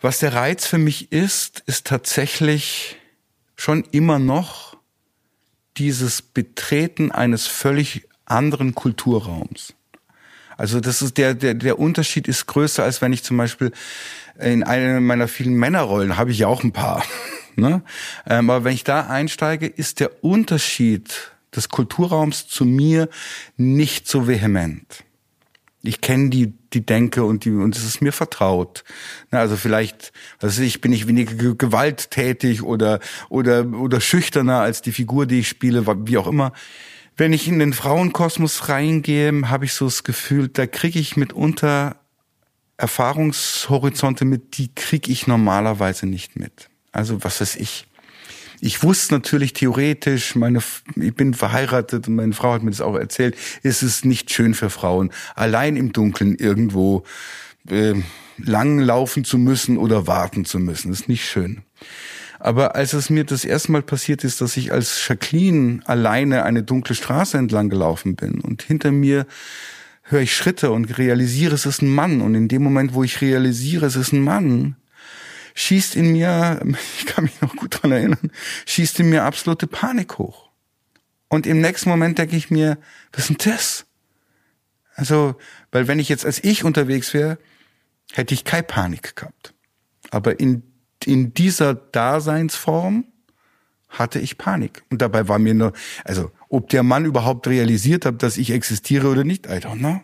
Was 0.00 0.18
der 0.18 0.34
Reiz 0.34 0.66
für 0.66 0.78
mich 0.78 1.12
ist, 1.12 1.62
ist 1.66 1.86
tatsächlich 1.86 2.96
schon 3.56 3.84
immer 3.92 4.18
noch 4.18 4.73
dieses 5.76 6.22
Betreten 6.22 7.12
eines 7.12 7.46
völlig 7.46 8.06
anderen 8.24 8.74
Kulturraums. 8.74 9.74
Also 10.56 10.80
das 10.80 11.02
ist 11.02 11.18
der, 11.18 11.34
der, 11.34 11.54
der 11.54 11.78
Unterschied 11.78 12.28
ist 12.28 12.46
größer, 12.46 12.84
als 12.84 13.02
wenn 13.02 13.12
ich 13.12 13.22
zum 13.24 13.36
Beispiel 13.36 13.72
in 14.38 14.62
einer 14.62 15.00
meiner 15.00 15.28
vielen 15.28 15.54
Männerrollen 15.54 16.16
habe 16.16 16.30
ich 16.30 16.38
ja 16.38 16.48
auch 16.48 16.62
ein 16.62 16.72
paar. 16.72 17.04
Ne? 17.56 17.84
Ähm, 18.26 18.50
aber 18.50 18.64
wenn 18.64 18.74
ich 18.74 18.82
da 18.82 19.06
einsteige, 19.06 19.68
ist 19.68 20.00
der 20.00 20.24
Unterschied 20.24 21.30
des 21.54 21.68
Kulturraums 21.68 22.48
zu 22.48 22.64
mir 22.64 23.08
nicht 23.56 24.08
so 24.08 24.26
vehement. 24.26 25.04
Ich 25.84 26.00
kenne 26.00 26.30
die, 26.30 26.52
die 26.74 26.84
Denke 26.84 27.24
und 27.24 27.44
die, 27.44 27.50
und 27.50 27.76
es 27.76 27.84
ist 27.84 28.02
mir 28.02 28.12
vertraut. 28.12 28.84
Na, 29.30 29.40
also 29.40 29.56
vielleicht, 29.56 30.12
weiß 30.40 30.58
ich, 30.58 30.80
bin 30.80 30.92
ich 30.92 31.06
weniger 31.06 31.54
gewalttätig 31.54 32.62
oder, 32.62 33.00
oder, 33.28 33.66
oder 33.72 34.00
schüchterner 34.00 34.60
als 34.60 34.82
die 34.82 34.92
Figur, 34.92 35.26
die 35.26 35.40
ich 35.40 35.48
spiele, 35.48 35.86
wie 36.06 36.18
auch 36.18 36.26
immer. 36.26 36.52
Wenn 37.16 37.32
ich 37.32 37.46
in 37.46 37.60
den 37.60 37.72
Frauenkosmos 37.72 38.68
reingehe, 38.68 39.48
habe 39.48 39.64
ich 39.64 39.72
so 39.72 39.84
das 39.84 40.02
Gefühl, 40.02 40.48
da 40.48 40.66
kriege 40.66 40.98
ich 40.98 41.16
mitunter 41.16 41.96
Erfahrungshorizonte 42.76 44.24
mit, 44.24 44.58
die 44.58 44.74
kriege 44.74 45.12
ich 45.12 45.26
normalerweise 45.26 46.06
nicht 46.06 46.36
mit. 46.36 46.68
Also 46.90 47.22
was 47.22 47.40
weiß 47.40 47.56
ich. 47.56 47.86
Ich 48.64 48.82
wusste 48.82 49.12
natürlich 49.12 49.52
theoretisch, 49.52 50.36
meine, 50.36 50.60
ich 50.96 51.14
bin 51.14 51.34
verheiratet 51.34 52.08
und 52.08 52.14
meine 52.14 52.32
Frau 52.32 52.54
hat 52.54 52.62
mir 52.62 52.70
das 52.70 52.80
auch 52.80 52.96
erzählt, 52.96 53.36
ist 53.62 53.82
es 53.82 54.06
nicht 54.06 54.32
schön 54.32 54.54
für 54.54 54.70
Frauen, 54.70 55.10
allein 55.34 55.76
im 55.76 55.92
Dunkeln 55.92 56.34
irgendwo 56.36 57.02
äh, 57.68 57.92
lang 58.38 58.78
laufen 58.78 59.22
zu 59.22 59.36
müssen 59.36 59.76
oder 59.76 60.06
warten 60.06 60.46
zu 60.46 60.58
müssen. 60.58 60.88
Das 60.88 61.00
ist 61.00 61.08
nicht 61.10 61.28
schön. 61.28 61.60
Aber 62.38 62.74
als 62.74 62.94
es 62.94 63.10
mir 63.10 63.24
das 63.24 63.44
erste 63.44 63.70
Mal 63.70 63.82
passiert 63.82 64.24
ist, 64.24 64.40
dass 64.40 64.56
ich 64.56 64.72
als 64.72 65.06
Jacqueline 65.06 65.82
alleine 65.84 66.44
eine 66.44 66.62
dunkle 66.62 66.94
Straße 66.94 67.36
entlang 67.36 67.68
gelaufen 67.68 68.16
bin 68.16 68.40
und 68.40 68.62
hinter 68.62 68.92
mir 68.92 69.26
höre 70.04 70.22
ich 70.22 70.34
Schritte 70.34 70.70
und 70.70 70.96
realisiere, 70.96 71.54
es 71.54 71.66
ist 71.66 71.82
ein 71.82 71.94
Mann. 71.94 72.22
Und 72.22 72.34
in 72.34 72.48
dem 72.48 72.62
Moment, 72.62 72.94
wo 72.94 73.04
ich 73.04 73.20
realisiere, 73.20 73.84
es 73.84 73.96
ist 73.96 74.12
ein 74.12 74.22
Mann, 74.22 74.76
schießt 75.54 75.96
in 75.96 76.12
mir, 76.12 76.60
ich 76.98 77.06
kann 77.06 77.24
mich 77.24 77.40
noch 77.40 77.56
gut 77.56 77.82
dran 77.82 77.92
erinnern, 77.92 78.30
schießt 78.66 79.00
in 79.00 79.08
mir 79.08 79.24
absolute 79.24 79.66
Panik 79.66 80.18
hoch. 80.18 80.50
Und 81.28 81.46
im 81.46 81.60
nächsten 81.60 81.88
Moment 81.88 82.18
denke 82.18 82.36
ich 82.36 82.50
mir, 82.50 82.78
was 83.12 83.30
ist 83.30 83.44
denn 83.44 83.52
das? 83.52 83.86
Also, 84.94 85.36
weil 85.72 85.88
wenn 85.88 85.98
ich 85.98 86.08
jetzt 86.08 86.24
als 86.24 86.42
ich 86.44 86.62
unterwegs 86.62 87.14
wäre, 87.14 87.38
hätte 88.12 88.34
ich 88.34 88.44
keine 88.44 88.62
Panik 88.62 89.16
gehabt. 89.16 89.54
Aber 90.10 90.38
in, 90.38 90.62
in 91.04 91.34
dieser 91.34 91.74
Daseinsform 91.74 93.06
hatte 93.88 94.20
ich 94.20 94.38
Panik. 94.38 94.84
Und 94.90 95.02
dabei 95.02 95.26
war 95.26 95.38
mir 95.38 95.54
nur, 95.54 95.72
also, 96.04 96.30
ob 96.48 96.68
der 96.68 96.84
Mann 96.84 97.04
überhaupt 97.04 97.48
realisiert 97.48 98.06
hat, 98.06 98.22
dass 98.22 98.36
ich 98.36 98.50
existiere 98.50 99.08
oder 99.08 99.24
nicht, 99.24 99.46
I 99.46 99.54
don't 99.54 99.78
know. 99.78 99.94
Mhm. 99.94 100.02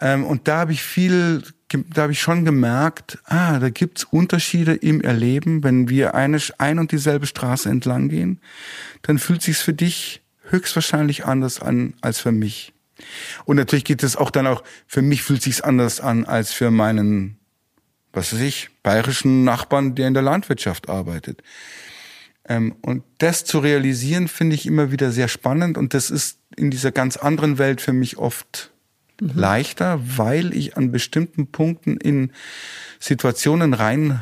Ähm, 0.00 0.24
und 0.24 0.48
da 0.48 0.58
habe 0.58 0.72
ich 0.72 0.82
viel 0.82 1.42
da 1.68 2.02
habe 2.02 2.12
ich 2.12 2.20
schon 2.20 2.44
gemerkt, 2.44 3.18
ah, 3.24 3.58
da 3.58 3.70
gibt's 3.70 4.04
Unterschiede 4.04 4.74
im 4.74 5.00
Erleben. 5.00 5.64
Wenn 5.64 5.88
wir 5.88 6.14
eine 6.14 6.38
ein 6.58 6.78
und 6.78 6.92
dieselbe 6.92 7.26
Straße 7.26 7.68
entlang 7.68 8.08
gehen, 8.08 8.40
dann 9.02 9.18
fühlt 9.18 9.42
sich's 9.42 9.62
für 9.62 9.72
dich 9.72 10.22
höchstwahrscheinlich 10.48 11.26
anders 11.26 11.60
an 11.60 11.94
als 12.00 12.20
für 12.20 12.32
mich. 12.32 12.72
Und 13.44 13.56
natürlich 13.56 13.84
geht 13.84 14.02
es 14.02 14.16
auch 14.16 14.30
dann 14.30 14.46
auch, 14.46 14.62
für 14.86 15.02
mich 15.02 15.22
fühlt 15.22 15.42
sich's 15.42 15.60
anders 15.60 16.00
an 16.00 16.24
als 16.24 16.52
für 16.52 16.70
meinen, 16.70 17.38
was 18.12 18.32
weiß 18.32 18.40
ich, 18.40 18.70
bayerischen 18.82 19.44
Nachbarn, 19.44 19.94
der 19.94 20.08
in 20.08 20.14
der 20.14 20.22
Landwirtschaft 20.22 20.88
arbeitet. 20.88 21.42
Ähm, 22.48 22.76
und 22.80 23.02
das 23.18 23.44
zu 23.44 23.58
realisieren, 23.58 24.28
finde 24.28 24.54
ich 24.54 24.66
immer 24.66 24.92
wieder 24.92 25.10
sehr 25.10 25.28
spannend 25.28 25.76
und 25.76 25.94
das 25.94 26.10
ist 26.10 26.38
in 26.56 26.70
dieser 26.70 26.92
ganz 26.92 27.16
anderen 27.16 27.58
Welt 27.58 27.80
für 27.80 27.92
mich 27.92 28.16
oft 28.18 28.72
mhm. 29.20 29.30
leichter, 29.34 30.00
weil 30.16 30.54
ich 30.54 30.76
an 30.76 30.92
bestimmten 30.92 31.50
Punkten 31.50 31.96
in 31.96 32.32
Situationen 32.98 33.74
rein 33.74 34.20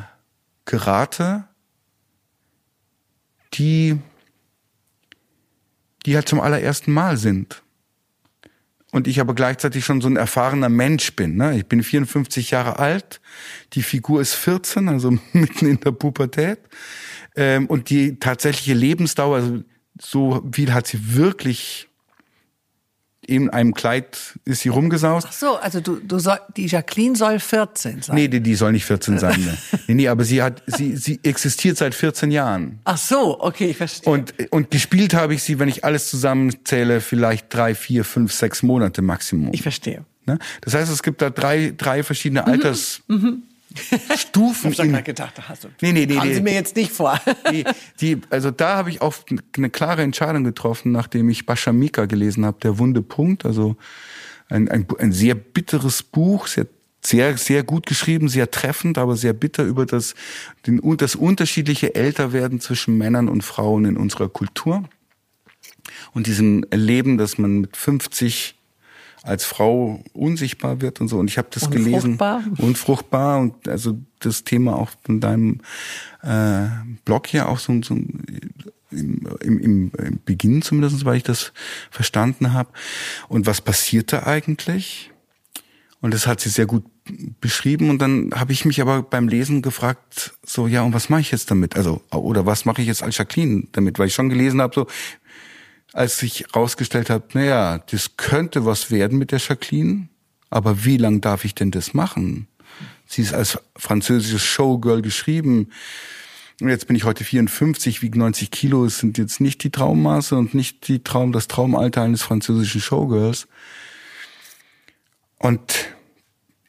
gerate, 0.65 1.45
die, 3.53 3.97
die 6.05 6.15
halt 6.15 6.27
zum 6.27 6.39
allerersten 6.39 6.91
Mal 6.91 7.17
sind. 7.17 7.61
Und 8.91 9.07
ich 9.07 9.19
aber 9.19 9.35
gleichzeitig 9.35 9.83
schon 9.83 9.99
so 9.99 10.07
ein 10.07 10.15
erfahrener 10.15 10.69
Mensch 10.69 11.15
bin. 11.17 11.35
Ne? 11.35 11.57
Ich 11.57 11.65
bin 11.65 11.83
54 11.83 12.51
Jahre 12.51 12.79
alt, 12.79 13.19
die 13.73 13.83
Figur 13.83 14.21
ist 14.21 14.35
14, 14.35 14.87
also 14.87 15.11
mitten 15.33 15.67
in 15.67 15.79
der 15.81 15.91
Pubertät. 15.91 16.59
Ähm, 17.35 17.67
und 17.67 17.89
die 17.89 18.19
tatsächliche 18.19 18.73
Lebensdauer, 18.73 19.35
also 19.35 19.63
so 19.99 20.47
viel 20.51 20.73
hat 20.73 20.87
sie 20.87 21.15
wirklich 21.15 21.89
in 23.27 23.49
einem 23.49 23.73
Kleid 23.73 24.17
ist 24.45 24.61
sie 24.61 24.69
rumgesaust. 24.69 25.27
Ach 25.29 25.33
so, 25.33 25.55
also 25.55 25.79
du, 25.81 25.97
du 25.97 26.19
soll, 26.19 26.39
die 26.55 26.67
Jacqueline 26.67 27.15
soll 27.15 27.39
14 27.39 28.01
sein. 28.03 28.15
Nee, 28.15 28.27
die, 28.27 28.39
die 28.39 28.55
soll 28.55 28.71
nicht 28.71 28.85
14 28.85 29.19
sein. 29.19 29.39
Ne. 29.39 29.57
nee, 29.87 29.93
nee, 29.93 30.07
aber 30.07 30.23
sie 30.23 30.41
hat, 30.41 30.63
sie, 30.67 30.95
sie 30.95 31.19
existiert 31.23 31.77
seit 31.77 31.95
14 31.95 32.31
Jahren. 32.31 32.79
Ach 32.83 32.97
so, 32.97 33.41
okay, 33.41 33.67
ich 33.67 33.77
verstehe. 33.77 34.11
Und, 34.11 34.33
und 34.51 34.71
gespielt 34.71 35.13
habe 35.13 35.33
ich 35.33 35.43
sie, 35.43 35.59
wenn 35.59 35.69
ich 35.69 35.83
alles 35.83 36.09
zusammenzähle, 36.09 37.01
vielleicht 37.01 37.53
drei, 37.53 37.75
vier, 37.75 38.03
fünf, 38.03 38.33
sechs 38.33 38.63
Monate 38.63 39.01
Maximum. 39.01 39.53
Ich 39.53 39.61
verstehe. 39.61 40.05
Ne? 40.25 40.39
Das 40.61 40.73
heißt, 40.73 40.91
es 40.91 41.03
gibt 41.03 41.21
da 41.21 41.29
drei, 41.29 41.73
drei 41.75 42.03
verschiedene 42.03 42.45
Alters. 42.45 43.01
Mhm. 43.07 43.43
Stufen. 44.17 44.71
Ich 44.71 44.79
habe 44.79 44.89
gerade 44.89 45.03
gedacht, 45.03 45.49
hast 45.49 45.65
du. 45.65 45.67
Nee, 45.81 45.91
nee, 45.91 46.05
nee. 46.05 46.17
Haben 46.17 46.27
nee. 46.27 46.35
Sie 46.35 46.41
mir 46.41 46.53
jetzt 46.53 46.75
nicht 46.75 46.91
vor. 46.91 47.19
die, 47.51 47.65
die, 47.99 48.21
also 48.29 48.51
da 48.51 48.77
habe 48.77 48.89
ich 48.89 49.01
auch 49.01 49.15
eine 49.57 49.69
klare 49.69 50.01
Entscheidung 50.01 50.43
getroffen, 50.43 50.91
nachdem 50.91 51.29
ich 51.29 51.45
Bashamika 51.45 52.05
gelesen 52.05 52.45
habe, 52.45 52.57
der 52.61 52.77
Wunde 52.79 53.01
Punkt. 53.01 53.45
Also 53.45 53.75
ein, 54.49 54.69
ein, 54.69 54.85
ein 54.99 55.11
sehr 55.11 55.35
bitteres 55.35 56.03
Buch, 56.03 56.47
sehr 56.47 56.67
sehr 57.03 57.37
sehr 57.37 57.63
gut 57.63 57.85
geschrieben, 57.85 58.29
sehr 58.29 58.49
treffend, 58.49 58.97
aber 58.97 59.15
sehr 59.15 59.33
bitter 59.33 59.63
über 59.63 59.85
das 59.85 60.15
den 60.65 60.81
das 60.97 61.15
unterschiedliche 61.15 61.93
Älterwerden 61.93 62.59
zwischen 62.59 62.97
Männern 62.97 63.29
und 63.29 63.43
Frauen 63.43 63.85
in 63.85 63.95
unserer 63.97 64.27
Kultur 64.27 64.83
und 66.13 66.27
diesem 66.27 66.65
Leben, 66.71 67.17
dass 67.17 67.37
man 67.37 67.59
mit 67.59 67.77
50 67.77 68.55
als 69.25 69.43
Frau 69.43 70.03
unsichtbar 70.13 70.81
wird 70.81 71.01
und 71.01 71.07
so. 71.07 71.17
Und 71.17 71.29
ich 71.29 71.37
habe 71.37 71.47
das 71.51 71.63
Unfruchtbar. 71.63 72.43
gelesen. 72.43 72.65
Unfruchtbar. 72.65 73.39
Und 73.39 73.67
also 73.67 73.97
das 74.19 74.43
Thema 74.43 74.75
auch 74.75 74.91
von 75.03 75.19
deinem 75.19 75.61
äh, 76.21 76.67
Blog 77.05 77.27
hier 77.27 77.49
auch 77.49 77.59
so, 77.59 77.81
so 77.81 77.95
im, 77.95 79.27
im, 79.41 79.91
im 79.91 80.19
Beginn 80.25 80.61
zumindest, 80.61 81.05
weil 81.05 81.17
ich 81.17 81.23
das 81.23 81.53
verstanden 81.89 82.53
habe. 82.53 82.69
Und 83.27 83.47
was 83.47 83.61
passierte 83.61 84.27
eigentlich? 84.27 85.11
Und 86.01 86.13
das 86.13 86.27
hat 86.27 86.39
sie 86.39 86.49
sehr 86.49 86.67
gut 86.67 86.83
beschrieben. 87.41 87.89
Und 87.89 87.99
dann 87.99 88.31
habe 88.35 88.51
ich 88.51 88.63
mich 88.63 88.79
aber 88.79 89.01
beim 89.01 89.27
Lesen 89.27 89.63
gefragt, 89.63 90.33
so, 90.45 90.67
ja, 90.67 90.83
und 90.83 90.93
was 90.93 91.09
mache 91.09 91.21
ich 91.21 91.31
jetzt 91.31 91.49
damit? 91.49 91.75
Also, 91.75 92.01
oder 92.11 92.45
was 92.45 92.65
mache 92.65 92.81
ich 92.81 92.87
jetzt 92.87 93.01
als 93.01 93.17
Jacqueline 93.17 93.67
damit? 93.71 93.97
Weil 93.97 94.07
ich 94.07 94.13
schon 94.13 94.29
gelesen 94.29 94.61
habe, 94.61 94.75
so, 94.75 94.87
als 95.95 96.17
sich 96.19 96.41
herausgestellt 96.41 97.09
hat, 97.09 97.35
naja, 97.35 97.77
das 97.89 98.17
könnte 98.17 98.65
was 98.65 98.91
werden 98.91 99.17
mit 99.17 99.31
der 99.31 99.39
Jacqueline, 99.39 100.09
aber 100.49 100.83
wie 100.83 100.97
lang 100.97 101.21
darf 101.21 101.45
ich 101.45 101.55
denn 101.55 101.71
das 101.71 101.93
machen? 101.93 102.49
Sie 103.05 103.21
ist 103.21 103.33
als 103.33 103.57
französisches 103.77 104.43
Showgirl 104.43 105.01
geschrieben. 105.01 105.69
Und 106.59 106.67
jetzt 106.67 106.87
bin 106.87 106.97
ich 106.97 107.05
heute 107.05 107.23
54, 107.23 108.01
wiege 108.01 108.19
90 108.19 108.51
Kilo. 108.51 108.83
Es 108.83 108.99
sind 108.99 109.17
jetzt 109.17 109.39
nicht 109.39 109.63
die 109.63 109.69
Traummaße 109.69 110.35
und 110.35 110.53
nicht 110.53 110.87
die 110.89 111.01
Traum, 111.01 111.31
das 111.31 111.47
Traumalter 111.47 112.01
eines 112.01 112.23
französischen 112.23 112.81
Showgirls. 112.81 113.47
Und 115.39 115.95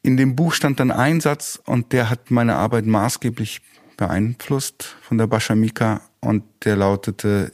in 0.02 0.16
dem 0.16 0.36
Buch 0.36 0.52
stand 0.52 0.78
dann 0.78 0.92
ein 0.92 1.20
Satz 1.20 1.60
und 1.64 1.92
der 1.92 2.10
hat 2.10 2.30
meine 2.30 2.54
Arbeit 2.54 2.86
maßgeblich 2.86 3.60
beeinflusst 3.96 4.94
von 5.02 5.18
der 5.18 5.26
Bashamika 5.26 6.00
und 6.26 6.44
der 6.64 6.76
lautete, 6.76 7.52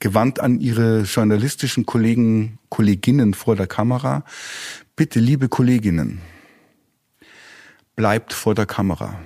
gewandt 0.00 0.40
an 0.40 0.60
ihre 0.60 1.02
journalistischen 1.02 1.86
Kollegen, 1.86 2.58
Kolleginnen 2.70 3.34
vor 3.34 3.54
der 3.56 3.66
Kamera. 3.66 4.24
Bitte, 4.96 5.20
liebe 5.20 5.48
Kolleginnen, 5.48 6.20
bleibt 7.96 8.32
vor 8.32 8.54
der 8.54 8.66
Kamera. 8.66 9.18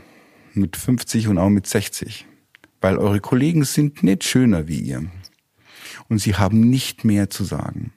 Mit 0.55 0.76
50 0.76 1.28
und 1.28 1.38
auch 1.38 1.51
mit 1.51 1.66
60. 1.66 2.26
Weil 2.80 2.99
eure 2.99 3.20
Kollegen 3.20 3.64
sind 3.64 4.03
nicht 4.03 4.24
schöner 4.24 4.66
wie 4.66 4.80
ihr. 4.80 5.05
Und 6.09 6.18
sie 6.18 6.34
haben 6.34 6.61
nicht 6.61 7.05
mehr 7.05 7.30
zu 7.30 7.44
sagen. 7.44 7.92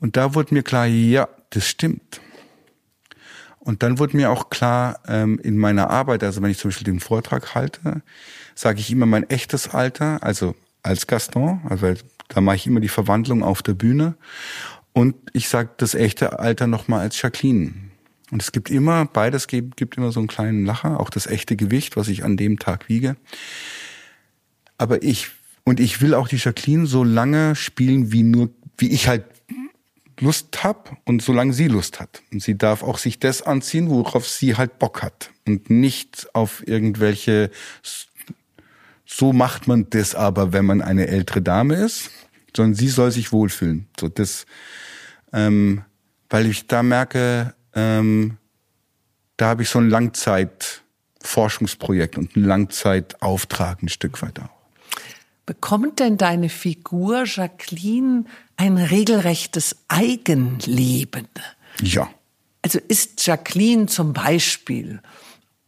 Und 0.00 0.16
da 0.16 0.34
wurde 0.34 0.54
mir 0.54 0.62
klar, 0.62 0.86
ja, 0.86 1.28
das 1.50 1.66
stimmt. 1.66 2.20
Und 3.58 3.82
dann 3.82 3.98
wurde 3.98 4.16
mir 4.16 4.30
auch 4.30 4.50
klar, 4.50 5.00
ähm, 5.08 5.38
in 5.42 5.56
meiner 5.56 5.88
Arbeit, 5.88 6.22
also 6.22 6.42
wenn 6.42 6.50
ich 6.50 6.58
zum 6.58 6.68
Beispiel 6.68 6.84
den 6.84 7.00
Vortrag 7.00 7.54
halte, 7.54 8.02
sage 8.54 8.80
ich 8.80 8.90
immer 8.90 9.06
mein 9.06 9.28
echtes 9.28 9.68
Alter, 9.68 10.22
also 10.22 10.54
als 10.82 11.06
Gaston, 11.06 11.60
also 11.68 11.94
da 12.28 12.40
mache 12.40 12.56
ich 12.56 12.66
immer 12.66 12.80
die 12.80 12.88
Verwandlung 12.88 13.42
auf 13.42 13.62
der 13.62 13.74
Bühne. 13.74 14.16
Und 14.92 15.16
ich 15.32 15.48
sage 15.48 15.70
das 15.76 15.94
echte 15.94 16.38
Alter 16.38 16.66
nochmal 16.66 17.00
als 17.00 17.20
Jacqueline. 17.20 17.74
Und 18.30 18.42
es 18.42 18.52
gibt 18.52 18.70
immer, 18.70 19.04
beides 19.06 19.48
gibt, 19.48 19.76
gibt 19.76 19.96
immer 19.96 20.12
so 20.12 20.20
einen 20.20 20.28
kleinen 20.28 20.64
Lacher, 20.64 21.00
auch 21.00 21.10
das 21.10 21.26
echte 21.26 21.56
Gewicht, 21.56 21.96
was 21.96 22.08
ich 22.08 22.24
an 22.24 22.36
dem 22.36 22.58
Tag 22.58 22.88
wiege. 22.88 23.16
Aber 24.78 25.02
ich, 25.02 25.28
und 25.64 25.80
ich 25.80 26.00
will 26.00 26.14
auch 26.14 26.28
die 26.28 26.36
Jacqueline 26.36 26.86
so 26.86 27.04
lange 27.04 27.54
spielen, 27.56 28.12
wie 28.12 28.22
nur, 28.22 28.50
wie 28.78 28.90
ich 28.90 29.08
halt 29.08 29.24
Lust 30.20 30.62
hab 30.62 30.96
und 31.04 31.22
solange 31.22 31.52
sie 31.52 31.68
Lust 31.68 32.00
hat. 32.00 32.22
Und 32.32 32.42
sie 32.42 32.56
darf 32.56 32.82
auch 32.82 32.98
sich 32.98 33.18
das 33.18 33.42
anziehen, 33.42 33.90
worauf 33.90 34.28
sie 34.28 34.56
halt 34.56 34.78
Bock 34.78 35.02
hat. 35.02 35.30
Und 35.46 35.70
nicht 35.70 36.28
auf 36.34 36.66
irgendwelche 36.66 37.50
so 39.16 39.32
macht 39.32 39.68
man 39.68 39.88
das 39.90 40.16
aber, 40.16 40.52
wenn 40.52 40.64
man 40.64 40.82
eine 40.82 41.06
ältere 41.06 41.40
Dame 41.40 41.76
ist, 41.76 42.10
sondern 42.56 42.74
sie 42.74 42.88
soll 42.88 43.12
sich 43.12 43.30
wohlfühlen. 43.30 43.86
So 43.98 44.08
das, 44.08 44.44
ähm, 45.32 45.84
weil 46.30 46.46
ich 46.46 46.66
da 46.66 46.82
merke, 46.82 47.54
ähm, 47.74 48.38
da 49.36 49.50
habe 49.50 49.62
ich 49.62 49.68
so 49.68 49.78
ein 49.78 49.88
Langzeitforschungsprojekt 49.88 52.18
und 52.18 52.34
ein 52.34 52.42
Langzeitauftrag 52.42 53.84
ein 53.84 53.88
Stück 53.88 54.20
weit 54.20 54.40
auch. 54.40 54.50
Bekommt 55.46 56.00
denn 56.00 56.16
deine 56.16 56.48
Figur 56.48 57.22
Jacqueline 57.24 58.24
ein 58.56 58.78
regelrechtes 58.78 59.76
Eigenleben? 59.86 61.28
Ja. 61.80 62.10
Also 62.62 62.80
ist 62.88 63.24
Jacqueline 63.24 63.86
zum 63.86 64.12
Beispiel 64.12 65.00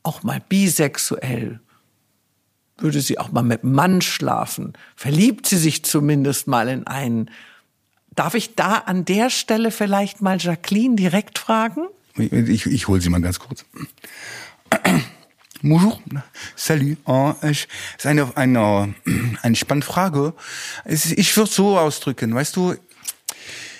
auch 0.02 0.24
mal 0.24 0.42
bisexuell 0.48 1.60
würde 2.78 3.00
sie 3.00 3.18
auch 3.18 3.32
mal 3.32 3.42
mit 3.42 3.62
einem 3.62 3.72
Mann 3.72 4.02
schlafen? 4.02 4.74
Verliebt 4.94 5.46
sie 5.46 5.58
sich 5.58 5.84
zumindest 5.84 6.46
mal 6.46 6.68
in 6.68 6.86
einen? 6.86 7.30
Darf 8.14 8.34
ich 8.34 8.54
da 8.54 8.78
an 8.78 9.04
der 9.04 9.30
Stelle 9.30 9.70
vielleicht 9.70 10.22
mal 10.22 10.38
Jacqueline 10.38 10.96
direkt 10.96 11.38
fragen? 11.38 11.86
Ich, 12.16 12.32
ich, 12.32 12.66
ich 12.66 12.88
hole 12.88 13.00
sie 13.00 13.10
mal 13.10 13.20
ganz 13.20 13.38
kurz. 13.38 13.64
Bonjour, 15.62 16.00
salut. 16.54 16.98
Oh, 17.06 17.34
ist 17.42 17.66
eine, 18.04 18.36
eine, 18.36 18.94
eine 19.42 19.56
spannende 19.56 19.86
Frage. 19.86 20.34
Ich 20.84 21.36
würde 21.36 21.50
so 21.50 21.78
ausdrücken, 21.78 22.34
weißt 22.34 22.56
du, 22.56 22.74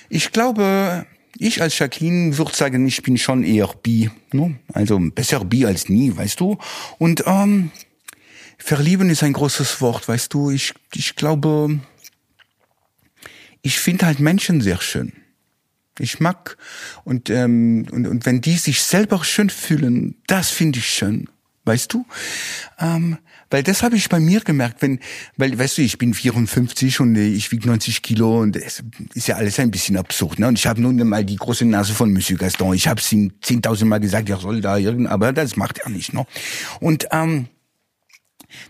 ich 0.09 0.33
glaube, 0.33 1.07
ich 1.39 1.61
als 1.61 1.79
Jacqueline 1.79 2.37
würde 2.39 2.55
sagen, 2.55 2.87
ich 2.87 3.03
bin 3.03 3.19
schon 3.19 3.45
eher 3.45 3.69
bi. 3.83 4.11
Ne? 4.33 4.57
Also 4.73 4.99
besser 4.99 5.45
bi 5.45 5.67
als 5.67 5.89
nie, 5.89 6.17
weißt 6.17 6.41
du. 6.41 6.59
Und 6.99 7.25
ähm, 7.27 7.71
Verlieben 8.59 9.11
ist 9.11 9.23
ein 9.23 9.33
großes 9.33 9.81
Wort, 9.81 10.09
weißt 10.09 10.33
du. 10.33 10.51
Ich, 10.51 10.75
ich 10.95 11.17
glaube, 11.17 11.81
ich 13.63 13.79
finde 13.79 14.07
halt 14.07 14.21
Menschen 14.21 14.61
sehr 14.61 14.81
schön. 14.81 15.13
Ich 15.99 16.21
mag 16.21 16.57
und, 17.05 17.31
ähm, 17.31 17.87
und 17.91 18.07
und 18.07 18.27
wenn 18.27 18.41
die 18.41 18.57
sich 18.57 18.83
selber 18.83 19.25
schön 19.25 19.49
fühlen, 19.49 20.17
das 20.27 20.51
finde 20.51 20.79
ich 20.79 20.87
schön, 20.91 21.31
weißt 21.65 21.93
du? 21.93 22.05
Ähm, 22.79 23.17
weil 23.49 23.63
das 23.63 23.83
habe 23.83 23.97
ich 23.97 24.09
bei 24.09 24.19
mir 24.19 24.41
gemerkt, 24.41 24.83
wenn, 24.83 24.99
weil, 25.37 25.57
weißt 25.57 25.79
du, 25.79 25.83
ich 25.83 25.99
bin 25.99 26.15
54 26.15 27.01
und 27.01 27.15
ich 27.15 27.53
wiege 27.53 27.69
90 27.69 28.03
Kilo 28.03 28.41
und 28.41 28.57
es 28.57 28.83
ist 29.15 29.29
ja 29.29 29.37
alles 29.37 29.59
ein 29.61 29.71
bisschen 29.71 29.97
absurd, 29.97 30.39
ne? 30.39 30.49
Und 30.49 30.59
ich 30.59 30.67
habe 30.67 30.81
nun 30.81 30.97
mal 31.09 31.25
die 31.25 31.37
große 31.37 31.65
Nase 31.65 31.95
von 31.95 32.13
Monsieur 32.13 32.39
Gaston. 32.39 32.75
Ich 32.75 32.89
habe 32.89 33.01
es 33.01 33.13
ihm 33.13 33.33
10.000 33.43 33.85
Mal 33.85 34.01
gesagt, 34.01 34.29
er 34.29 34.39
soll 34.39 34.61
da 34.61 34.77
irgend, 34.77 35.09
aber 35.09 35.33
das 35.33 35.57
macht 35.57 35.79
er 35.79 35.91
nicht, 35.91 36.13
ne? 36.13 36.27
Und 36.81 37.07
ähm, 37.13 37.49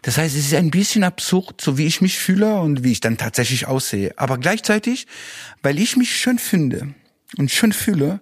das 0.03 0.19
heißt, 0.19 0.37
es 0.37 0.47
ist 0.47 0.55
ein 0.55 0.71
bisschen 0.71 1.05
absurd, 1.05 1.61
so 1.61 1.79
wie 1.79 1.87
ich 1.87 2.01
mich 2.01 2.19
fühle 2.19 2.61
und 2.61 2.85
wie 2.85 2.93
ich 2.93 3.01
dann 3.01 3.17
tatsächlich 3.17 3.67
aussehe. 3.67 4.13
Aber 4.17 4.39
gleichzeitig, 4.39 5.07
weil 5.63 5.79
ich 5.79 5.97
mich 5.97 6.17
schön 6.17 6.39
finde 6.39 6.95
und 7.37 7.51
schön 7.51 7.73
fühle, 7.73 8.21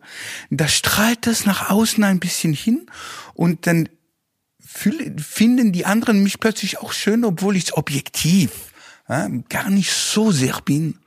da 0.50 0.68
strahlt 0.68 1.26
das 1.26 1.46
nach 1.46 1.70
außen 1.70 2.02
ein 2.04 2.20
bisschen 2.20 2.52
hin 2.52 2.86
und 3.34 3.66
dann 3.66 3.88
finden 5.16 5.72
die 5.72 5.86
anderen 5.86 6.22
mich 6.22 6.40
plötzlich 6.40 6.78
auch 6.78 6.92
schön, 6.92 7.24
obwohl 7.24 7.56
ich 7.56 7.74
objektiv 7.74 8.50
ja, 9.08 9.28
gar 9.48 9.70
nicht 9.70 9.92
so 9.92 10.32
sehr 10.32 10.60
bin. 10.64 10.98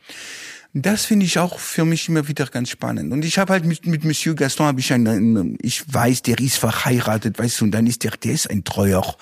Das 0.74 1.06
finde 1.06 1.26
ich 1.26 1.40
auch 1.40 1.60
für 1.60 1.86
mich 1.86 2.08
immer 2.10 2.28
wieder 2.28 2.46
ganz 2.46 2.70
spannend. 2.70 3.12
Und 3.12 3.26
ich 3.26 3.38
habe 3.40 3.54
halt 3.54 3.66
mit, 3.66 3.86
mit 3.86 4.04
Monsieur 4.04 4.36
Gaston 4.36 4.68
habe 4.68 4.80
ich 4.80 4.94
einen, 4.94 5.58
ich 5.62 5.82
weiß, 5.92 6.22
der 6.24 6.40
ist 6.40 6.58
verheiratet, 6.58 7.40
weißt 7.40 7.62
du, 7.62 7.66
und 7.66 7.72
dann 7.72 7.88
ist 7.88 8.04
der, 8.04 8.12
der 8.12 8.34
ist 8.34 8.50
ein 8.50 8.64
Treuer. 8.64 9.16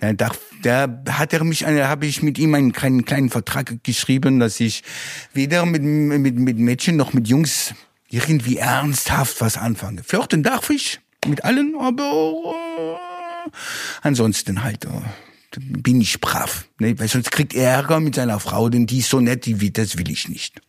Da, 0.00 0.30
da, 0.62 1.02
hat 1.10 1.32
er 1.32 1.44
mich, 1.44 1.64
habe 1.64 2.06
ich 2.06 2.22
mit 2.22 2.38
ihm 2.38 2.54
einen 2.54 2.72
kleinen, 2.72 3.04
kleinen 3.04 3.30
Vertrag 3.30 3.82
geschrieben, 3.82 4.38
dass 4.38 4.60
ich 4.60 4.84
weder 5.34 5.66
mit, 5.66 5.82
mit, 5.82 6.36
mit 6.36 6.58
Mädchen 6.58 6.96
noch 6.96 7.12
mit 7.12 7.28
Jungs 7.28 7.74
irgendwie 8.08 8.58
ernsthaft 8.58 9.40
was 9.40 9.56
anfange. 9.56 10.02
Flirten 10.04 10.42
darf 10.42 10.70
ich 10.70 11.00
mit 11.26 11.44
allen, 11.44 11.74
aber 11.78 12.54
äh, 13.46 13.50
ansonsten 14.02 14.62
halt. 14.62 14.84
Äh, 14.84 14.88
bin 15.60 16.00
ich 16.00 16.20
brav. 16.20 16.66
Ne? 16.78 16.98
Weil 16.98 17.08
sonst 17.08 17.30
kriegt 17.30 17.54
er 17.54 17.70
Ärger 17.70 18.00
mit 18.00 18.14
seiner 18.14 18.40
Frau, 18.40 18.68
denn 18.68 18.86
die 18.86 18.98
ist 18.98 19.10
so 19.10 19.20
nett, 19.20 19.46
die 19.46 19.60
will, 19.60 19.70
das 19.70 19.98
will 19.98 20.10
ich 20.10 20.28
nicht. 20.28 20.60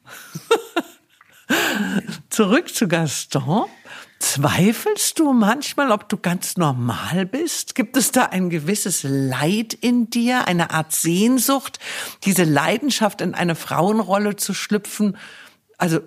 Zurück 2.30 2.74
zu 2.74 2.88
Gaston. 2.88 3.66
Zweifelst 4.20 5.20
du 5.20 5.34
manchmal, 5.34 5.92
ob 5.92 6.08
du 6.08 6.16
ganz 6.16 6.56
normal 6.56 7.26
bist? 7.26 7.76
Gibt 7.76 7.98
es 7.98 8.12
da 8.12 8.28
ein 8.28 8.50
gewisses 8.50 9.04
Leid 9.04 9.74
in 9.74 10.10
dir, 10.10 10.48
eine 10.48 10.72
Art 10.72 10.94
Sehnsucht, 10.94 11.80
diese 12.24 12.46
Leidenschaft 12.46 13.20
in 13.20 13.34
eine 13.34 13.56
Frauenrolle 13.56 14.38
zu 14.38 14.54
schlüpfen, 14.54 15.18
also 15.78 16.00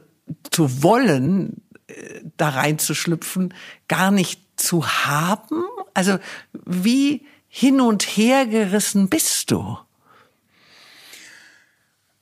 zu 0.51 0.83
wollen, 0.83 1.61
äh, 1.89 2.22
da 2.39 2.49
reinzuschlüpfen, 2.49 3.53
gar 3.87 4.11
nicht 4.11 4.41
zu 4.57 4.89
haben? 4.89 5.62
Also 5.93 6.18
wie 6.64 7.27
hin 7.59 7.80
und 7.80 8.02
her 8.02 8.44
gerissen 8.44 9.09
bist 9.09 9.50
du? 9.50 9.78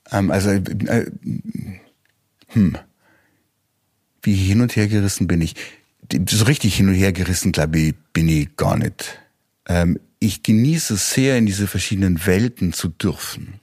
Ähm, 0.09 0.31
also, 0.31 0.49
äh, 0.49 1.11
hm. 2.47 2.77
Wie 4.21 4.33
hin 4.33 4.61
und 4.61 4.77
her 4.77 4.87
gerissen 4.87 5.27
bin 5.27 5.41
ich? 5.41 5.55
So 6.29 6.45
richtig 6.45 6.77
hin 6.77 6.87
und 6.87 6.93
her 6.93 7.11
gerissen, 7.11 7.51
glaube 7.51 7.79
ich, 7.79 7.95
bin 8.13 8.29
ich 8.29 8.55
gar 8.55 8.77
nicht. 8.77 9.19
Ähm, 9.67 9.99
ich 10.19 10.41
genieße 10.41 10.93
es 10.93 11.11
sehr, 11.11 11.37
in 11.37 11.45
diese 11.45 11.67
verschiedenen 11.67 12.25
Welten 12.25 12.71
zu 12.71 12.87
dürfen. 12.87 13.59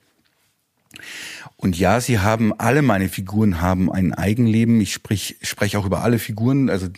Und 1.56 1.78
ja, 1.78 2.02
sie 2.02 2.18
haben, 2.18 2.52
alle 2.60 2.82
meine 2.82 3.08
Figuren 3.08 3.62
haben 3.62 3.90
ein 3.90 4.12
Eigenleben. 4.12 4.78
Ich 4.82 4.92
sprich, 4.92 5.38
spreche 5.40 5.78
auch 5.78 5.86
über 5.86 6.02
alle 6.02 6.18
Figuren. 6.18 6.68
Also 6.68 6.88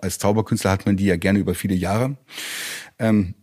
als 0.00 0.18
Zauberkünstler 0.18 0.70
hat 0.70 0.86
man 0.86 0.96
die 0.96 1.04
ja 1.04 1.16
gerne 1.16 1.40
über 1.40 1.54
viele 1.54 1.74
Jahre. 1.74 2.16
Ähm, 2.98 3.34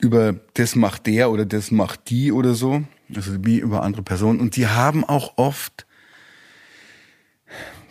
über 0.00 0.34
das 0.54 0.76
macht 0.76 1.06
der 1.06 1.30
oder 1.30 1.46
das 1.46 1.70
macht 1.70 2.10
die 2.10 2.32
oder 2.32 2.54
so. 2.54 2.82
Also 3.14 3.44
wie 3.44 3.58
über 3.58 3.82
andere 3.82 4.02
Personen. 4.02 4.40
Und 4.40 4.56
die 4.56 4.66
haben 4.66 5.04
auch 5.04 5.36
oft, 5.36 5.86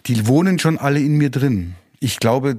die 0.05 0.27
wohnen 0.27 0.59
schon 0.59 0.77
alle 0.77 0.99
in 0.99 1.17
mir 1.17 1.29
drin. 1.29 1.75
Ich 1.99 2.19
glaube, 2.19 2.57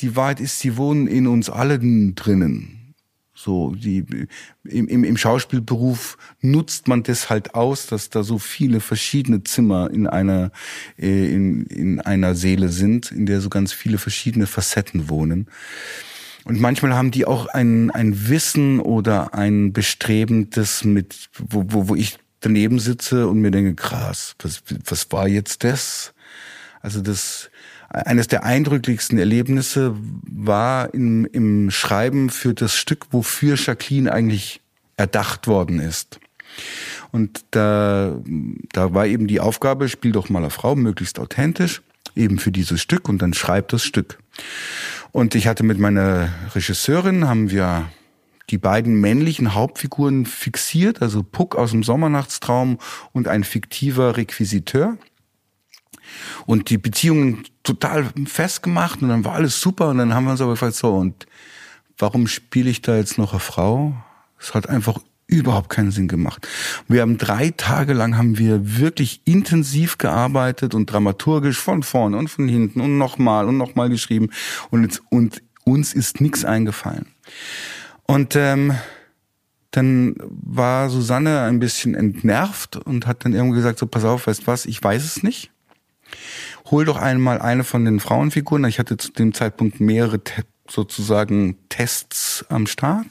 die 0.00 0.14
Wahrheit 0.16 0.40
ist, 0.40 0.60
sie 0.60 0.76
wohnen 0.76 1.06
in 1.06 1.26
uns 1.26 1.50
allen 1.50 2.14
drinnen. 2.14 2.94
So, 3.34 3.72
die, 3.72 4.04
im, 4.64 4.88
im, 4.88 5.04
im 5.04 5.16
Schauspielberuf 5.16 6.18
nutzt 6.40 6.88
man 6.88 7.04
das 7.04 7.30
halt 7.30 7.54
aus, 7.54 7.86
dass 7.86 8.10
da 8.10 8.24
so 8.24 8.38
viele 8.38 8.80
verschiedene 8.80 9.44
Zimmer 9.44 9.90
in 9.90 10.08
einer, 10.08 10.50
äh, 10.98 11.32
in, 11.32 11.64
in 11.66 12.00
einer 12.00 12.34
Seele 12.34 12.68
sind, 12.68 13.12
in 13.12 13.26
der 13.26 13.40
so 13.40 13.48
ganz 13.48 13.72
viele 13.72 13.98
verschiedene 13.98 14.48
Facetten 14.48 15.08
wohnen. 15.08 15.46
Und 16.48 16.60
manchmal 16.60 16.94
haben 16.94 17.10
die 17.10 17.26
auch 17.26 17.46
ein, 17.46 17.90
ein 17.90 18.30
Wissen 18.30 18.80
oder 18.80 19.34
ein 19.34 19.74
Bestreben, 19.74 20.48
das 20.48 20.82
mit, 20.82 21.28
wo, 21.38 21.64
wo, 21.68 21.88
wo 21.88 21.94
ich 21.94 22.18
daneben 22.40 22.78
sitze 22.78 23.28
und 23.28 23.42
mir 23.42 23.50
denke, 23.50 23.74
krass, 23.74 24.34
was, 24.38 24.62
was 24.86 25.12
war 25.12 25.28
jetzt 25.28 25.62
das? 25.62 26.14
Also 26.80 27.02
das, 27.02 27.50
eines 27.90 28.28
der 28.28 28.44
eindrücklichsten 28.44 29.18
Erlebnisse 29.18 29.94
war 30.22 30.94
im, 30.94 31.26
im 31.26 31.70
Schreiben 31.70 32.30
für 32.30 32.54
das 32.54 32.74
Stück, 32.74 33.08
wofür 33.10 33.56
Jacqueline 33.56 34.10
eigentlich 34.10 34.62
erdacht 34.96 35.48
worden 35.48 35.80
ist. 35.80 36.18
Und 37.12 37.44
da, 37.50 38.16
da 38.72 38.94
war 38.94 39.06
eben 39.06 39.26
die 39.26 39.40
Aufgabe, 39.40 39.90
spiel 39.90 40.12
doch 40.12 40.30
mal 40.30 40.38
eine 40.38 40.50
Frau, 40.50 40.76
möglichst 40.76 41.18
authentisch, 41.18 41.82
eben 42.16 42.38
für 42.38 42.52
dieses 42.52 42.80
Stück 42.80 43.06
und 43.06 43.20
dann 43.20 43.34
schreib 43.34 43.68
das 43.68 43.84
Stück. 43.84 44.18
Und 45.12 45.34
ich 45.34 45.46
hatte 45.46 45.62
mit 45.62 45.78
meiner 45.78 46.28
Regisseurin, 46.54 47.28
haben 47.28 47.50
wir 47.50 47.90
die 48.50 48.58
beiden 48.58 49.00
männlichen 49.00 49.54
Hauptfiguren 49.54 50.26
fixiert, 50.26 51.02
also 51.02 51.22
Puck 51.22 51.56
aus 51.56 51.70
dem 51.70 51.82
Sommernachtstraum 51.82 52.78
und 53.12 53.28
ein 53.28 53.44
fiktiver 53.44 54.16
Requisiteur 54.16 54.96
und 56.46 56.70
die 56.70 56.78
Beziehungen 56.78 57.44
total 57.62 58.10
festgemacht 58.26 59.02
und 59.02 59.08
dann 59.08 59.24
war 59.24 59.34
alles 59.34 59.60
super 59.60 59.90
und 59.90 59.98
dann 59.98 60.14
haben 60.14 60.24
wir 60.24 60.32
uns 60.32 60.40
aber 60.40 60.52
gefragt, 60.52 60.74
so 60.74 60.94
und 60.94 61.26
warum 61.98 62.26
spiele 62.26 62.70
ich 62.70 62.80
da 62.80 62.96
jetzt 62.96 63.18
noch 63.18 63.32
eine 63.32 63.40
Frau? 63.40 63.94
Es 64.40 64.54
hat 64.54 64.68
einfach 64.68 64.98
überhaupt 65.28 65.68
keinen 65.68 65.92
Sinn 65.92 66.08
gemacht. 66.08 66.48
Wir 66.88 67.02
haben 67.02 67.18
drei 67.18 67.52
Tage 67.56 67.92
lang 67.92 68.16
haben 68.16 68.38
wir 68.38 68.78
wirklich 68.78 69.20
intensiv 69.24 69.98
gearbeitet 69.98 70.74
und 70.74 70.90
dramaturgisch 70.90 71.58
von 71.58 71.84
vorne 71.84 72.16
und 72.16 72.28
von 72.28 72.48
hinten 72.48 72.80
und 72.80 72.98
nochmal 72.98 73.46
und 73.46 73.56
nochmal 73.56 73.88
geschrieben 73.88 74.30
und, 74.70 75.00
und 75.10 75.42
uns 75.64 75.92
ist 75.92 76.20
nichts 76.20 76.44
eingefallen. 76.44 77.06
Und 78.06 78.34
ähm, 78.34 78.74
dann 79.70 80.16
war 80.18 80.88
Susanne 80.88 81.42
ein 81.42 81.60
bisschen 81.60 81.94
entnervt 81.94 82.76
und 82.76 83.06
hat 83.06 83.24
dann 83.24 83.34
irgendwie 83.34 83.56
gesagt, 83.56 83.78
so 83.78 83.86
pass 83.86 84.04
auf, 84.04 84.26
weißt 84.26 84.46
was, 84.46 84.64
ich 84.64 84.82
weiß 84.82 85.04
es 85.04 85.22
nicht 85.22 85.52
hol 86.70 86.84
doch 86.84 86.96
einmal 86.96 87.40
eine 87.40 87.64
von 87.64 87.84
den 87.84 88.00
Frauenfiguren. 88.00 88.64
Ich 88.64 88.78
hatte 88.78 88.96
zu 88.96 89.12
dem 89.12 89.34
Zeitpunkt 89.34 89.80
mehrere 89.80 90.20
sozusagen 90.68 91.56
Tests 91.68 92.44
am 92.48 92.66
Start. 92.66 93.06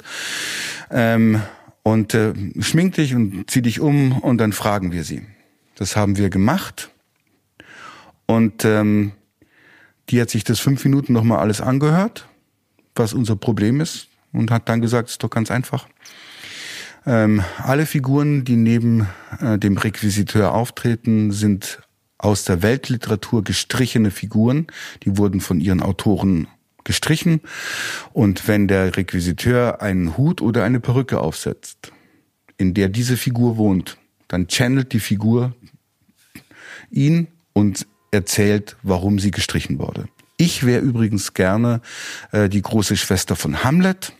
Ähm, 0.91 1.41
und 1.87 2.13
äh, 2.13 2.33
schmink 2.59 2.95
dich 2.95 3.15
und 3.15 3.49
zieh 3.49 3.61
dich 3.61 3.79
um 3.79 4.17
und 4.19 4.39
dann 4.39 4.51
fragen 4.51 4.91
wir 4.91 5.05
sie. 5.05 5.21
Das 5.75 5.95
haben 5.95 6.17
wir 6.17 6.29
gemacht. 6.29 6.89
Und 8.25 8.65
ähm, 8.65 9.13
die 10.09 10.19
hat 10.19 10.29
sich 10.29 10.43
das 10.43 10.59
fünf 10.59 10.83
Minuten 10.83 11.13
nochmal 11.13 11.39
alles 11.39 11.61
angehört, 11.61 12.27
was 12.95 13.13
unser 13.13 13.37
Problem 13.37 13.79
ist, 13.79 14.09
und 14.33 14.51
hat 14.51 14.67
dann 14.67 14.81
gesagt, 14.81 15.09
ist 15.09 15.23
doch 15.23 15.29
ganz 15.29 15.49
einfach. 15.49 15.87
Ähm, 17.05 17.41
alle 17.63 17.85
Figuren, 17.85 18.43
die 18.43 18.57
neben 18.57 19.07
äh, 19.39 19.57
dem 19.57 19.77
Requisiteur 19.77 20.53
auftreten, 20.53 21.31
sind 21.31 21.79
aus 22.17 22.43
der 22.43 22.61
Weltliteratur 22.61 23.45
gestrichene 23.45 24.11
Figuren. 24.11 24.67
Die 25.03 25.17
wurden 25.17 25.39
von 25.39 25.61
ihren 25.61 25.81
Autoren 25.81 26.47
gestrichen. 26.87 27.41
Und 28.13 28.47
wenn 28.47 28.67
der 28.67 28.97
Requisiteur 28.97 29.81
einen 29.81 30.17
Hut 30.17 30.41
oder 30.41 30.63
eine 30.63 30.79
Perücke 30.79 31.19
aufsetzt, 31.19 31.91
in 32.57 32.73
der 32.73 32.89
diese 32.89 33.17
Figur 33.17 33.57
wohnt, 33.57 33.97
dann 34.27 34.47
channelt 34.47 34.93
die 34.93 34.99
Figur 34.99 35.53
ihn 36.89 37.27
und 37.53 37.85
erzählt, 38.11 38.75
warum 38.81 39.19
sie 39.19 39.31
gestrichen 39.31 39.77
wurde. 39.77 40.07
Ich 40.37 40.65
wäre 40.65 40.81
übrigens 40.81 41.33
gerne 41.33 41.81
äh, 42.31 42.49
die 42.49 42.61
große 42.61 42.95
Schwester 42.97 43.35
von 43.35 43.63
Hamlet 43.63 44.13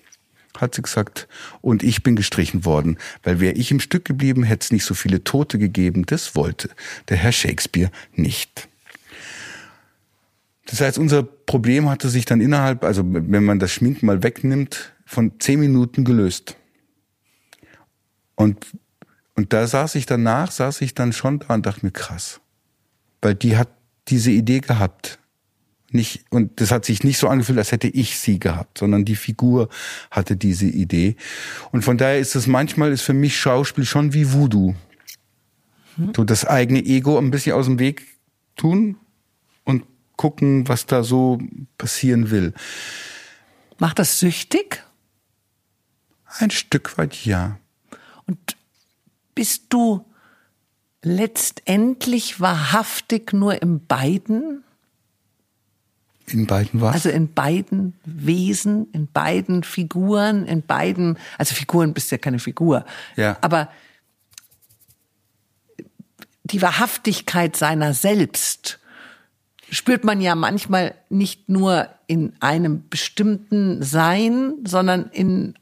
hat 0.62 0.76
sie 0.76 0.82
gesagt. 0.82 1.28
Und 1.62 1.84
ich 1.84 2.04
bin 2.04 2.16
gestrichen 2.16 2.66
worden, 2.66 2.98
weil 3.24 3.40
wäre 3.40 3.54
ich 3.54 3.72
im 3.72 3.80
Stück 3.80 4.06
geblieben, 4.06 4.44
hätte 4.44 4.66
es 4.66 4.72
nicht 4.72 4.86
so 4.86 4.94
viele 4.94 5.24
Tote 5.24 5.60
gegeben. 5.60 6.06
Das 6.06 6.36
wollte 6.36 6.70
der 7.10 7.18
Herr 7.18 7.32
Shakespeare 7.32 7.92
nicht. 8.14 8.68
Das 10.68 10.82
heißt, 10.82 10.98
unser 10.98 11.24
Problem 11.24 11.90
hatte 11.90 12.10
sich 12.10 12.26
dann 12.26 12.42
innerhalb, 12.42 12.84
also 12.84 13.02
wenn 13.06 13.44
man 13.44 13.58
das 13.58 13.72
Schminken 13.72 14.06
mal 14.06 14.22
wegnimmt, 14.22 14.94
von 15.06 15.40
zehn 15.40 15.60
Minuten 15.60 16.04
gelöst. 16.04 16.58
Und, 18.36 18.68
und 19.36 19.54
da 19.54 19.66
saß 19.66 19.96
ich 19.96 20.06
danach, 20.06 20.52
saß 20.52 20.82
ich 20.82 20.94
dann 20.94 21.14
schon 21.14 21.40
da 21.40 21.56
und 21.56 21.66
dachte 21.66 21.86
mir, 21.86 21.92
krass. 21.92 22.42
Weil 23.22 23.36
die 23.36 23.58
hat 23.58 23.70
diese 24.10 24.32
Idee 24.32 24.60
gehabt 24.60 25.20
nicht, 25.92 26.26
und 26.32 26.60
das 26.60 26.72
hat 26.72 26.84
sich 26.84 27.04
nicht 27.06 27.18
so 27.18 27.30
angefühlt, 27.30 27.58
als 27.58 27.72
hätte 27.72 27.88
ich 27.88 28.20
sie 28.20 28.40
gehabt, 28.40 28.78
sondern 28.78 29.06
die 29.06 29.16
Figur 29.16 29.70
hatte 30.12 30.36
diese 30.36 30.66
Idee. 30.66 31.16
Und 31.72 31.84
von 31.84 31.98
daher 31.98 32.20
ist 32.20 32.36
es 32.36 32.46
manchmal, 32.46 32.92
ist 32.92 33.04
für 33.04 33.14
mich 33.14 33.40
Schauspiel 33.40 33.86
schon 33.86 34.14
wie 34.14 34.34
Voodoo. 34.34 34.76
Hm. 35.96 36.12
So 36.14 36.26
das 36.26 36.44
eigene 36.46 36.84
Ego 36.84 37.18
ein 37.18 37.32
bisschen 37.32 37.54
aus 37.54 37.68
dem 37.68 37.80
Weg 37.80 38.06
tun 38.58 38.98
gucken, 40.18 40.68
was 40.68 40.86
da 40.86 41.04
so 41.04 41.40
passieren 41.78 42.30
will. 42.32 42.54
Macht 43.78 44.00
das 44.00 44.20
süchtig? 44.20 44.84
Ein 46.40 46.52
Stück 46.52 46.98
weit 46.98 47.26
ja. 47.26 47.58
Und 48.26 48.58
bist 49.34 49.66
du 49.70 50.04
letztendlich 51.04 52.42
wahrhaftig 52.42 53.32
nur 53.34 53.62
im 53.62 53.86
Beiden? 53.86 54.64
In 56.26 56.46
beiden 56.46 56.82
was? 56.82 56.94
Also 56.94 57.10
in 57.10 57.34
beiden 57.34 57.94
Wesen, 58.04 58.92
in 58.92 59.08
beiden 59.08 59.64
Figuren, 59.64 60.46
in 60.46 60.62
beiden, 60.62 61.18
also 61.38 61.56
Figuren 61.56 61.94
bist 61.94 62.12
ja 62.12 62.18
keine 62.18 62.40
Figur. 62.40 62.86
Ja. 63.16 63.38
Aber 63.42 63.70
die 66.44 66.62
Wahrhaftigkeit 66.62 67.56
seiner 67.56 67.94
selbst 67.94 68.80
spürt 69.70 70.04
man 70.04 70.22
ja 70.22 70.36
manchmal 70.36 70.96
nicht 71.10 71.50
nur 71.50 71.90
in 72.08 72.34
einem 72.40 72.88
bestimmten 72.90 73.84
Sein, 73.84 74.54
sondern 74.66 75.10
in 75.12 75.56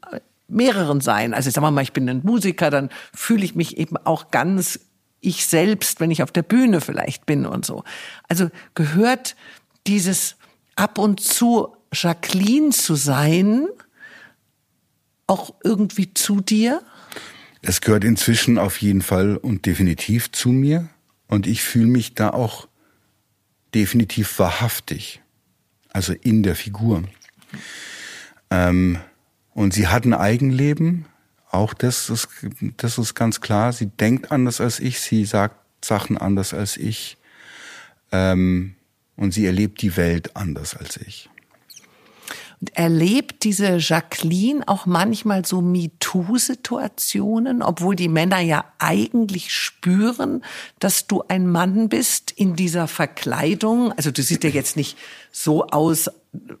mehreren 0.48 1.00
Sein. 1.00 1.34
Also 1.34 1.50
sagen 1.50 1.66
wir 1.66 1.70
mal, 1.70 1.82
ich 1.82 1.92
bin 1.92 2.08
ein 2.08 2.20
Musiker, 2.22 2.70
dann 2.70 2.90
fühle 3.14 3.44
ich 3.44 3.54
mich 3.54 3.78
eben 3.78 3.96
auch 3.96 4.30
ganz 4.30 4.80
ich 5.20 5.46
selbst, 5.46 5.98
wenn 5.98 6.10
ich 6.10 6.22
auf 6.22 6.30
der 6.30 6.42
Bühne 6.42 6.80
vielleicht 6.80 7.26
bin 7.26 7.46
und 7.46 7.66
so. 7.66 7.82
Also 8.28 8.48
gehört 8.74 9.34
dieses 9.86 10.36
ab 10.76 10.98
und 10.98 11.20
zu 11.20 11.74
Jacqueline 11.92 12.70
zu 12.70 12.94
sein, 12.94 13.66
auch 15.26 15.54
irgendwie 15.64 16.14
zu 16.14 16.40
dir? 16.40 16.82
es 17.68 17.80
gehört 17.80 18.04
inzwischen 18.04 18.58
auf 18.58 18.80
jeden 18.80 19.02
Fall 19.02 19.36
und 19.36 19.66
definitiv 19.66 20.30
zu 20.32 20.50
mir. 20.50 20.88
Und 21.28 21.46
ich 21.46 21.62
fühle 21.62 21.86
mich 21.88 22.14
da 22.14 22.30
auch 22.30 22.68
definitiv 23.76 24.38
wahrhaftig. 24.38 25.20
Also 25.92 26.14
in 26.14 26.42
der 26.42 26.56
Figur. 26.56 27.04
Ähm, 28.50 28.98
und 29.52 29.74
sie 29.74 29.86
hat 29.86 30.06
ein 30.06 30.14
Eigenleben. 30.14 31.04
Auch 31.50 31.74
das 31.74 32.08
ist, 32.08 32.28
das 32.78 32.96
ist 32.96 33.14
ganz 33.14 33.42
klar. 33.42 33.74
Sie 33.74 33.86
denkt 33.86 34.32
anders 34.32 34.62
als 34.62 34.80
ich. 34.80 35.00
Sie 35.00 35.26
sagt 35.26 35.56
Sachen 35.84 36.16
anders 36.16 36.54
als 36.54 36.78
ich. 36.78 37.18
Ähm, 38.12 38.76
und 39.14 39.32
sie 39.32 39.44
erlebt 39.44 39.82
die 39.82 39.96
Welt 39.96 40.36
anders 40.36 40.74
als 40.74 40.96
ich. 40.96 41.28
Und 42.60 42.76
erlebt 42.76 43.44
diese 43.44 43.76
Jacqueline 43.76 44.66
auch 44.66 44.86
manchmal 44.86 45.44
so 45.44 45.60
MeToo-Situationen, 45.60 47.62
obwohl 47.62 47.96
die 47.96 48.08
Männer 48.08 48.40
ja 48.40 48.64
eigentlich 48.78 49.52
spüren, 49.52 50.42
dass 50.78 51.06
du 51.06 51.22
ein 51.28 51.46
Mann 51.46 51.90
bist 51.90 52.30
in 52.30 52.56
dieser 52.56 52.88
Verkleidung. 52.88 53.92
Also 53.92 54.10
du 54.10 54.22
siehst 54.22 54.42
ja 54.42 54.50
jetzt 54.50 54.76
nicht 54.76 54.96
so 55.30 55.66
aus, 55.66 56.10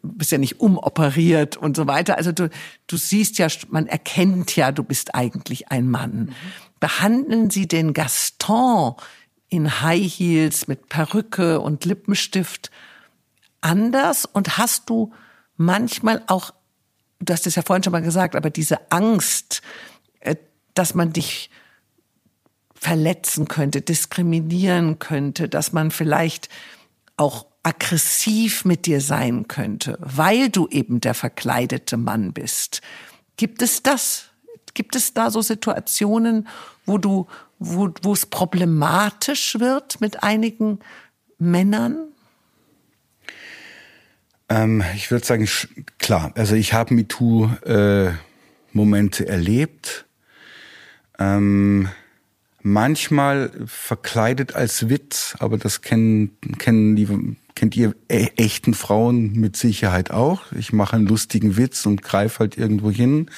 bist 0.02 0.32
ja 0.32 0.38
nicht 0.38 0.60
umoperiert 0.60 1.56
und 1.56 1.76
so 1.76 1.86
weiter. 1.86 2.18
Also 2.18 2.30
du, 2.30 2.50
du 2.86 2.96
siehst 2.98 3.38
ja, 3.38 3.48
man 3.70 3.86
erkennt 3.86 4.54
ja, 4.54 4.72
du 4.72 4.82
bist 4.82 5.14
eigentlich 5.14 5.68
ein 5.68 5.88
Mann. 5.88 6.26
Mhm. 6.26 6.34
Behandeln 6.78 7.48
Sie 7.48 7.66
den 7.66 7.94
Gaston 7.94 8.96
in 9.48 9.80
High 9.80 10.12
Heels 10.12 10.68
mit 10.68 10.90
Perücke 10.90 11.60
und 11.60 11.86
Lippenstift 11.86 12.70
anders 13.62 14.26
und 14.26 14.58
hast 14.58 14.90
du 14.90 15.14
manchmal 15.56 16.22
auch, 16.26 16.52
du 17.20 17.32
hast 17.32 17.46
es 17.46 17.54
ja 17.54 17.62
vorhin 17.62 17.82
schon 17.82 17.92
mal 17.92 18.02
gesagt, 18.02 18.36
aber 18.36 18.50
diese 18.50 18.90
Angst, 18.90 19.62
äh, 20.20 20.36
dass 20.74 20.94
man 20.94 21.12
dich 21.12 21.50
verletzen 22.74 23.48
könnte, 23.48 23.80
diskriminieren 23.80 24.98
könnte, 24.98 25.48
dass 25.48 25.72
man 25.72 25.90
vielleicht 25.90 26.48
auch 27.16 27.46
aggressiv 27.62 28.64
mit 28.64 28.86
dir 28.86 29.00
sein 29.00 29.48
könnte, 29.48 29.98
weil 30.00 30.50
du 30.50 30.68
eben 30.68 31.00
der 31.00 31.14
verkleidete 31.14 31.96
Mann 31.96 32.32
bist. 32.32 32.80
Gibt 33.36 33.60
es 33.60 33.82
das? 33.82 34.26
Gibt 34.74 34.94
es 34.94 35.14
da 35.14 35.30
so 35.30 35.42
Situationen, 35.42 36.46
wo 36.84 36.98
du, 36.98 37.26
wo, 37.58 37.90
wo 38.02 38.12
es 38.12 38.26
problematisch 38.26 39.58
wird 39.58 40.00
mit 40.00 40.22
einigen 40.22 40.78
Männern? 41.38 42.12
Ähm, 44.48 44.84
ich 44.94 45.10
würde 45.10 45.26
sagen, 45.26 45.48
klar. 45.98 46.30
Also 46.36 46.54
ich 46.54 46.72
habe 46.72 46.94
MeToo-Momente 46.94 49.26
äh, 49.26 49.28
erlebt. 49.28 50.06
Ähm, 51.18 51.88
manchmal 52.62 53.50
verkleidet 53.66 54.54
als 54.54 54.88
Witz, 54.88 55.36
aber 55.38 55.56
das 55.56 55.82
kennen, 55.82 56.36
kennen 56.58 56.96
die, 56.96 57.08
kennt 57.54 57.76
ihr 57.76 57.94
e 58.08 58.28
echten 58.36 58.74
Frauen 58.74 59.32
mit 59.32 59.56
Sicherheit 59.56 60.10
auch. 60.10 60.52
Ich 60.52 60.72
mache 60.72 60.96
einen 60.96 61.06
lustigen 61.06 61.56
Witz 61.56 61.86
und 61.86 62.02
greife 62.02 62.40
halt 62.40 62.58
irgendwo 62.58 62.90
hin. 62.90 63.30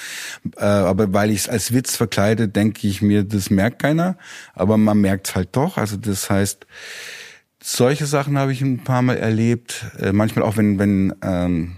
Äh, 0.57 0.65
aber 0.65 1.13
weil 1.13 1.31
ich 1.31 1.41
es 1.41 1.49
als 1.49 1.73
Witz 1.73 1.97
verkleide, 1.97 2.49
denke 2.49 2.89
ich 2.89 3.01
mir, 3.01 3.23
das 3.23 3.51
merkt 3.51 3.81
keiner. 3.81 4.19
Aber 4.55 4.77
man 4.77 5.01
merkt 5.01 5.29
es 5.29 5.37
halt 5.37 5.51
doch. 5.53 5.79
Also 5.79 5.97
das 5.97 6.29
heißt, 6.29 6.67
solche 7.63 8.07
Sachen 8.07 8.39
habe 8.39 8.53
ich 8.53 8.63
ein 8.63 8.85
paar 8.85 9.03
Mal 9.03 9.17
erlebt. 9.17 9.87
Äh, 9.99 10.13
manchmal 10.13 10.45
auch, 10.45 10.57
wenn, 10.57 10.79
wenn 10.79 11.15
ähm, 11.23 11.77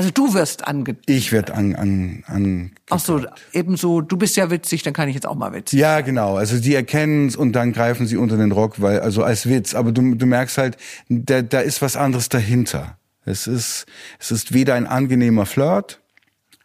also 0.00 0.10
du 0.10 0.32
wirst 0.32 0.66
ange... 0.66 0.96
Ich 1.04 1.30
werde 1.30 1.52
an, 1.52 1.74
an, 1.74 2.24
an 2.26 2.72
Ach 2.88 2.98
so, 2.98 3.22
ebenso, 3.52 4.00
du 4.00 4.16
bist 4.16 4.34
ja 4.34 4.50
witzig, 4.50 4.82
dann 4.82 4.94
kann 4.94 5.10
ich 5.10 5.14
jetzt 5.14 5.26
auch 5.26 5.34
mal 5.34 5.52
witzig 5.52 5.78
Ja, 5.78 6.00
genau. 6.00 6.36
Also 6.36 6.58
die 6.58 6.74
erkennen 6.74 7.26
es 7.26 7.36
und 7.36 7.52
dann 7.52 7.74
greifen 7.74 8.06
sie 8.06 8.16
unter 8.16 8.38
den 8.38 8.50
Rock, 8.50 8.80
weil, 8.80 9.00
also 9.00 9.22
als 9.22 9.46
Witz. 9.46 9.74
Aber 9.74 9.92
du, 9.92 10.14
du 10.14 10.24
merkst 10.24 10.56
halt, 10.56 10.78
da, 11.10 11.42
da 11.42 11.60
ist 11.60 11.82
was 11.82 11.96
anderes 11.96 12.30
dahinter. 12.30 12.96
Es 13.26 13.46
ist, 13.46 13.84
es 14.18 14.30
ist 14.30 14.54
weder 14.54 14.74
ein 14.74 14.86
angenehmer 14.86 15.44
Flirt, 15.44 16.00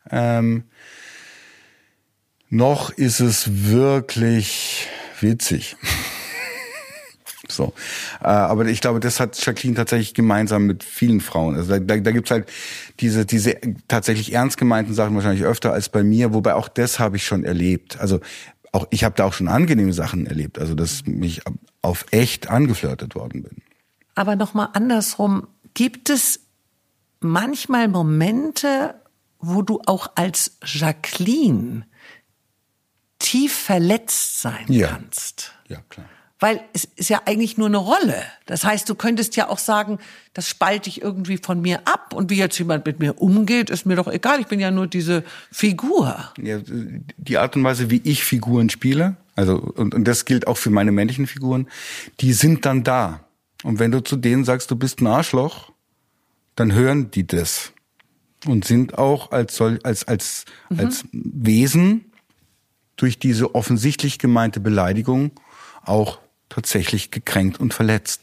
ähm, 0.09 0.63
noch 2.49 2.91
ist 2.91 3.19
es 3.19 3.69
wirklich 3.69 4.87
witzig. 5.19 5.75
So. 7.51 7.73
Äh, 8.21 8.27
aber 8.27 8.65
ich 8.65 8.81
glaube, 8.81 8.99
das 8.99 9.19
hat 9.19 9.43
Jacqueline 9.43 9.75
tatsächlich 9.75 10.13
gemeinsam 10.13 10.65
mit 10.65 10.83
vielen 10.83 11.21
Frauen. 11.21 11.55
Also 11.55 11.71
da, 11.71 11.79
da, 11.79 11.97
da 11.97 12.11
gibt's 12.11 12.31
halt 12.31 12.49
diese, 12.99 13.25
diese 13.25 13.57
tatsächlich 13.87 14.33
ernst 14.33 14.57
gemeinten 14.57 14.93
Sachen 14.93 15.15
wahrscheinlich 15.15 15.43
öfter 15.43 15.73
als 15.73 15.89
bei 15.89 16.03
mir, 16.03 16.33
wobei 16.33 16.55
auch 16.55 16.67
das 16.67 16.99
habe 16.99 17.17
ich 17.17 17.25
schon 17.25 17.43
erlebt. 17.43 17.99
Also 17.99 18.19
auch 18.71 18.87
ich 18.89 19.03
habe 19.03 19.15
da 19.15 19.25
auch 19.25 19.33
schon 19.33 19.47
angenehme 19.47 19.93
Sachen 19.93 20.25
erlebt, 20.25 20.59
also 20.59 20.75
dass 20.75 21.05
mich 21.05 21.41
auf 21.81 22.05
echt 22.11 22.49
angeflirtet 22.49 23.15
worden 23.15 23.43
bin. 23.43 23.57
Aber 24.15 24.35
nochmal 24.35 24.69
andersrum, 24.73 25.47
gibt 25.73 26.09
es 26.09 26.41
manchmal 27.19 27.87
Momente, 27.87 28.95
wo 29.39 29.61
du 29.61 29.81
auch 29.85 30.11
als 30.15 30.57
Jacqueline 30.63 31.85
tief 33.19 33.53
verletzt 33.53 34.41
sein 34.41 34.65
ja. 34.67 34.87
kannst? 34.87 35.53
Ja, 35.67 35.81
klar 35.89 36.07
weil 36.39 36.61
es 36.73 36.85
ist 36.95 37.09
ja 37.09 37.21
eigentlich 37.25 37.57
nur 37.57 37.67
eine 37.67 37.77
Rolle. 37.77 38.21
Das 38.45 38.65
heißt, 38.65 38.89
du 38.89 38.95
könntest 38.95 39.35
ja 39.35 39.49
auch 39.49 39.57
sagen, 39.57 39.99
das 40.33 40.49
spalte 40.49 40.89
ich 40.89 41.01
irgendwie 41.01 41.37
von 41.37 41.61
mir 41.61 41.87
ab 41.87 42.13
und 42.13 42.29
wie 42.29 42.35
jetzt 42.35 42.57
jemand 42.57 42.85
mit 42.85 42.99
mir 42.99 43.21
umgeht, 43.21 43.69
ist 43.69 43.85
mir 43.85 43.95
doch 43.95 44.07
egal. 44.07 44.41
Ich 44.41 44.47
bin 44.47 44.59
ja 44.59 44.69
nur 44.71 44.87
diese 44.87 45.23
Figur. 45.51 46.33
Ja, 46.41 46.59
die 47.17 47.37
Art 47.37 47.55
und 47.55 47.63
Weise, 47.63 47.89
wie 47.89 48.01
ich 48.03 48.23
Figuren 48.23 48.69
spiele, 48.69 49.15
also 49.35 49.55
und, 49.55 49.93
und 49.93 50.05
das 50.05 50.25
gilt 50.25 50.47
auch 50.47 50.57
für 50.57 50.69
meine 50.69 50.91
männlichen 50.91 51.27
Figuren, 51.27 51.67
die 52.19 52.33
sind 52.33 52.65
dann 52.65 52.83
da. 52.83 53.21
Und 53.63 53.79
wenn 53.79 53.91
du 53.91 54.03
zu 54.03 54.17
denen 54.17 54.43
sagst, 54.43 54.69
du 54.71 54.75
bist 54.75 55.01
ein 55.01 55.07
Arschloch, 55.07 55.71
dann 56.55 56.73
hören 56.73 57.11
die 57.11 57.25
das 57.25 57.71
und 58.45 58.65
sind 58.65 58.97
auch 58.97 59.31
als 59.31 59.55
soll 59.55 59.79
als 59.83 60.07
als 60.07 60.45
mhm. 60.69 60.79
als 60.79 61.05
Wesen 61.11 62.11
durch 62.95 63.19
diese 63.19 63.55
offensichtlich 63.55 64.19
gemeinte 64.19 64.59
Beleidigung 64.59 65.31
auch 65.83 66.19
tatsächlich 66.55 67.11
gekränkt 67.11 67.59
und 67.59 67.73
verletzt. 67.73 68.21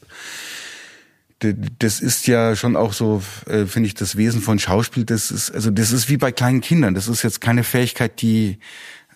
Das 1.78 2.00
ist 2.00 2.26
ja 2.26 2.56
schon 2.56 2.76
auch 2.76 2.94
so, 2.94 3.22
äh, 3.46 3.66
finde 3.66 3.88
ich, 3.88 3.94
das 3.94 4.16
Wesen 4.16 4.40
von 4.40 4.58
Schauspiel. 4.58 5.04
Das 5.04 5.30
ist, 5.30 5.50
also 5.50 5.70
das 5.70 5.92
ist 5.92 6.08
wie 6.08 6.16
bei 6.16 6.32
kleinen 6.32 6.62
Kindern. 6.62 6.94
Das 6.94 7.08
ist 7.08 7.22
jetzt 7.22 7.40
keine 7.40 7.62
Fähigkeit, 7.62 8.22
die 8.22 8.58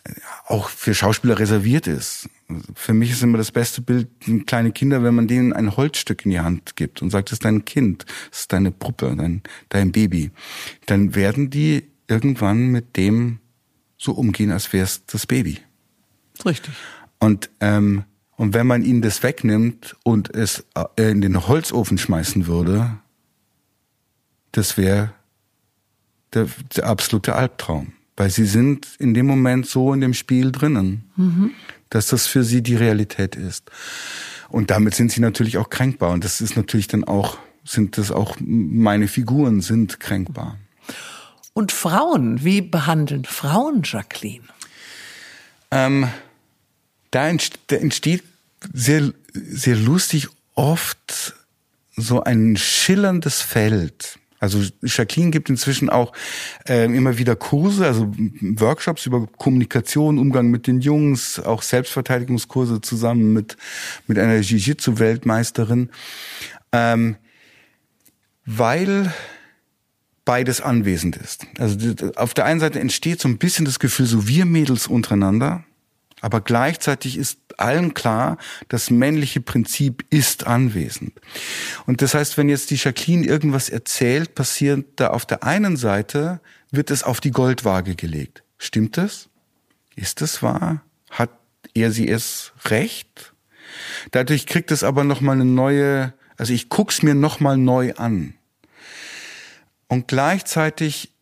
äh, 0.05 0.11
auch 0.47 0.69
für 0.69 0.93
Schauspieler 0.93 1.39
reserviert 1.39 1.87
ist. 1.87 2.29
Für 2.75 2.93
mich 2.93 3.13
ist 3.13 3.23
immer 3.23 3.39
das 3.39 3.53
beste 3.53 3.81
Bild 3.81 4.09
kleine 4.47 4.73
Kinder, 4.73 5.03
wenn 5.03 5.15
man 5.15 5.29
denen 5.29 5.53
ein 5.53 5.77
Holzstück 5.77 6.27
in 6.27 6.33
die 6.33 6.41
Hand 6.41 6.77
gibt 6.77 7.01
und 7.01 7.11
sagt, 7.11 7.31
das 7.31 7.35
ist 7.35 7.45
dein 7.45 7.65
Kind, 7.65 8.05
das 8.31 8.41
ist 8.41 8.53
deine 8.53 8.71
Puppe, 8.71 9.15
dein, 9.17 9.43
dein 9.69 9.93
Baby. 9.93 10.33
Dann 10.87 11.15
werden 11.15 11.49
die 11.49 11.85
irgendwann 12.09 12.67
mit 12.67 12.97
dem 12.97 13.39
so 13.97 14.13
umgehen, 14.13 14.51
als 14.51 14.73
wäre 14.73 14.85
es 14.85 15.07
das 15.07 15.27
Baby. 15.27 15.59
Richtig. 16.45 16.75
Und 17.19 17.51
ähm, 17.61 18.05
und 18.37 18.53
wenn 18.53 18.67
man 18.67 18.83
ihnen 18.83 19.03
das 19.03 19.23
wegnimmt 19.23 19.97
und 20.03 20.35
es 20.35 20.65
äh, 20.75 21.11
in 21.11 21.23
den 21.23 21.49
Holzofen 21.49 21.99
schmeißen 21.99 22.47
würde, 22.47 22.99
das 24.53 24.77
wäre 24.77 25.13
der, 26.35 26.49
der, 26.77 26.87
absolute 26.87 27.35
Albtraum. 27.35 27.93
Weil 28.17 28.31
sie 28.31 28.47
sind 28.47 28.89
in 28.99 29.15
dem 29.15 29.27
Moment 29.27 29.67
so 29.67 29.93
in 29.93 30.01
dem 30.01 30.15
Spiel 30.15 30.53
drinnen, 30.53 31.05
mhm. 31.17 31.51
dass 31.91 32.09
das 32.09 32.27
für 32.27 32.45
sie 32.45 32.63
die 32.63 32.77
Realität 32.77 33.37
ist. 33.37 33.71
Und 34.49 34.71
damit 34.71 34.95
sind 34.95 35.13
sie 35.13 35.21
natürlich 35.21 35.59
auch 35.59 35.71
kränkbar. 35.71 36.11
Und 36.13 36.25
das 36.25 36.41
ist 36.41 36.57
natürlich 36.57 36.89
dann 36.89 37.05
auch, 37.05 37.39
sind 37.65 37.99
das 37.99 38.11
auch, 38.11 38.37
meine 38.41 39.09
Figuren 39.09 39.61
sind 39.61 40.01
kränkbar. 40.01 40.57
Und 41.53 41.73
Frauen, 41.73 42.45
wie 42.45 42.61
behandeln 42.61 43.25
Frauen 43.25 43.83
Jacqueline? 43.83 44.45
Ähm, 45.71 46.09
da 47.11 47.29
entsteht 47.29 48.23
sehr, 48.73 49.13
sehr 49.33 49.77
lustig 49.77 50.29
oft 50.55 51.35
so 51.97 52.23
ein 52.23 52.57
schillerndes 52.57 53.43
Feld. 53.43 54.19
Also 54.39 54.63
Jacqueline 54.83 55.31
gibt 55.31 55.49
inzwischen 55.49 55.89
auch 55.89 56.13
äh, 56.69 56.85
immer 56.85 57.17
wieder 57.17 57.37
Kurse, 57.37 57.87
also 57.87 58.13
Workshops 58.41 59.07
über 59.07 59.27
Kommunikation, 59.27 60.19
Umgang 60.19 60.49
mit 60.49 60.67
den 60.67 60.81
Jungs, 60.81 61.41
auch 61.41 61.63
Selbstverteidigungskurse 61.63 62.83
zusammen 62.83 63.33
mit 63.33 63.57
mit 64.07 64.19
einer 64.19 64.41
Jiu-Jitsu-Weltmeisterin, 64.41 65.91
ähm, 66.73 67.17
weil 68.45 69.13
beides 70.27 70.61
anwesend 70.61 71.17
ist. 71.17 71.47
Also 71.59 71.95
auf 72.17 72.35
der 72.35 72.45
einen 72.45 72.61
Seite 72.61 72.79
entsteht 72.79 73.21
so 73.21 73.29
ein 73.29 73.39
bisschen 73.39 73.65
das 73.65 73.79
Gefühl, 73.79 74.07
so 74.07 74.29
wir 74.29 74.45
Mädels 74.45 74.87
untereinander, 74.87 75.65
aber 76.27 76.41
gleichzeitig 76.41 77.19
ist 77.19 77.39
allen 77.57 77.95
klar, 77.95 78.39
das 78.69 78.91
männliche 78.91 79.41
Prinzip 79.41 80.05
ist 80.11 80.45
anwesend. 80.45 81.13
Und 81.87 82.03
das 82.03 82.15
heißt, 82.15 82.37
wenn 82.37 82.49
jetzt 82.49 82.73
die 82.73 82.75
Jacqueline 82.75 83.25
irgendwas 83.25 83.69
erzählt, 83.69 84.35
passiert 84.35 84.87
da 84.97 85.11
auf 85.11 85.25
der 85.25 85.45
einen 85.45 85.77
Seite, 85.77 86.41
wird 86.73 86.91
es 86.91 87.05
auf 87.05 87.21
die 87.21 87.31
Goldwaage 87.31 87.95
gelegt. 87.95 88.43
Stimmt 88.59 88.97
das? 88.97 89.29
Ist 89.95 90.21
es 90.21 90.43
wahr? 90.43 90.83
Hat 91.11 91.31
er 91.75 91.93
sie 91.93 92.09
es 92.09 92.53
recht? 92.65 93.33
Dadurch 94.11 94.47
kriegt 94.47 94.73
es 94.73 94.83
aber 94.83 95.05
noch 95.05 95.21
mal 95.21 95.35
eine 95.35 95.45
neue, 95.45 96.13
also 96.37 96.53
ich 96.53 96.69
guck's 96.69 97.05
mir 97.05 97.15
noch 97.15 97.39
mal 97.39 97.57
neu 97.57 97.95
an. 97.95 98.35
Und 99.87 100.09
gleichzeitig, 100.09 101.13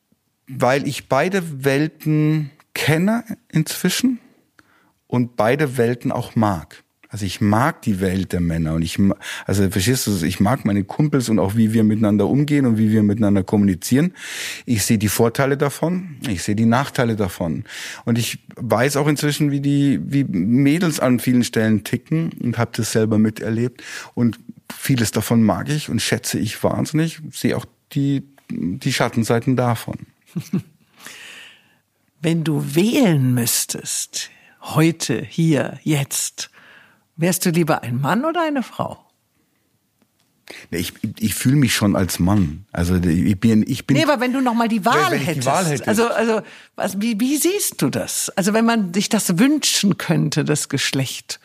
weil 0.47 0.89
ich 0.89 1.11
beide 1.11 1.63
Welten 1.63 2.53
kenne 2.73 3.25
inzwischen 3.53 4.19
und 5.15 5.37
beide 5.37 5.77
Welten 5.77 6.13
auch 6.13 6.37
mag. 6.37 6.83
Also 7.09 7.27
ich 7.27 7.41
mag 7.41 7.81
die 7.83 8.01
Welt 8.01 8.33
der 8.33 8.41
Männer 8.41 8.75
und 8.75 8.83
ich, 8.83 8.99
also 9.47 9.71
verstehst 9.71 10.09
du, 10.09 10.25
ich 10.25 10.41
mag 10.41 10.65
meine 10.65 10.83
Kumpels 10.83 11.29
und 11.29 11.39
auch 11.39 11.55
wie 11.55 11.73
wir 11.73 11.85
miteinander 11.85 12.27
umgehen 12.27 12.67
und 12.67 12.77
wie 12.77 12.91
wir 12.91 13.05
miteinander 13.05 13.45
kommunizieren. 13.45 14.15
Ich 14.67 14.85
sehe 14.85 14.99
die 14.99 15.09
Vorteile 15.09 15.57
davon, 15.57 16.17
ich 16.29 16.43
sehe 16.43 16.57
die 16.57 16.67
Nachteile 16.67 17.15
davon 17.15 17.65
und 18.05 18.19
ich 18.19 18.41
weiß 18.57 18.97
auch 18.97 19.07
inzwischen, 19.07 19.53
wie 19.53 19.61
die, 19.61 20.01
wie 20.05 20.25
Mädels 20.25 20.99
an 20.99 21.21
vielen 21.21 21.45
Stellen 21.45 21.85
ticken 21.85 22.33
und 22.43 22.59
habe 22.59 22.73
das 22.75 22.91
selber 22.91 23.19
miterlebt 23.19 23.85
und 24.15 24.41
vieles 24.77 25.13
davon 25.13 25.45
mag 25.45 25.69
ich 25.69 25.89
und 25.89 26.03
schätze 26.03 26.41
ich 26.41 26.65
wahnsinnig. 26.65 27.21
Sehe 27.31 27.57
auch 27.57 27.67
die 27.93 28.25
die 28.51 28.93
Schattenseiten 28.93 29.57
davon. 29.57 29.99
Wenn 32.21 32.45
du 32.45 32.75
wählen 32.75 33.35
müsstest, 33.35 34.31
heute, 34.65 35.23
hier, 35.23 35.79
jetzt, 35.83 36.51
Wärst 37.17 37.47
du 37.47 37.51
lieber 37.51 37.83
ein 37.83 38.01
Mann 38.01 38.25
oder 38.25 38.43
eine 38.43 38.63
Frau? 38.63 38.99
Ich, 40.71 40.93
ich 41.19 41.35
fühle 41.35 41.57
mich 41.57 41.75
schon 41.75 41.97
als 41.97 42.19
Mann. 42.19 42.67
Also 42.71 42.97
ich 42.97 43.39
bin, 43.41 43.65
ich 43.67 43.87
bin. 43.87 43.97
Nee, 43.97 44.05
aber 44.05 44.21
wenn 44.21 44.33
du 44.33 44.41
noch 44.41 44.55
mal 44.55 44.69
die 44.69 44.85
Wahl 44.85 45.13
wenn 45.13 45.21
hättest. 45.21 45.47
Die 45.47 45.51
Wahl 45.51 45.65
hätte. 45.65 45.89
Also, 45.89 46.09
also 46.09 46.43
was, 46.77 47.01
wie, 47.01 47.19
wie 47.19 47.37
siehst 47.37 47.81
du 47.81 47.89
das? 47.89 48.31
Also 48.31 48.53
wenn 48.53 48.65
man 48.65 48.93
sich 48.93 49.09
das 49.09 49.39
wünschen 49.39 49.97
könnte, 49.97 50.45
das 50.45 50.69
Geschlecht. 50.69 51.41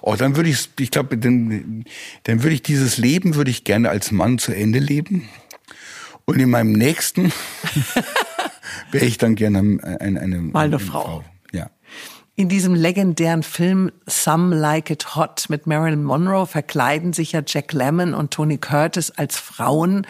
Oh, 0.00 0.14
dann 0.14 0.36
würde 0.36 0.50
ich, 0.50 0.68
ich 0.78 0.90
glaube, 0.90 1.18
dann, 1.18 1.84
dann 2.24 2.42
würde 2.42 2.54
ich 2.54 2.62
dieses 2.62 2.98
Leben 2.98 3.34
würde 3.34 3.50
ich 3.50 3.64
gerne 3.64 3.90
als 3.90 4.12
Mann 4.12 4.38
zu 4.38 4.52
Ende 4.52 4.78
leben. 4.78 5.28
Und 6.24 6.38
in 6.38 6.50
meinem 6.50 6.72
nächsten 6.72 7.32
wäre 8.92 9.06
ich 9.06 9.18
dann 9.18 9.34
gerne 9.34 9.58
eine, 9.58 10.20
eine, 10.20 10.20
Mal 10.38 10.66
eine, 10.66 10.76
eine 10.76 10.78
Frau. 10.78 11.02
Frau. 11.02 11.24
In 12.38 12.48
diesem 12.48 12.76
legendären 12.76 13.42
Film 13.42 13.90
Some 14.06 14.54
Like 14.54 14.90
It 14.90 15.16
Hot 15.16 15.46
mit 15.48 15.66
Marilyn 15.66 16.04
Monroe 16.04 16.46
verkleiden 16.46 17.12
sich 17.12 17.32
ja 17.32 17.42
Jack 17.44 17.72
Lemmon 17.72 18.14
und 18.14 18.30
Tony 18.30 18.58
Curtis 18.58 19.10
als 19.10 19.36
Frauen, 19.36 20.06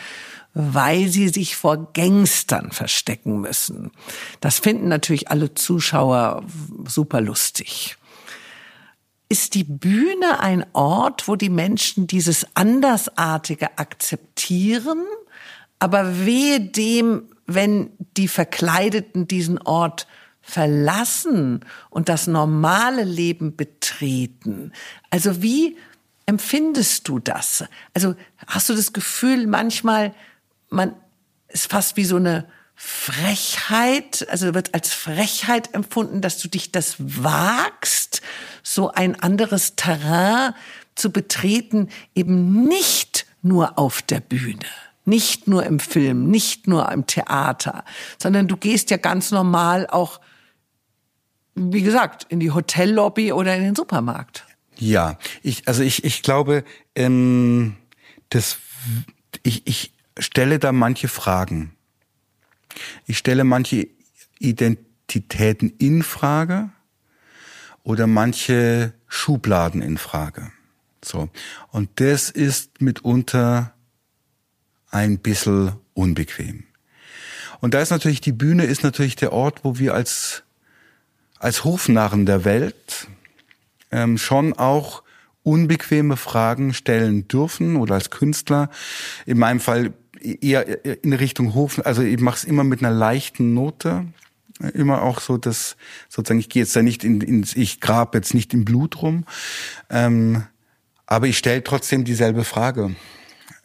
weil 0.53 1.09
sie 1.09 1.29
sich 1.29 1.57
vor 1.57 1.91
Gangstern 1.95 2.71
verstecken 2.71 3.41
müssen. 3.41 3.93
Das 4.43 4.59
finden 4.59 4.89
natürlich 4.89 5.31
alle 5.31 5.55
Zuschauer 5.55 6.45
super 6.87 7.23
lustig. 7.23 7.97
Ist 9.31 9.55
die 9.55 9.65
Bühne 9.65 10.41
ein 10.41 10.67
Ort, 10.75 11.29
wo 11.29 11.37
die 11.37 11.49
Menschen 11.49 12.07
dieses 12.07 12.47
Andersartige 12.53 13.79
akzeptieren, 13.79 15.03
aber 15.79 16.27
wehe 16.27 16.61
dem, 16.61 17.23
wenn 17.47 17.89
die 18.19 18.29
Verkleideten 18.29 19.27
diesen 19.27 19.57
Ort 19.63 20.07
verlassen 20.49 21.61
und 21.91 22.09
das 22.09 22.27
normale 22.27 23.05
Leben 23.05 23.55
betreten. 23.55 24.73
Also 25.11 25.43
wie 25.43 25.77
empfindest 26.25 27.07
du 27.07 27.19
das? 27.19 27.65
Also 27.93 28.15
hast 28.47 28.71
du 28.71 28.75
das 28.75 28.95
Gefühl, 28.95 29.47
manchmal, 29.47 30.15
man 30.71 30.95
ist 31.49 31.71
fast 31.71 31.99
wie 31.99 32.05
so 32.07 32.17
eine 32.17 32.49
Frechheit, 32.75 34.27
also 34.31 34.55
wird 34.55 34.73
als 34.73 34.95
Frechheit 34.95 35.75
empfunden, 35.75 36.23
dass 36.23 36.39
du 36.39 36.49
dich 36.49 36.73
das 36.73 36.97
wagst, 36.99 38.23
so 38.63 38.91
ein 38.91 39.21
anderes 39.21 39.77
Terrain 39.77 40.55
zu 40.95 41.13
betreten, 41.13 41.91
eben 42.15 42.65
nicht 42.65 43.27
nur 43.43 43.79
auf 43.79 44.01
der 44.01 44.21
Bühne. 44.21 44.65
Nicht 45.05 45.47
nur 45.47 45.65
im 45.67 45.79
Film, 45.79 46.31
nicht 46.31 46.69
nur 46.69 46.91
im 46.91 47.07
Theater, 47.07 47.85
sondern 48.19 48.49
du 48.49 48.57
gehst 48.57 48.91
ja 48.91 48.97
ganz 48.97 49.31
normal 49.31 49.87
auch 49.87 50.21
wie 51.59 51.83
gesagt, 51.83 52.27
in 52.29 52.41
die 52.41 52.51
Hotellobby 52.51 53.33
oder 53.33 53.57
in 53.57 53.63
den 53.63 53.75
Supermarkt. 53.75 54.47
Ja, 54.77 55.19
ich, 55.43 55.67
also 55.67 55.83
ich, 55.83 56.05
ich 56.05 56.23
glaube, 56.23 56.65
ähm, 56.95 57.77
das, 58.29 58.59
ich, 59.43 59.67
ich 59.67 59.93
stelle 60.19 60.59
da 60.59 60.73
manche 60.73 61.09
Fragen. 61.09 61.73
Ich 63.07 63.19
stelle 63.19 63.45
manche 63.45 63.89
Identitäten 64.39 65.73
in 65.79 66.03
Frage 66.03 66.71
oder 67.83 68.07
manche 68.07 68.93
Schubladen 69.09 69.83
in 69.83 69.99
Frage. 69.99 70.53
So. 71.05 71.29
Und 71.71 71.89
das 71.97 72.31
ist 72.31 72.81
mitunter 72.81 73.75
ein 74.91 75.19
bisschen 75.19 75.73
unbequem. 75.95 76.65
Und 77.61 77.75
da 77.75 77.81
ist 77.81 77.91
natürlich 77.91 78.21
die 78.21 78.33
Bühne 78.33 78.65
ist 78.65 78.85
natürlich 78.85 79.17
der 79.17 79.33
Ort, 79.33 79.65
wo 79.65 79.79
wir 79.79 79.95
als 79.95 80.45
als 81.39 81.65
Hofnarren 81.65 82.27
der 82.27 82.45
Welt 82.45 83.09
ähm, 83.91 84.19
schon 84.19 84.53
auch 84.53 85.03
unbequeme 85.43 86.17
Fragen 86.17 86.75
stellen 86.75 87.27
dürfen 87.29 87.77
oder 87.77 87.95
als 87.95 88.11
Künstler. 88.11 88.71
In 89.25 89.39
meinem 89.39 89.61
Fall 89.61 89.95
eher 90.21 90.85
in 91.05 91.13
Richtung 91.13 91.55
Hof, 91.55 91.81
also 91.85 92.03
ich 92.03 92.21
mache 92.21 92.37
es 92.37 92.45
immer 92.45 92.65
mit 92.65 92.81
einer 92.81 92.95
leichten 92.95 93.55
Note. 93.55 94.07
Immer 94.75 95.03
auch 95.03 95.21
so, 95.21 95.37
dass 95.37 95.77
sozusagen 96.09 96.41
ich 96.41 96.49
gehe 96.49 96.63
jetzt 96.63 96.75
da 96.75 96.83
nicht 96.83 97.05
in, 97.05 97.21
ins, 97.21 97.55
ich 97.55 97.81
grab 97.81 98.15
jetzt 98.15 98.35
nicht 98.35 98.53
im 98.53 98.65
Blut 98.65 99.03
rum, 99.03 99.25
ähm, 99.89 100.45
aber 101.07 101.29
ich 101.29 101.39
stelle 101.39 101.63
trotzdem 101.63 102.05
dieselbe 102.05 102.43
Frage. 102.43 102.97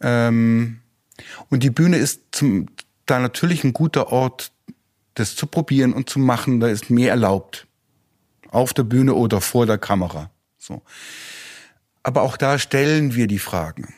Ähm, 0.02 0.80
und 1.50 1.64
die 1.64 1.72
Bühne 1.72 1.98
ist 1.98 2.22
zum, 2.32 2.68
da 3.08 3.20
natürlich 3.20 3.64
ein 3.64 3.74
guter 3.74 4.12
Ort 4.12 4.53
das 5.16 5.36
zu 5.36 5.48
probieren 5.48 5.94
und 5.94 6.10
zu 6.10 6.20
machen, 6.20 6.60
da 6.60 6.68
ist 6.68 6.90
mehr 6.90 7.12
erlaubt. 7.12 7.68
Auf 8.50 8.74
der 8.74 8.84
Bühne 8.84 9.16
oder 9.16 9.42
vor 9.42 9.66
der 9.66 9.78
Kamera. 9.78 10.30
So. 10.58 10.82
Aber 12.04 12.22
auch 12.22 12.38
da 12.38 12.60
stellen 12.60 13.16
wir 13.16 13.28
die 13.28 13.40
Fragen. 13.40 13.94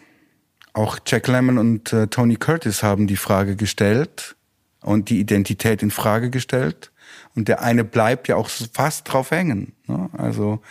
Auch 0.74 1.00
Jack 1.06 1.28
Lemmon 1.28 1.58
und 1.58 1.94
äh, 1.94 2.08
Tony 2.08 2.36
Curtis 2.36 2.84
haben 2.84 3.08
die 3.08 3.18
Frage 3.18 3.56
gestellt 3.56 4.36
und 4.82 5.10
die 5.10 5.20
Identität 5.20 5.82
in 5.82 5.92
Frage 5.92 6.30
gestellt. 6.30 6.92
Und 7.34 7.48
der 7.48 7.62
eine 7.62 7.84
bleibt 7.84 8.28
ja 8.28 8.36
auch 8.36 8.50
fast 8.50 9.12
drauf 9.12 9.32
hängen. 9.32 9.74
Ne? 9.88 10.10
Also 10.14 10.62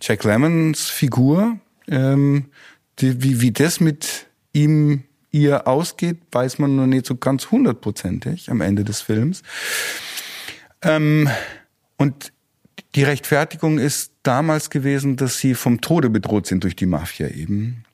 Jack 0.00 0.24
Lemmons 0.24 0.88
Figur, 0.88 1.58
ähm, 1.88 2.46
die, 2.98 3.22
wie, 3.22 3.40
wie 3.40 3.52
das 3.52 3.80
mit 3.80 4.26
ihm 4.52 5.04
ihr 5.36 5.66
ausgeht, 5.66 6.18
weiß 6.32 6.58
man 6.58 6.76
noch 6.76 6.86
nicht 6.86 7.06
so 7.06 7.16
ganz 7.16 7.50
hundertprozentig 7.50 8.50
am 8.50 8.60
Ende 8.60 8.84
des 8.84 9.02
Films. 9.02 9.42
Ähm, 10.82 11.28
und 11.96 12.32
die 12.94 13.02
Rechtfertigung 13.02 13.78
ist 13.78 14.12
damals 14.22 14.70
gewesen, 14.70 15.16
dass 15.16 15.38
sie 15.38 15.54
vom 15.54 15.80
Tode 15.80 16.08
bedroht 16.08 16.46
sind 16.46 16.64
durch 16.64 16.76
die 16.76 16.86
Mafia 16.86 17.28
eben. 17.28 17.84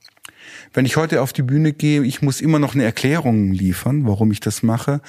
Wenn 0.72 0.86
ich 0.86 0.96
heute 0.96 1.20
auf 1.20 1.32
die 1.32 1.42
Bühne 1.42 1.72
gehe, 1.72 2.02
ich 2.02 2.22
muss 2.22 2.40
immer 2.40 2.58
noch 2.58 2.74
eine 2.74 2.84
Erklärung 2.84 3.52
liefern, 3.52 4.06
warum 4.06 4.32
ich 4.32 4.40
das 4.40 4.62
mache. 4.62 5.00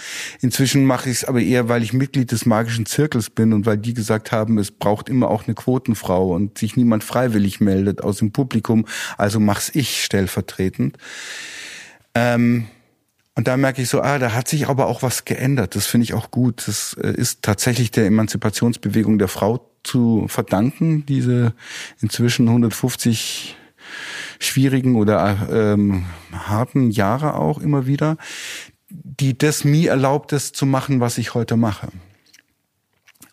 Inzwischen 0.42 0.86
mache 0.86 1.10
ich 1.10 1.18
es 1.18 1.26
aber 1.26 1.42
eher, 1.42 1.70
weil 1.70 1.84
ich 1.84 1.94
Mitglied 1.94 2.32
des 2.32 2.46
magischen 2.46 2.86
Zirkels 2.86 3.30
bin 3.30 3.54
und 3.54 3.66
weil 3.66 3.78
die 3.78 3.94
gesagt 3.94 4.32
haben, 4.32 4.58
es 4.58 4.72
braucht 4.72 5.08
immer 5.08 5.30
auch 5.30 5.46
eine 5.46 5.56
Quotenfrau 5.56 6.34
und 6.34 6.58
sich 6.58 6.76
niemand 6.76 7.04
freiwillig 7.04 7.62
meldet 7.62 8.04
aus 8.04 8.18
dem 8.18 8.32
Publikum. 8.32 8.86
Also 9.18 9.40
mach's 9.40 9.72
ich 9.74 10.04
stellvertretend. 10.04 10.98
Ähm, 12.16 12.68
und 13.36 13.48
da 13.48 13.58
merke 13.58 13.82
ich 13.82 13.90
so, 13.90 14.02
ah, 14.02 14.20
da 14.20 14.34
hat 14.34 14.48
sich 14.48 14.68
aber 14.68 14.88
auch 14.88 15.02
was 15.02 15.26
geändert. 15.26 15.76
Das 15.76 15.88
finde 15.88 16.04
ich 16.04 16.14
auch 16.14 16.30
gut. 16.30 16.68
Das 16.68 16.96
äh, 17.02 17.12
ist 17.12 17.42
tatsächlich 17.42 17.90
der 17.92 18.06
Emanzipationsbewegung 18.06 19.18
der 19.18 19.28
Frau 19.28 19.70
zu 19.84 20.28
verdanken, 20.28 21.06
diese 21.06 21.54
inzwischen 22.00 22.48
150 22.48 23.58
schwierigen 24.40 24.96
oder 24.96 25.48
ähm, 25.52 26.06
harten 26.32 26.92
Jahre 26.92 27.36
auch 27.36 27.60
immer 27.60 27.86
wieder, 27.88 28.18
die 28.90 29.38
das 29.38 29.64
mir 29.64 29.90
erlaubt, 29.90 30.32
das 30.32 30.52
zu 30.52 30.66
machen, 30.66 31.00
was 31.00 31.18
ich 31.18 31.34
heute 31.34 31.58
mache. 31.58 31.90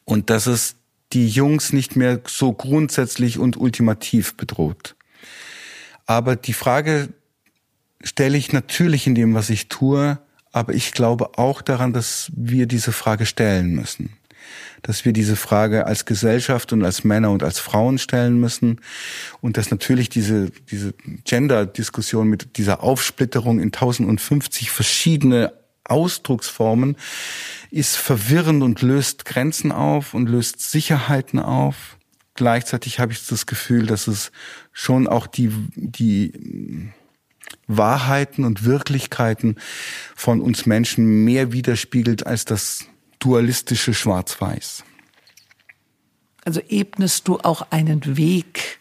Und 0.05 0.31
dass 0.31 0.47
es 0.47 0.76
die 1.12 1.28
Jungs 1.28 1.72
nicht 1.72 1.97
mehr 1.97 2.20
so 2.26 2.53
grundsätzlich 2.53 3.39
und 3.39 3.57
ultimativ 3.57 4.37
bedroht. 4.37 4.97
Aber 6.07 6.37
die 6.37 6.53
Frage 6.53 7.11
stelle 8.03 8.38
ich 8.38 8.53
natürlich 8.53 9.07
in 9.07 9.14
dem, 9.14 9.34
was 9.34 9.51
ich 9.51 9.68
tue, 9.68 10.18
aber 10.53 10.74
ich 10.74 10.92
glaube 10.92 11.38
auch 11.38 11.62
daran, 11.62 11.92
dass 11.92 12.30
wir 12.34 12.66
diese 12.66 12.92
Frage 12.92 13.26
stellen 13.26 13.74
müssen. 13.74 14.11
Dass 14.82 15.05
wir 15.05 15.12
diese 15.12 15.36
Frage 15.36 15.86
als 15.86 16.07
Gesellschaft 16.07 16.72
und 16.72 16.84
als 16.84 17.05
Männer 17.05 17.30
und 17.30 17.42
als 17.42 17.61
Frauen 17.61 17.98
stellen 17.98 18.40
müssen 18.40 18.80
und 19.40 19.57
dass 19.57 19.70
natürlich 19.70 20.09
diese, 20.09 20.51
diese 20.70 20.94
Gender-Diskussion 21.24 22.28
mit 22.28 22.57
dieser 22.57 22.82
Aufsplitterung 22.82 23.59
in 23.59 23.66
1050 23.66 24.70
verschiedene 24.70 25.53
Ausdrucksformen 25.84 26.96
ist 27.70 27.96
verwirrend 27.96 28.62
und 28.62 28.80
löst 28.80 29.24
Grenzen 29.24 29.72
auf 29.72 30.14
und 30.14 30.28
löst 30.28 30.61
Sicherheiten 30.61 31.38
auf. 31.38 31.98
Gleichzeitig 32.34 33.01
habe 33.01 33.12
ich 33.12 33.26
das 33.26 33.44
Gefühl, 33.46 33.86
dass 33.86 34.07
es 34.07 34.32
schon 34.72 35.07
auch 35.09 35.26
die, 35.26 35.53
die 35.74 36.92
Wahrheiten 37.77 38.45
und 38.45 38.64
Wirklichkeiten 38.64 39.57
von 40.16 40.41
uns 40.41 40.66
Menschen 40.66 41.25
mehr 41.25 41.53
widerspiegelt 41.53 42.27
als 42.27 42.45
das 42.45 42.87
dualistische 43.18 43.95
Schwarz-Weiß. 43.95 44.85
Also 46.45 46.61
ebnest 46.68 47.29
du 47.29 47.39
auch 47.39 47.71
einen 47.71 48.16
Weg 48.16 48.81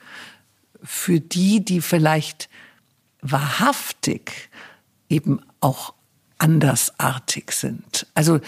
für 0.81 1.19
die, 1.19 1.63
die 1.63 1.81
vielleicht 1.81 2.49
wahrhaftig 3.21 4.49
eben 5.09 5.41
auch 5.59 5.93
andersartig 6.37 7.51
sind. 7.51 8.07
Also 8.13 8.39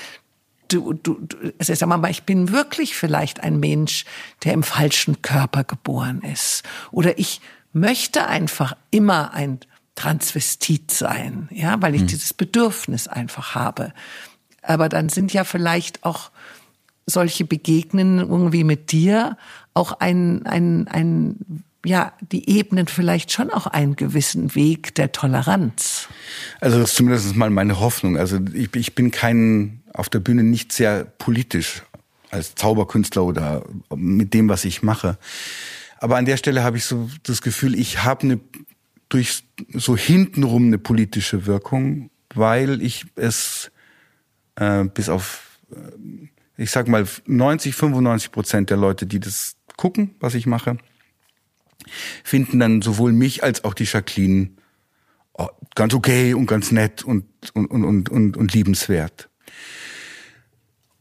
du, 0.70 0.94
du, 0.94 1.20
du 1.20 1.54
also 1.60 1.74
sag 1.74 1.88
mal, 1.88 2.10
ich 2.10 2.24
bin 2.24 2.52
wirklich 2.52 2.96
vielleicht 2.96 3.42
ein 3.42 3.60
Mensch, 3.60 4.06
der 4.44 4.54
im 4.54 4.64
falschen 4.64 5.22
Körper 5.22 5.66
geboren 5.66 6.22
ist. 6.22 6.64
Oder 6.92 7.20
ich 7.20 7.42
möchte 7.74 8.28
einfach 8.28 8.76
immer 8.92 9.34
ein 9.34 9.60
Transvestit 9.96 10.92
sein, 10.92 11.50
ja, 11.52 11.82
weil 11.82 11.96
ich 11.96 12.02
hm. 12.02 12.08
dieses 12.08 12.34
Bedürfnis 12.34 13.08
einfach 13.08 13.56
habe. 13.56 13.94
Aber 14.62 14.89
dann 14.89 15.10
sind 15.10 15.34
ja 15.34 15.44
vielleicht 15.44 16.04
auch 16.04 16.32
solche 17.06 17.46
Begegnungen 17.46 18.20
irgendwie 18.20 18.64
mit 18.64 18.92
dir 18.92 19.38
auch 19.74 20.00
ein, 20.00 20.46
ein, 20.46 20.88
ein 20.88 21.64
ja, 21.86 22.14
die 22.32 22.58
ebnen 22.58 22.88
vielleicht 22.88 23.32
schon 23.32 23.50
auch 23.50 23.68
einen 23.68 23.96
gewissen 23.96 24.54
Weg 24.56 24.94
der 24.96 25.12
Toleranz. 25.12 26.08
Also 26.60 26.80
das 26.80 26.92
ist 26.92 26.96
zumindest 26.98 27.36
mal 27.36 27.50
meine 27.50 27.80
Hoffnung. 27.80 28.18
Also 28.18 28.39
ich, 28.54 28.76
ich 28.76 28.96
bin 28.96 29.12
kein, 29.12 29.82
auf 29.94 30.10
der 30.10 30.20
Bühne 30.20 30.44
nicht 30.44 30.72
sehr 30.72 31.06
politisch 31.06 31.82
als 32.30 32.56
Zauberkünstler 32.56 33.24
oder 33.24 33.66
mit 33.94 34.34
dem, 34.34 34.48
was 34.48 34.64
ich 34.64 34.84
mache. 34.84 35.18
Aber 36.00 36.18
an 36.18 36.26
der 36.26 36.38
Stelle 36.38 36.64
habe 36.64 36.78
ich 36.78 36.86
so 36.86 37.10
das 37.24 37.42
Gefühl, 37.42 37.78
ich 37.78 38.04
habe 38.04 38.24
eine 38.24 38.39
durch 39.12 39.43
so 39.74 39.97
hintenrum 39.97 40.68
eine 40.68 40.78
politische 40.78 41.45
Wirkung, 41.45 42.09
weil 42.34 42.82
ich 42.82 43.05
es 43.16 43.72
äh, 44.55 44.86
bis 44.86 45.09
auf, 45.09 45.59
äh, 45.72 46.30
ich 46.55 46.72
sag 46.72 46.88
mal, 46.88 47.05
90, 47.26 47.76
95 47.76 48.32
Prozent 48.32 48.70
der 48.70 48.78
Leute, 48.78 49.05
die 49.05 49.20
das 49.20 49.57
gucken, 49.76 50.16
was 50.22 50.34
ich 50.34 50.45
mache, 50.45 50.78
finden 52.24 52.59
dann 52.59 52.82
sowohl 52.82 53.12
mich 53.12 53.43
als 53.43 53.66
auch 53.66 53.74
die 53.74 53.84
Jacqueline 53.84 54.51
oh, 55.34 55.49
ganz 55.76 55.93
okay 55.93 56.34
und 56.34 56.45
ganz 56.45 56.72
nett 56.72 57.03
und, 57.03 57.26
und, 57.53 57.68
und, 57.68 58.09
und, 58.09 58.38
und 58.38 58.53
liebenswert. 58.53 59.30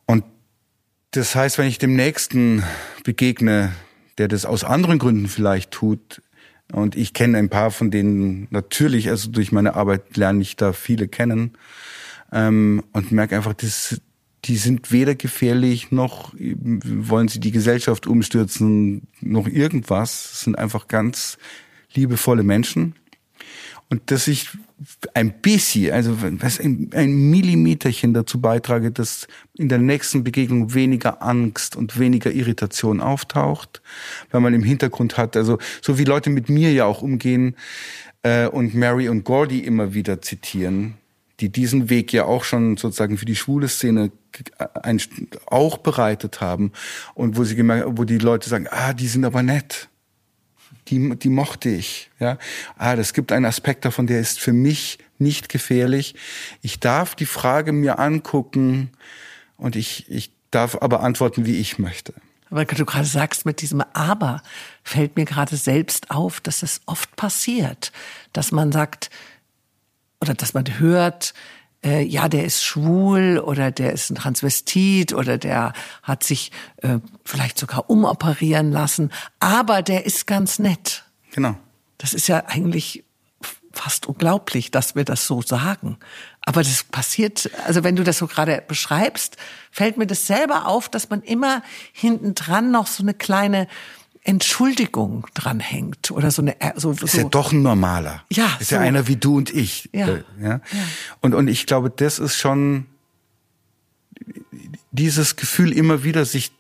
Und 0.07 0.25
das 1.13 1.37
heißt, 1.37 1.59
wenn 1.59 1.69
ich 1.69 1.79
dem 1.79 1.95
Nächsten 1.95 2.65
begegne, 3.05 3.73
der 4.19 4.27
das 4.27 4.47
aus 4.47 4.65
anderen 4.65 4.99
Gründen 4.99 5.29
vielleicht 5.29 5.71
tut, 5.71 6.23
und 6.73 6.97
ich 6.97 7.13
kenne 7.13 7.39
ein 7.39 7.49
paar 7.49 7.71
von 7.71 7.91
denen 7.91 8.47
natürlich, 8.51 9.09
also 9.09 9.31
durch 9.31 9.53
meine 9.53 9.75
Arbeit 9.75 10.17
lerne 10.17 10.43
ich 10.43 10.57
da 10.57 10.73
viele 10.73 11.09
kennen 11.09 11.53
ähm, 12.33 12.83
und 12.93 13.13
merke 13.13 13.37
einfach, 13.37 13.55
das, 13.55 14.01
die 14.45 14.57
sind 14.57 14.93
weder 14.93 15.15
gefährlich 15.15 15.91
noch 15.91 16.33
wollen 16.39 17.29
sie 17.29 17.41
die 17.41 17.51
Gesellschaft 17.51 18.07
umstürzen 18.07 19.03
noch 19.21 19.47
irgendwas. 19.47 20.31
Das 20.31 20.41
sind 20.43 20.59
einfach 20.59 20.89
ganz 20.89 21.39
liebevolle 21.93 22.43
Menschen. 22.43 22.95
Und 23.89 24.11
dass 24.11 24.29
ich 24.29 24.51
ein 25.13 25.43
bisschen, 25.43 25.93
also 25.93 26.17
was 26.41 26.59
ein, 26.59 26.89
Millimeterchen 27.31 28.15
dazu 28.15 28.41
beitrage, 28.41 28.91
dass 28.91 29.27
in 29.55 29.69
der 29.69 29.79
nächsten 29.79 30.25
Begegnung 30.25 30.73
weniger 30.73 31.23
Angst 31.23 31.77
und 31.77 31.99
weniger 31.99 32.33
Irritation 32.33 33.01
auftaucht, 33.01 33.83
weil 34.31 34.41
man 34.41 34.55
im 34.55 34.63
Hintergrund 34.63 35.19
hat, 35.19 35.37
also 35.37 35.59
so 35.83 35.99
wie 35.99 36.05
Leute 36.05 36.31
mit 36.31 36.49
mir 36.49 36.73
ja 36.73 36.87
auch 36.87 37.03
umgehen 37.03 37.57
äh, 38.23 38.47
und 38.47 38.75
Mary 38.75 39.09
und 39.09 39.25
Gordy 39.25 39.61
immer 39.61 39.93
wieder 39.93 40.23
zitieren, 40.23 40.95
die 41.41 41.51
diesen 41.51 41.91
Weg 41.91 42.13
ja 42.15 42.25
auch 42.25 42.45
schon 42.45 42.79
sozusagen 42.79 43.19
für 43.19 43.27
die 43.27 43.37
schwule 43.37 43.69
Szene 43.69 44.11
ein, 44.83 45.01
auch 45.47 45.79
bereitet 45.79 46.41
haben 46.41 46.73
und 47.15 47.37
wo 47.37 47.45
sie 47.45 47.57
gemerkt, 47.57 47.87
wo 47.99 48.05
die 48.05 48.19
Leute 48.19 48.49
sagen, 48.49 48.67
ah, 48.71 48.95
die 48.95 49.09
sind 49.09 49.27
aber 49.27 49.43
nett. 49.43 49.90
Die, 50.91 51.17
die 51.17 51.29
mochte 51.29 51.69
ich, 51.69 52.11
ja. 52.19 52.39
Ah, 52.77 52.97
das 52.97 53.13
gibt 53.13 53.33
einen 53.33 53.47
Aspekt 53.47 53.85
davon, 53.85 54.07
der 54.07 54.21
ist 54.21 54.41
für 54.41 54.53
mich 54.53 54.99
nicht 55.19 55.49
gefährlich. 55.49 56.15
Ich 56.63 56.81
darf 56.81 57.15
die 57.15 57.27
Frage 57.27 57.73
mir 57.73 57.99
angucken 57.99 58.91
und 59.57 59.77
ich, 59.77 60.11
ich 60.11 60.33
darf 60.51 60.77
aber 60.81 61.01
antworten, 61.01 61.47
wie 61.47 61.59
ich 61.59 61.79
möchte. 61.79 62.15
Weil 62.49 62.65
du 62.65 62.85
gerade 62.85 63.07
sagst, 63.07 63.47
mit 63.47 63.63
diesem 63.63 63.83
Aber 63.93 64.43
fällt 64.83 65.17
mir 65.17 65.25
gerade 65.25 65.57
selbst 65.57 66.11
auf, 66.11 66.41
dass 66.41 66.65
es 66.65 66.81
oft 66.87 67.15
passiert, 67.15 67.93
dass 68.33 68.51
man 68.51 68.73
sagt, 68.73 69.11
oder 70.21 70.35
dass 70.35 70.53
man 70.53 70.65
hört, 70.79 71.33
äh, 71.85 72.03
ja, 72.03 72.29
der 72.29 72.45
ist 72.45 72.63
schwul 72.65 73.39
oder 73.39 73.71
der 73.71 73.93
ist 73.93 74.11
ein 74.11 74.17
Transvestit 74.17 75.13
oder 75.13 75.39
der 75.39 75.73
hat 76.03 76.23
sich 76.25 76.53
äh, 76.79 76.99
vielleicht 77.25 77.59
sogar 77.59 77.89
umoperieren 77.89 78.71
lassen, 78.73 79.11
aber 79.39 79.83
der 79.83 80.07
ist 80.07 80.27
ganz 80.27 80.59
nett. 80.59 81.05
Genau. 81.33 81.57
Das 81.99 82.15
ist 82.15 82.29
ja 82.29 82.45
eigentlich 82.47 83.05
fast 83.73 84.07
unglaublich, 84.07 84.71
dass 84.71 84.95
wir 84.95 85.05
das 85.05 85.27
so 85.27 85.43
sagen. 85.43 85.99
Aber 86.43 86.63
das 86.63 86.85
passiert, 86.85 87.51
also 87.67 87.85
wenn 87.85 87.97
du 87.97 88.03
das 88.03 88.19
so 88.19 88.27
gerade 88.27 88.63
beschreibst, 88.67 89.37
fällt 89.71 89.97
mir 89.97 90.07
das 90.07 90.27
selber 90.27 90.67
auf, 90.67 90.89
dass 90.89 91.09
man 91.09 91.23
immer 91.23 91.63
hinten 91.93 92.35
dran 92.35 92.71
noch 92.71 92.87
so 92.87 93.03
eine 93.03 93.15
kleine 93.15 93.69
Entschuldigung 94.23 95.27
dranhängt 95.35 96.11
oder 96.11 96.31
so 96.31 96.43
eine 96.43 96.61
äh, 96.61 96.73
so, 96.77 96.93
so 96.93 97.07
ist 97.07 97.15
ja 97.15 97.25
doch 97.25 97.53
ein 97.53 97.63
normaler 97.63 98.23
ja 98.31 98.57
ist 98.61 98.69
so. 98.69 98.77
ja 98.77 98.83
einer 98.83 99.07
wie 99.07 99.17
du 99.17 99.37
und 99.37 99.51
ich 99.51 99.89
ja. 99.93 100.09
Äh, 100.09 100.25
ja. 100.41 100.49
ja 100.49 100.61
und 101.21 101.35
und 101.35 101.49
ich 101.49 101.67
glaube 101.67 101.91
das 101.91 102.19
ist 102.19 102.37
schon 102.37 102.87
dieses 104.91 105.37
Gefühl 105.37 105.73
immer 105.73 106.05
wieder 106.05 106.25
sich 106.25 106.53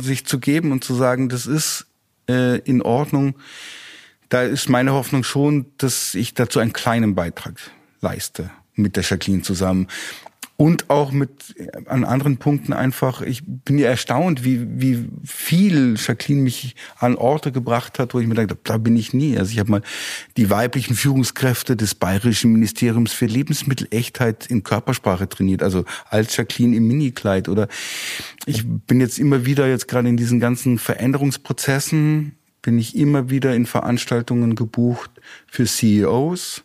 sich 0.00 0.24
zu 0.24 0.38
geben 0.38 0.70
und 0.70 0.84
zu 0.84 0.94
sagen 0.94 1.28
das 1.28 1.46
ist 1.46 1.86
äh, 2.28 2.58
in 2.58 2.80
Ordnung 2.80 3.34
da 4.28 4.42
ist 4.42 4.68
meine 4.68 4.92
Hoffnung 4.92 5.24
schon 5.24 5.66
dass 5.78 6.14
ich 6.14 6.34
dazu 6.34 6.60
einen 6.60 6.72
kleinen 6.72 7.16
Beitrag 7.16 7.54
leiste 8.00 8.50
mit 8.74 8.96
der 8.96 9.02
Jacqueline 9.02 9.42
zusammen 9.42 9.88
und 10.62 10.90
auch 10.90 11.10
mit 11.10 11.56
an 11.86 12.04
anderen 12.04 12.36
Punkten 12.36 12.72
einfach, 12.72 13.20
ich 13.20 13.42
bin 13.44 13.78
ja 13.78 13.88
erstaunt, 13.88 14.44
wie, 14.44 14.64
wie 14.80 15.08
viel 15.24 15.96
Jacqueline 15.98 16.42
mich 16.42 16.76
an 17.00 17.16
Orte 17.16 17.50
gebracht 17.50 17.98
hat, 17.98 18.14
wo 18.14 18.20
ich 18.20 18.28
mir 18.28 18.36
dachte, 18.36 18.56
da 18.62 18.78
bin 18.78 18.94
ich 18.94 19.12
nie. 19.12 19.36
Also 19.36 19.50
ich 19.50 19.58
habe 19.58 19.72
mal 19.72 19.82
die 20.36 20.50
weiblichen 20.50 20.94
Führungskräfte 20.94 21.74
des 21.74 21.96
Bayerischen 21.96 22.52
Ministeriums 22.52 23.12
für 23.12 23.26
Lebensmittelechtheit 23.26 24.46
in 24.46 24.62
Körpersprache 24.62 25.28
trainiert, 25.28 25.64
also 25.64 25.84
als 26.08 26.36
Jacqueline 26.36 26.76
im 26.76 26.86
Minikleid. 26.86 27.48
Oder 27.48 27.66
ich 28.46 28.62
bin 28.64 29.00
jetzt 29.00 29.18
immer 29.18 29.44
wieder, 29.44 29.66
jetzt 29.66 29.88
gerade 29.88 30.08
in 30.08 30.16
diesen 30.16 30.38
ganzen 30.38 30.78
Veränderungsprozessen, 30.78 32.36
bin 32.62 32.78
ich 32.78 32.96
immer 32.96 33.30
wieder 33.30 33.52
in 33.56 33.66
Veranstaltungen 33.66 34.54
gebucht 34.54 35.10
für 35.48 35.64
CEOs, 35.64 36.62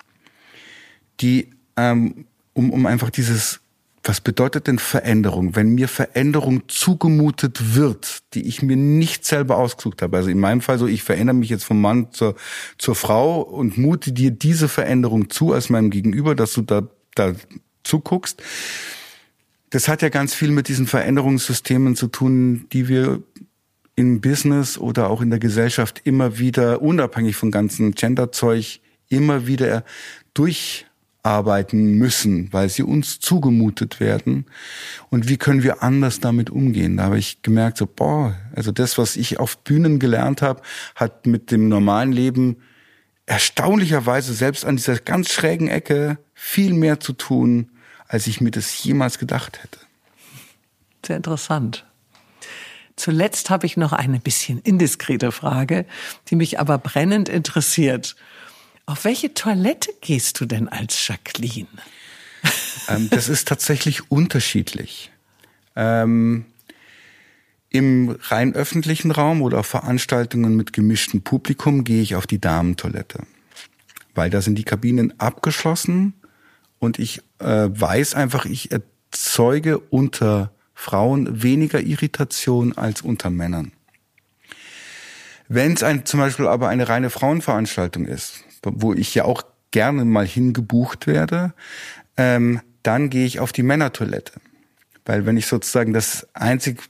die 1.20 1.50
ähm, 1.76 2.26
um, 2.54 2.72
um 2.72 2.86
einfach 2.86 3.10
dieses 3.10 3.60
was 4.08 4.22
bedeutet 4.22 4.68
denn 4.68 4.80
Veränderung? 4.80 5.56
Wenn 5.56 5.76
mir 5.76 5.88
Veränderung 5.88 6.64
zugemutet 6.68 7.76
wird, 7.76 8.24
die 8.34 8.48
ich 8.48 8.62
mir 8.62 8.78
nicht 8.78 9.26
selber 9.26 9.58
ausgesucht 9.58 10.02
habe. 10.02 10.18
Also 10.18 10.30
in 10.30 10.40
meinem 10.40 10.62
Fall 10.62 10.80
so, 10.80 10.88
ich 10.88 11.04
verändere 11.04 11.36
mich 11.36 11.50
jetzt 11.50 11.66
vom 11.66 11.82
Mann 11.82 12.12
zur, 12.12 12.36
zur 12.78 12.96
Frau 12.96 13.42
und 13.42 13.78
mute 13.78 14.14
dir 14.14 14.32
diese 14.32 14.70
Veränderung 14.70 15.30
zu 15.30 15.54
als 15.54 15.70
meinem 15.70 15.90
Gegenüber, 15.90 16.36
dass 16.36 16.54
du 16.54 16.62
da, 16.62 16.88
da 17.16 17.34
zuguckst. 17.84 18.42
Das 19.70 19.88
hat 19.88 20.02
ja 20.02 20.10
ganz 20.10 20.34
viel 20.34 20.52
mit 20.52 20.70
diesen 20.70 20.88
Veränderungssystemen 20.88 21.96
zu 21.96 22.08
tun, 22.08 22.66
die 22.72 22.88
wir 22.88 23.22
im 23.96 24.22
Business 24.22 24.78
oder 24.78 25.10
auch 25.10 25.22
in 25.22 25.30
der 25.30 25.40
Gesellschaft 25.40 26.02
immer 26.06 26.40
wieder, 26.40 26.82
unabhängig 26.82 27.36
von 27.36 27.52
ganzen 27.52 27.92
Genderzeug, 27.92 28.80
immer 29.10 29.48
wieder 29.48 29.84
durch 30.34 30.87
arbeiten 31.28 31.96
müssen, 31.96 32.52
weil 32.54 32.70
sie 32.70 32.84
uns 32.84 33.20
zugemutet 33.20 34.00
werden. 34.00 34.46
Und 35.10 35.28
wie 35.28 35.38
können 35.38 35.62
wir 35.62 35.84
anders 35.84 36.22
damit 36.22 36.50
umgehen? 36.50 36.98
Da 36.98 37.04
habe 37.04 37.20
ich 37.20 37.42
gemerkt, 37.42 37.78
so, 37.78 37.86
boah, 37.86 38.36
also 38.56 38.72
das, 38.72 38.98
was 38.98 39.18
ich 39.18 39.40
auf 39.40 39.58
Bühnen 39.58 40.00
gelernt 40.00 40.42
habe, 40.42 40.62
hat 40.96 41.28
mit 41.28 41.52
dem 41.52 41.68
normalen 41.68 42.14
Leben 42.14 42.58
erstaunlicherweise 43.26 44.34
selbst 44.34 44.64
an 44.66 44.78
dieser 44.78 44.98
ganz 44.98 45.30
schrägen 45.30 45.68
Ecke 45.68 46.18
viel 46.34 46.74
mehr 46.74 47.00
zu 47.02 47.12
tun, 47.12 47.72
als 48.08 48.26
ich 48.28 48.40
mir 48.40 48.52
das 48.52 48.84
jemals 48.84 49.20
gedacht 49.20 49.62
hätte. 49.62 49.80
Sehr 51.06 51.18
interessant. 51.18 51.86
Zuletzt 52.96 53.50
habe 53.52 53.68
ich 53.68 53.78
noch 53.78 53.94
eine 53.94 54.20
bisschen 54.20 54.60
indiskrete 54.60 55.32
Frage, 55.32 55.86
die 56.30 56.36
mich 56.36 56.60
aber 56.60 56.78
brennend 56.78 57.30
interessiert. 57.30 58.16
Auf 58.88 59.04
welche 59.04 59.34
Toilette 59.34 59.92
gehst 60.00 60.40
du 60.40 60.46
denn 60.46 60.70
als 60.70 61.08
Jacqueline? 61.08 61.68
Ähm, 62.88 63.10
das 63.10 63.28
ist 63.28 63.46
tatsächlich 63.46 64.10
unterschiedlich. 64.10 65.12
Ähm, 65.76 66.46
Im 67.70 68.18
rein 68.22 68.54
öffentlichen 68.54 69.12
Raum 69.12 69.42
oder 69.42 69.60
auf 69.60 69.68
Veranstaltungen 69.68 70.56
mit 70.56 70.72
gemischtem 70.72 71.22
Publikum 71.22 71.84
gehe 71.84 72.02
ich 72.02 72.16
auf 72.16 72.28
die 72.28 72.40
Damentoilette, 72.40 73.24
weil 74.16 74.30
da 74.30 74.42
sind 74.42 74.56
die 74.58 74.64
Kabinen 74.64 75.20
abgeschlossen 75.20 76.14
und 76.80 76.98
ich 76.98 77.20
äh, 77.40 77.68
weiß 77.70 78.16
einfach, 78.16 78.46
ich 78.46 78.72
erzeuge 78.72 79.80
unter 79.80 80.54
Frauen 80.74 81.44
weniger 81.44 81.82
Irritation 81.82 82.72
als 82.78 83.02
unter 83.02 83.32
Männern. 83.32 83.74
Wenn 85.50 85.74
es 85.74 85.84
zum 86.06 86.22
Beispiel 86.22 86.48
aber 86.48 86.70
eine 86.70 86.88
reine 86.88 87.10
Frauenveranstaltung 87.10 88.06
ist, 88.06 88.46
wo 88.64 88.94
ich 88.94 89.14
ja 89.16 89.26
auch 89.26 89.44
gerne 89.72 90.06
mal 90.06 90.26
hingebucht 90.26 91.08
werde, 91.08 91.54
ähm, 92.16 92.62
dann 92.84 93.10
gehe 93.10 93.26
ich 93.26 93.40
auf 93.40 93.52
die 93.52 93.64
Männertoilette. 93.64 94.34
Weil 95.06 95.26
wenn 95.26 95.38
ich 95.38 95.48
sozusagen 95.48 95.94
das 95.94 96.28
einzig 96.34 96.82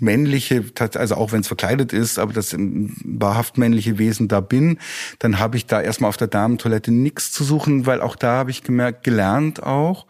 männliche, 0.00 0.64
also 0.94 1.14
auch 1.16 1.32
wenn 1.32 1.40
es 1.40 1.46
verkleidet 1.46 1.92
ist, 1.92 2.18
aber 2.18 2.32
das 2.32 2.54
wahrhaft 2.56 3.58
männliche 3.58 3.98
Wesen 3.98 4.28
da 4.28 4.40
bin, 4.40 4.78
dann 5.18 5.38
habe 5.38 5.56
ich 5.56 5.66
da 5.66 5.80
erstmal 5.80 6.08
auf 6.08 6.16
der 6.16 6.28
Damentoilette 6.28 6.90
nichts 6.90 7.32
zu 7.32 7.44
suchen, 7.44 7.86
weil 7.86 8.00
auch 8.00 8.16
da 8.16 8.36
habe 8.36 8.50
ich 8.50 8.62
gemerkt, 8.62 9.04
gelernt 9.04 9.62
auch, 9.62 10.06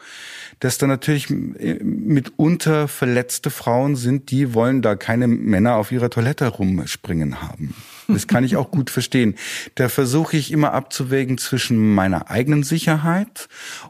dass 0.60 0.78
da 0.78 0.86
natürlich 0.86 1.28
mitunter 1.30 2.88
verletzte 2.88 3.50
Frauen 3.50 3.96
sind, 3.96 4.30
die 4.30 4.54
wollen 4.54 4.82
da 4.82 4.94
keine 4.94 5.26
Männer 5.26 5.76
auf 5.76 5.90
ihrer 5.90 6.10
Toilette 6.10 6.46
rumspringen 6.48 7.42
haben. 7.42 7.74
Das 8.14 8.26
kann 8.26 8.44
ich 8.44 8.56
auch 8.56 8.70
gut 8.70 8.90
verstehen. 8.90 9.34
Da 9.74 9.88
versuche 9.88 10.36
ich 10.36 10.52
immer 10.52 10.72
abzuwägen 10.72 11.38
zwischen 11.38 11.94
meiner 11.94 12.30
eigenen 12.30 12.62
Sicherheit 12.62 13.48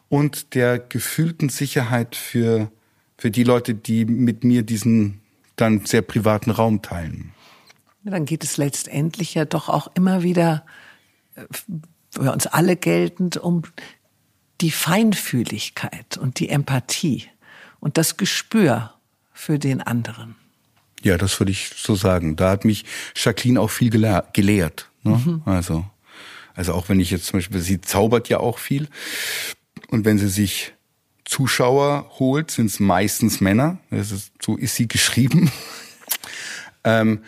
und 0.09 0.55
der 0.55 0.79
gefühlten 0.79 1.49
Sicherheit 1.49 2.17
für, 2.17 2.71
für 3.17 3.31
die 3.31 3.45
Leute, 3.45 3.75
die 3.75 4.05
mit 4.05 4.45
mir 4.45 4.63
diesen 4.63 5.21
dann 5.57 5.85
sehr 5.85 6.03
privaten 6.03 6.51
Raum 6.51 6.83
teilen. 6.83 7.33
Dann 8.03 8.25
geht 8.25 8.45
es 8.45 8.57
letztendlich 8.57 9.35
ja 9.35 9.45
doch 9.45 9.69
auch 9.69 9.91
immer 9.95 10.23
wieder 10.23 10.65
äh, 11.35 11.43
für 12.11 12.33
uns 12.33 12.47
alle 12.47 12.77
geltend 12.77 13.37
um 13.37 13.63
die 14.61 14.71
Feinfühligkeit 14.71 16.17
und 16.17 16.39
die 16.39 16.49
Empathie 16.49 17.27
und 17.79 17.99
das 17.99 18.17
Gespür 18.17 18.95
für 19.33 19.59
den 19.59 19.81
anderen. 19.81 20.37
Ja, 21.03 21.17
das 21.17 21.41
würde 21.41 21.53
ich 21.53 21.71
so 21.77 21.95
sagen. 21.95 22.37
Da 22.37 22.51
hat 22.51 22.65
mich 22.65 22.85
Jacqueline 23.15 23.61
auch 23.61 23.71
viel 23.71 23.91
gelehrt. 23.91 24.91
Ne? 25.03 25.21
Mhm. 25.25 25.43
Also, 25.45 25.85
also 26.55 26.75
auch 26.75 26.89
wenn 26.89 27.01
ich 27.01 27.11
jetzt 27.11 27.27
zum 27.27 27.39
Beispiel, 27.39 27.61
sie 27.61 27.81
zaubert 27.81 28.29
ja 28.29 28.39
auch 28.39 28.59
viel. 28.59 28.89
Und 29.89 30.05
wenn 30.05 30.19
sie 30.19 30.29
sich 30.29 30.75
Zuschauer 31.25 32.11
holt, 32.19 32.51
sind 32.51 32.67
es 32.67 32.81
meistens 32.81 33.41
Männer. 33.41 33.79
Ist, 33.91 34.33
so 34.43 34.57
ist 34.57 34.75
sie 34.75 34.89
geschrieben. 34.89 35.51
ähm, 36.85 37.21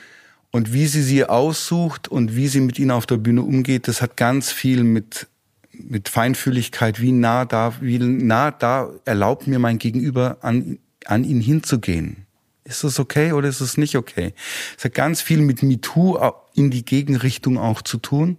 und 0.51 0.75
wie 0.75 0.87
sie 0.87 1.03
sie 1.03 1.25
aussucht 1.25 2.09
und 2.09 2.37
wie 2.37 2.49
sie 2.49 2.61
mit 2.61 2.79
ihnen 2.79 2.91
auf 2.91 3.07
der 3.07 3.17
Bühne 3.17 3.43
umgeht, 3.43 3.89
das 3.89 4.03
hat 4.03 4.17
ganz 4.17 4.53
viel 4.53 4.85
mit 4.85 5.29
mit 5.73 6.09
Feinfühligkeit, 6.09 7.01
wie 7.01 7.13
nah 7.13 7.45
da, 7.45 7.75
wie 7.81 7.99
nah 7.99 8.51
da 8.51 8.91
erlaubt 9.05 9.47
mir 9.47 9.59
mein 9.59 9.79
Gegenüber 9.79 10.39
an, 10.43 10.79
an 11.07 11.25
ihn 11.25 11.41
hinzugehen. 11.41 12.27
Ist 12.65 12.85
das 12.85 13.01
okay 13.01 13.33
oder 13.33 13.49
ist 13.49 13.61
es 13.61 13.77
nicht 13.77 13.97
okay? 13.97 14.35
Es 14.79 14.85
hat 14.85 14.95
ganz 14.95 15.21
viel 15.21 15.41
mit 15.41 15.63
MeToo 15.63 16.19
in 16.55 16.71
die 16.71 16.85
Gegenrichtung 16.85 17.59
auch 17.59 17.83
zu 17.83 17.99
tun, 17.99 18.39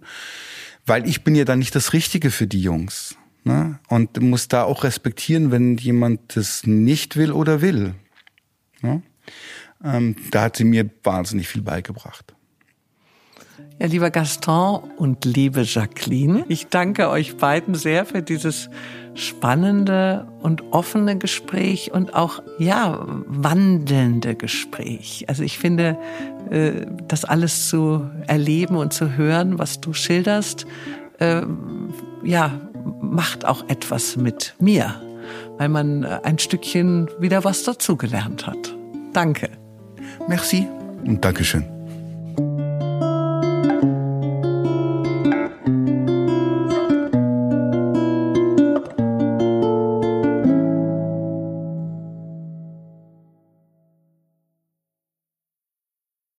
weil 0.86 1.06
ich 1.06 1.24
bin 1.24 1.34
ja 1.34 1.44
dann 1.44 1.58
nicht 1.58 1.74
das 1.74 1.92
Richtige 1.92 2.30
für 2.30 2.46
die 2.46 2.62
Jungs. 2.62 3.16
Ne? 3.44 3.78
Und 3.88 4.20
muss 4.22 4.48
da 4.48 4.64
auch 4.64 4.84
respektieren, 4.84 5.50
wenn 5.50 5.76
jemand 5.76 6.36
das 6.36 6.66
nicht 6.66 7.16
will 7.16 7.32
oder 7.32 7.60
will. 7.60 7.94
Ne? 8.80 9.02
Ähm, 9.84 10.16
da 10.30 10.42
hat 10.42 10.56
sie 10.56 10.64
mir 10.64 10.88
wahnsinnig 11.02 11.48
viel 11.48 11.60
beigebracht. 11.60 12.34
Ja, 13.78 13.86
lieber 13.86 14.10
Gaston 14.10 14.90
und 14.96 15.24
liebe 15.24 15.62
Jacqueline, 15.62 16.44
ich 16.48 16.68
danke 16.68 17.08
euch 17.10 17.36
beiden 17.36 17.74
sehr 17.74 18.06
für 18.06 18.22
dieses 18.22 18.70
spannende 19.14 20.26
und 20.40 20.62
offene 20.72 21.16
Gespräch 21.18 21.92
und 21.92 22.14
auch, 22.14 22.42
ja, 22.58 23.04
wandelnde 23.26 24.34
Gespräch. 24.34 25.24
Also 25.28 25.42
ich 25.42 25.58
finde, 25.58 25.96
äh, 26.50 26.86
das 27.08 27.24
alles 27.24 27.68
zu 27.68 28.10
erleben 28.26 28.76
und 28.76 28.92
zu 28.92 29.16
hören, 29.16 29.58
was 29.58 29.80
du 29.80 29.92
schilderst, 29.92 30.66
äh, 31.18 31.42
ja, 32.22 32.60
macht 33.00 33.44
auch 33.44 33.68
etwas 33.68 34.16
mit 34.16 34.54
mir, 34.58 34.94
weil 35.58 35.68
man 35.68 36.02
äh, 36.02 36.20
ein 36.24 36.38
Stückchen 36.38 37.08
wieder 37.18 37.44
was 37.44 37.62
dazugelernt 37.62 38.46
hat. 38.46 38.74
Danke. 39.12 39.48
Merci 40.28 40.66
und 41.04 41.24
Dankeschön. 41.24 41.64